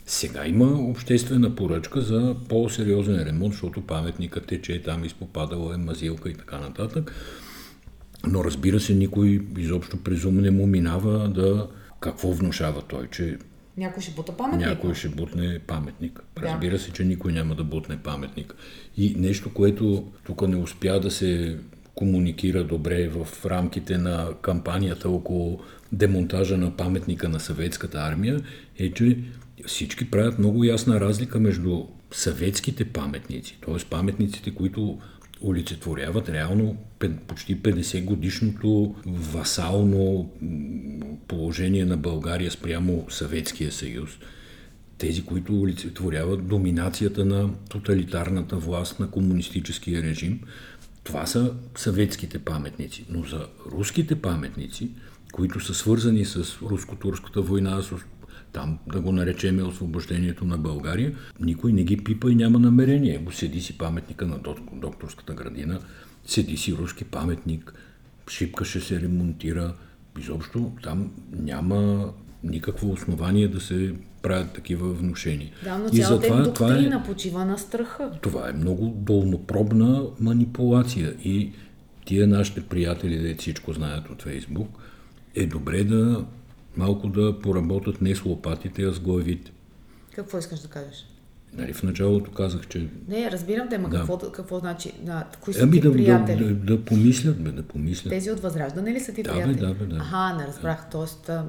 Сега 0.06 0.46
има 0.46 0.64
обществена 0.64 1.54
поръчка 1.54 2.00
за 2.00 2.36
по-сериозен 2.48 3.22
ремонт, 3.22 3.52
защото 3.52 3.80
паметникът 3.80 4.52
е, 4.52 4.62
че 4.62 4.72
е 4.72 4.82
там 4.82 5.04
изпопадала 5.04 5.74
е 5.74 5.78
мазилка 5.78 6.30
и 6.30 6.34
така 6.34 6.58
нататък. 6.58 7.14
Но 8.26 8.44
разбира 8.44 8.80
се, 8.80 8.94
никой 8.94 9.46
изобщо 9.58 9.96
презум 9.96 10.36
не 10.36 10.50
му 10.50 10.66
минава 10.66 11.28
да 11.28 11.68
какво 12.00 12.32
внушава 12.32 12.82
той, 12.82 13.08
че 13.10 13.38
Някой 13.76 14.02
ще 14.02 14.12
бута 14.12 14.36
паметник. 14.36 14.68
някой 14.68 14.94
ще 14.94 15.08
бутне 15.08 15.58
паметник. 15.58 16.22
Разбира 16.42 16.78
се, 16.78 16.92
че 16.92 17.04
никой 17.04 17.32
няма 17.32 17.54
да 17.54 17.64
бутне 17.64 17.96
паметник. 17.96 18.54
И 18.96 19.14
нещо, 19.18 19.54
което 19.54 20.12
тук 20.24 20.48
не 20.48 20.56
успя 20.56 21.00
да 21.00 21.10
се 21.10 21.58
комуникира 21.94 22.64
добре 22.64 23.08
в 23.08 23.46
рамките 23.46 23.98
на 23.98 24.28
кампанията 24.42 25.10
около 25.10 25.60
демонтажа 25.92 26.56
на 26.56 26.76
паметника 26.76 27.28
на 27.28 27.40
съветската 27.40 27.98
армия, 27.98 28.40
е, 28.78 28.92
че 28.92 29.18
всички 29.66 30.10
правят 30.10 30.38
много 30.38 30.64
ясна 30.64 31.00
разлика 31.00 31.40
между 31.40 31.84
съветските 32.10 32.84
паметници, 32.84 33.58
т.е. 33.66 33.84
паметниците, 33.90 34.54
които 34.54 34.98
олицетворяват 35.43 36.28
реално 36.28 36.76
почти 37.26 37.62
50 37.62 38.05
годишното 38.05 38.95
васално 39.07 40.30
положение 41.28 41.84
на 41.84 41.97
България 41.97 42.51
спрямо 42.51 43.07
Съветския 43.11 43.72
съюз. 43.72 44.11
Тези, 44.99 45.24
които 45.24 45.61
олицетворяват 45.61 46.47
доминацията 46.47 47.24
на 47.24 47.51
тоталитарната 47.68 48.57
власт 48.57 49.01
на 49.01 49.11
комунистическия 49.11 50.03
режим, 50.03 50.41
това 51.05 51.26
са 51.26 51.55
съветските 51.74 52.39
паметници. 52.39 53.05
Но 53.09 53.24
за 53.24 53.47
руските 53.72 54.20
паметници, 54.20 54.91
които 55.32 55.61
са 55.61 55.74
свързани 55.74 56.24
с 56.24 56.59
руско-турската 56.62 57.43
война, 57.43 57.82
с 57.82 57.91
там 58.57 58.78
да 58.86 59.00
го 59.00 59.12
наречеме 59.12 59.62
освобождението 59.62 60.44
на 60.44 60.59
България, 60.59 61.12
никой 61.40 61.72
не 61.72 61.84
ги 61.84 61.96
пипа 61.96 62.30
и 62.30 62.34
няма 62.34 62.59
намерение. 62.59 63.18
Го 63.18 63.32
седи 63.32 63.61
си 63.61 63.78
паметника 63.78 64.26
на 64.26 64.38
докторската 64.72 65.34
градина, 65.34 65.80
седи 66.26 66.57
си 66.57 66.74
руски 66.74 67.04
паметник, 67.04 67.74
шипка 68.30 68.64
ще 68.64 68.80
се 68.80 69.00
ремонтира. 69.00 69.74
Изобщо 70.18 70.72
там 70.82 71.11
няма 71.32 72.12
никакво 72.44 72.92
основание 72.92 73.48
да 73.48 73.61
се 73.61 73.94
правят 74.22 74.52
такива 74.52 74.92
внушения. 74.92 75.50
Да, 75.64 75.78
но 75.78 75.88
И 75.92 76.00
цялата 76.00 76.26
им 76.26 76.34
затова 76.34 76.52
това 76.52 76.66
е- 76.66 76.72
доктрина 76.72 77.02
почива 77.02 77.44
на 77.44 77.59
страха. 77.59 78.11
Това 78.22 78.48
е 78.48 78.52
много 78.52 78.94
долнопробна 78.96 80.02
манипулация 80.20 81.14
и 81.24 81.52
тия 82.04 82.26
нашите 82.26 82.61
приятели, 82.61 83.28
да 83.28 83.34
всичко 83.38 83.72
знаят 83.72 84.11
от 84.11 84.22
Фейсбук, 84.22 84.68
е 85.34 85.46
добре 85.46 85.84
да 85.84 86.24
малко 86.76 87.08
да 87.08 87.38
поработят 87.40 88.00
не 88.00 88.14
с 88.14 88.24
лопатите, 88.24 88.82
а 88.82 88.92
с 88.92 89.00
главите. 89.00 89.52
Какво 90.14 90.38
искаш 90.38 90.58
да 90.60 90.68
кажеш? 90.68 91.06
Нали, 91.52 91.72
в 91.72 91.82
началото 91.82 92.30
казах, 92.30 92.66
че... 92.68 92.88
Не, 93.08 93.30
разбирам 93.30 93.68
те, 93.68 93.78
ма 93.78 93.88
Да. 93.88 93.96
какво, 93.96 94.18
какво 94.18 94.58
значи? 94.58 94.92
Да, 95.02 95.24
кои 95.40 95.54
са 95.54 95.62
Ами 95.62 95.72
ти 95.72 95.80
да, 95.80 95.88
да, 95.88 95.94
приятели? 95.96 96.44
да, 96.44 96.54
да, 96.54 96.84
помислят, 96.84 97.44
бе, 97.44 97.50
да 97.50 97.62
помислят. 97.62 98.10
Тези 98.10 98.30
от 98.30 98.40
Възраждане 98.40 98.92
ли 98.92 99.00
са 99.00 99.12
ти 99.14 99.22
Да, 99.22 99.32
бе, 99.32 99.42
приятели? 99.42 99.66
да, 99.66 99.74
бе, 99.74 99.84
да. 99.84 99.96
Аха, 99.96 100.36
не 100.36 100.46
разбрах. 100.46 100.86
Тоест, 100.90 101.28
а, 101.28 101.44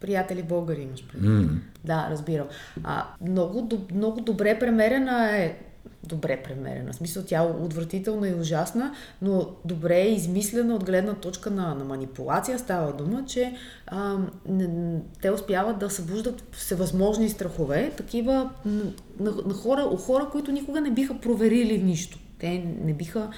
приятели 0.00 0.42
българи 0.42 0.82
имаш 0.82 1.04
предвид. 1.04 1.30
М. 1.30 1.48
Да, 1.84 2.08
разбирам. 2.10 2.46
А, 2.84 3.04
много, 3.28 3.70
много 3.94 4.20
добре 4.20 4.58
премерена 4.58 5.36
е 5.36 5.58
добре 6.04 6.42
премерена. 6.42 6.92
В 6.92 6.96
смисъл, 6.96 7.22
тя 7.26 7.38
е 7.38 7.64
отвратителна 7.64 8.28
и 8.28 8.34
ужасна, 8.34 8.94
но 9.22 9.48
добре 9.64 10.00
е 10.00 10.12
измислена 10.14 10.74
от 10.74 10.84
гледна 10.84 11.14
точка 11.14 11.50
на, 11.50 11.74
на 11.74 11.84
манипулация. 11.84 12.58
Става 12.58 12.92
дума, 12.92 13.24
че 13.26 13.56
а, 13.86 13.98
н- 13.98 14.28
н- 14.48 15.00
те 15.22 15.30
успяват 15.30 15.78
да 15.78 15.90
събуждат 15.90 16.44
всевъзможни 16.52 17.28
страхове, 17.28 17.92
такива 17.96 18.50
на, 18.64 18.82
на 19.20 19.54
хора, 19.54 19.82
хора, 19.96 20.28
които 20.32 20.52
никога 20.52 20.80
не 20.80 20.90
биха 20.90 21.20
проверили 21.20 21.82
нищо. 21.82 22.18
Те 22.38 22.64
не 22.84 22.92
биха 22.92 23.30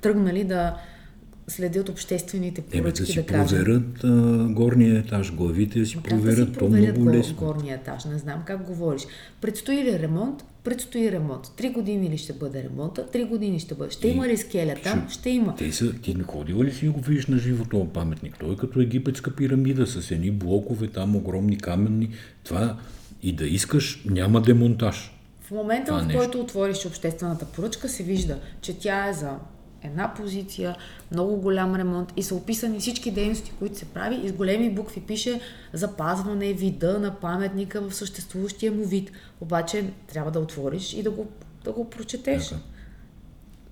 тръгнали 0.00 0.44
да 0.44 0.76
следят 1.48 1.88
обществените 1.88 2.60
Ебе, 2.62 2.82
поръчки, 2.82 3.00
да 3.00 3.06
си 3.06 3.14
да, 3.14 3.26
кажем. 3.26 3.64
проверят 3.64 4.04
а, 4.04 4.08
горния 4.48 4.98
етаж, 4.98 5.32
главите 5.32 5.78
да 5.80 5.86
си 5.86 5.96
да 5.96 6.02
проверят, 6.02 6.48
си 6.48 6.52
то 6.52 6.58
проверят 6.58 6.96
много 6.96 7.04
гор, 7.04 7.18
лесно. 7.18 7.36
горния 7.36 7.74
етаж? 7.74 8.04
Не 8.04 8.18
знам 8.18 8.42
как 8.46 8.62
говориш. 8.62 9.02
Предстои 9.40 9.76
ли 9.76 9.98
ремонт? 9.98 10.44
Предстои 10.64 11.12
ремонт. 11.12 11.52
Три 11.56 11.70
години 11.70 12.10
ли 12.10 12.18
ще 12.18 12.32
бъде 12.32 12.62
ремонта? 12.62 13.06
Три 13.06 13.24
години 13.24 13.60
ще 13.60 13.74
бъде. 13.74 13.90
Ще 13.90 14.08
И- 14.08 14.10
има 14.10 14.28
ли 14.28 14.36
скеля 14.36 14.74
там? 14.84 15.06
Ще 15.10 15.30
има. 15.30 15.54
Те 15.54 15.72
са, 15.72 15.92
ти 15.92 16.14
не 16.14 16.22
ходила 16.22 16.64
ли 16.64 16.72
си 16.72 16.88
го 16.88 17.00
видиш 17.00 17.26
на 17.26 17.38
живо 17.38 17.64
този 17.64 17.88
паметник? 17.88 18.36
Той 18.40 18.52
е 18.52 18.56
като 18.56 18.80
египетска 18.80 19.36
пирамида 19.36 19.86
с 19.86 20.10
едни 20.10 20.30
блокове, 20.30 20.88
там 20.88 21.16
огромни 21.16 21.58
каменни. 21.58 22.10
Това 22.44 22.76
и 23.22 23.32
да 23.32 23.46
искаш, 23.46 24.02
няма 24.06 24.42
демонтаж. 24.42 25.14
В 25.40 25.50
момента, 25.50 25.86
Това 25.86 25.98
в 25.98 26.06
нещо. 26.06 26.18
който 26.18 26.40
отвориш 26.40 26.86
обществената 26.86 27.44
поръчка, 27.44 27.88
се 27.88 28.02
вижда, 28.02 28.38
че 28.60 28.78
тя 28.78 29.08
е 29.08 29.12
за 29.12 29.30
една 29.82 30.14
позиция, 30.14 30.76
много 31.12 31.36
голям 31.36 31.76
ремонт 31.76 32.12
и 32.16 32.22
са 32.22 32.34
описани 32.34 32.80
всички 32.80 33.10
дейности, 33.10 33.52
които 33.58 33.78
се 33.78 33.84
прави 33.84 34.20
и 34.24 34.28
с 34.28 34.32
големи 34.32 34.70
букви 34.70 35.00
пише 35.00 35.40
запазване 35.72 36.52
вида 36.52 36.98
на 36.98 37.14
паметника 37.14 37.80
в 37.80 37.94
съществуващия 37.94 38.72
му 38.72 38.84
вид. 38.84 39.10
Обаче 39.40 39.84
трябва 40.12 40.30
да 40.30 40.40
отвориш 40.40 40.94
и 40.94 41.02
да 41.02 41.10
го, 41.10 41.26
да 41.64 41.72
го 41.72 41.90
прочетеш. 41.90 42.48
Така. 42.48 42.60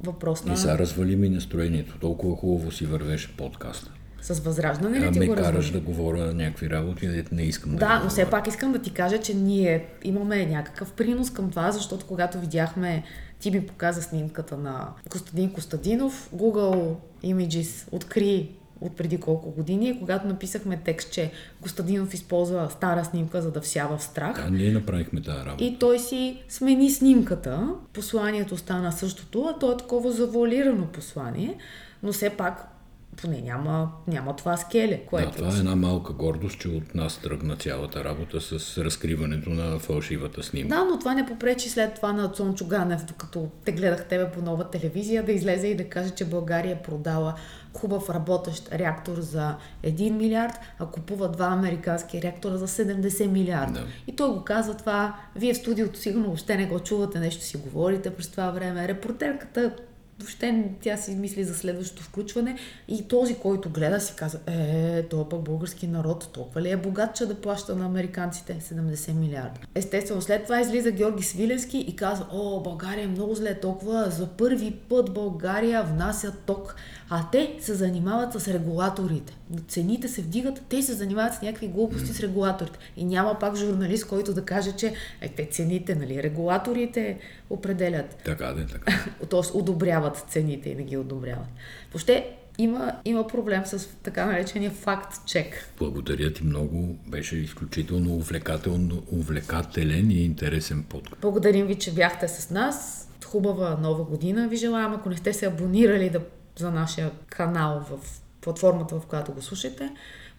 Въпрос 0.01 0.45
на... 0.45 0.53
И 0.53 0.57
сега 0.57 0.79
развали 0.79 1.17
ми 1.17 1.29
настроението. 1.29 1.99
Толкова 1.99 2.37
хубаво 2.37 2.73
си 2.73 2.87
вървеше 2.87 3.37
подкаста. 3.37 3.91
С 4.23 4.41
възраждане 4.41 5.01
ли 5.01 5.13
ти 5.13 5.19
ме 5.19 5.27
го 5.27 5.35
караш 5.35 5.55
развали? 5.55 5.73
да 5.73 5.81
говоря 5.81 6.35
някакви 6.35 6.71
работи, 6.71 7.07
не, 7.07 7.25
не 7.33 7.43
искам 7.43 7.73
да 7.73 7.77
Да, 7.77 8.01
но 8.05 8.11
все 8.11 8.31
пак 8.31 8.47
искам 8.47 8.73
да 8.73 8.79
ти 8.79 8.91
кажа, 8.91 9.19
че 9.19 9.35
ние 9.35 9.87
имаме 10.05 10.47
някакъв 10.47 10.93
принос 10.93 11.31
към 11.31 11.51
това, 11.51 11.73
защото 11.73 12.07
когато 12.07 12.41
видяхме, 12.41 13.03
ти 13.41 13.51
ми 13.51 13.67
показа 13.67 14.03
снимката 14.03 14.57
на 14.57 14.89
Костадин 15.11 15.53
Костадинов, 15.53 16.31
Google 16.37 16.95
Images 17.25 17.89
откри 17.93 18.51
от 18.81 18.97
преди 18.97 19.21
колко 19.21 19.51
години, 19.51 19.99
когато 19.99 20.27
написахме 20.27 20.81
текст, 20.85 21.13
че 21.13 21.31
Костадинов 21.63 22.15
използва 22.15 22.69
стара 22.71 23.05
снимка, 23.05 23.43
за 23.43 23.51
да 23.51 23.61
всява 23.61 23.97
в 23.99 24.03
страх, 24.03 24.45
Да, 24.45 24.51
ние 24.51 24.73
направихме 24.73 25.23
тази 25.23 25.47
работа. 25.47 25.65
и 25.65 25.79
той 25.79 25.99
си 25.99 26.43
смени 26.49 26.91
снимката, 26.91 27.69
посланието 27.93 28.57
стана 28.57 28.93
същото, 28.93 29.51
а 29.55 29.59
то 29.59 29.73
е 29.73 29.77
такова 29.77 30.13
завуалирано 30.13 30.87
послание, 30.87 31.59
но 32.03 32.13
все 32.13 32.31
пак 32.31 32.73
поне 33.17 33.41
няма, 33.41 33.93
няма 34.07 34.37
това 34.37 34.57
скеле, 34.57 35.01
което... 35.07 35.31
Да, 35.31 35.37
това 35.37 35.57
е 35.57 35.59
една 35.59 35.77
малка 35.77 36.13
гордост, 36.13 36.61
че 36.61 36.69
от 36.69 36.95
нас 36.95 37.19
тръгна 37.19 37.57
цялата 37.57 38.05
работа 38.05 38.41
с 38.41 38.79
разкриването 38.79 39.51
на 39.51 39.79
фалшивата 39.79 40.43
снимка. 40.43 40.77
Да, 40.77 40.85
но 40.85 40.99
това 40.99 41.15
не 41.15 41.27
попречи 41.27 41.69
след 41.69 41.95
това 41.95 42.13
на 42.13 42.29
Цончо 42.29 42.67
Ганев, 42.67 43.05
докато 43.05 43.49
те 43.65 43.73
гледах 43.73 44.09
тебе 44.09 44.31
по 44.31 44.43
нова 44.43 44.71
телевизия, 44.71 45.25
да 45.25 45.33
излезе 45.33 45.67
и 45.67 45.77
да 45.77 45.89
каже, 45.89 46.11
че 46.11 46.25
България 46.25 46.73
е 46.73 46.83
продала 46.83 47.35
хубав 47.77 48.11
работещ 48.11 48.73
реактор 48.73 49.21
за 49.21 49.55
1 49.85 50.11
милиард, 50.11 50.55
а 50.79 50.87
купува 50.87 51.29
два 51.29 51.47
американски 51.47 52.23
реактора 52.23 52.57
за 52.57 52.69
70 52.69 53.27
милиарда. 53.27 53.81
Да. 53.81 53.87
И 54.07 54.17
той 54.17 54.29
го 54.29 54.45
казва 54.45 54.75
това. 54.75 55.17
Вие 55.37 55.55
в 55.55 55.57
студиото 55.57 55.99
сигурно 55.99 56.27
въобще 56.27 56.57
не 56.57 56.67
го 56.67 56.81
чувате, 56.81 57.19
нещо 57.19 57.43
си 57.43 57.57
говорите 57.57 58.11
през 58.11 58.29
това 58.29 58.51
време. 58.51 58.89
Репортерката 58.89 59.73
въобще 60.19 60.65
тя 60.81 60.97
си 60.97 61.15
мисли 61.15 61.45
за 61.45 61.55
следващото 61.55 62.03
включване 62.03 62.59
и 62.89 63.09
този, 63.09 63.35
който 63.35 63.71
гледа, 63.71 64.01
си 64.01 64.15
казва, 64.17 64.41
е, 64.47 65.03
то 65.03 65.29
пък 65.29 65.41
български 65.41 65.87
народ 65.87 66.29
толкова 66.33 66.63
ли 66.63 66.71
е 66.71 66.77
богат, 66.77 67.17
че 67.17 67.27
да 67.27 67.41
плаща 67.41 67.77
на 67.77 67.87
американците 67.87 68.61
70 68.61 69.13
милиарда. 69.13 69.61
Естествено, 69.75 70.23
след 70.23 70.43
това 70.43 70.61
излиза 70.61 70.91
Георги 70.91 71.23
Свиленски 71.23 71.79
и 71.79 71.97
казва, 71.97 72.27
о, 72.33 72.61
България 72.61 73.05
е 73.05 73.09
много 73.09 73.35
зле 73.35 73.61
толкова, 73.61 74.11
за 74.11 74.27
първи 74.27 74.71
път 74.89 75.15
България 75.15 75.83
внася 75.83 76.33
ток, 76.47 76.77
а 77.09 77.31
те 77.33 77.57
се 77.61 77.75
занимават 77.75 78.33
с 78.33 78.49
регулаторите. 78.49 79.37
Цените 79.69 80.09
се 80.09 80.23
вдигат, 80.23 80.63
те 80.69 80.83
се 80.83 80.93
занимават 80.93 81.35
с 81.35 81.43
някакви 81.43 81.69
глупости 81.69 82.13
с 82.13 82.21
регулаторите. 82.21 82.79
И 82.97 83.05
няма 83.05 83.39
пак 83.39 83.57
журналист, 83.57 84.09
който 84.09 84.35
да 84.35 84.45
каже, 84.45 84.73
че 84.73 84.95
е, 85.21 85.29
те 85.29 85.49
цените, 85.51 85.95
нали, 85.95 86.23
регулаторите 86.23 87.19
определят 87.51 88.17
Така 88.25 88.47
да, 88.47 88.67
така. 88.67 88.93
т.е. 89.31 89.59
одобряват 89.59 90.25
цените 90.29 90.71
и 90.71 90.75
не 90.75 90.83
ги 90.83 90.97
одобряват. 90.97 91.49
Въобще 91.93 92.37
има, 92.59 92.93
има 93.05 93.27
проблем 93.27 93.63
с 93.67 93.89
така 94.03 94.27
наречения 94.27 94.71
факт-чек. 94.71 95.71
Благодаря 95.79 96.33
ти 96.33 96.45
много. 96.45 96.97
Беше 97.07 97.37
изключително 97.37 98.15
увлекателно, 98.15 99.03
увлекателен 99.13 100.11
и 100.11 100.25
интересен 100.25 100.83
подкаст. 100.83 101.21
Благодарим 101.21 101.67
ви, 101.67 101.75
че 101.75 101.95
бяхте 101.95 102.29
с 102.29 102.51
нас. 102.51 103.03
Хубава 103.25 103.79
нова 103.83 104.05
година 104.05 104.49
ви 104.49 104.57
желаем. 104.57 104.93
Ако 104.93 105.09
не 105.09 105.17
сте 105.17 105.33
се 105.33 105.47
абонирали 105.47 106.11
да, 106.11 106.21
за 106.59 106.71
нашия 106.71 107.11
канал 107.29 107.85
в 107.91 107.99
платформата, 108.41 108.95
в 108.95 109.07
която 109.07 109.33
го 109.33 109.43
слушате, 109.43 109.91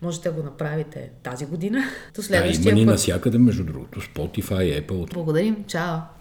можете 0.01 0.29
да 0.29 0.35
го 0.35 0.43
направите 0.43 1.09
тази 1.23 1.45
година. 1.45 1.77
До 2.15 2.21
Да, 2.21 2.23
следващия 2.23 2.69
има 2.71 2.79
ни 2.79 2.85
път. 2.85 2.91
навсякъде, 2.91 3.37
между 3.37 3.63
другото. 3.63 4.01
Spotify, 4.01 4.81
Apple, 4.81 5.13
Благодарим. 5.13 5.63
Чао! 5.67 5.97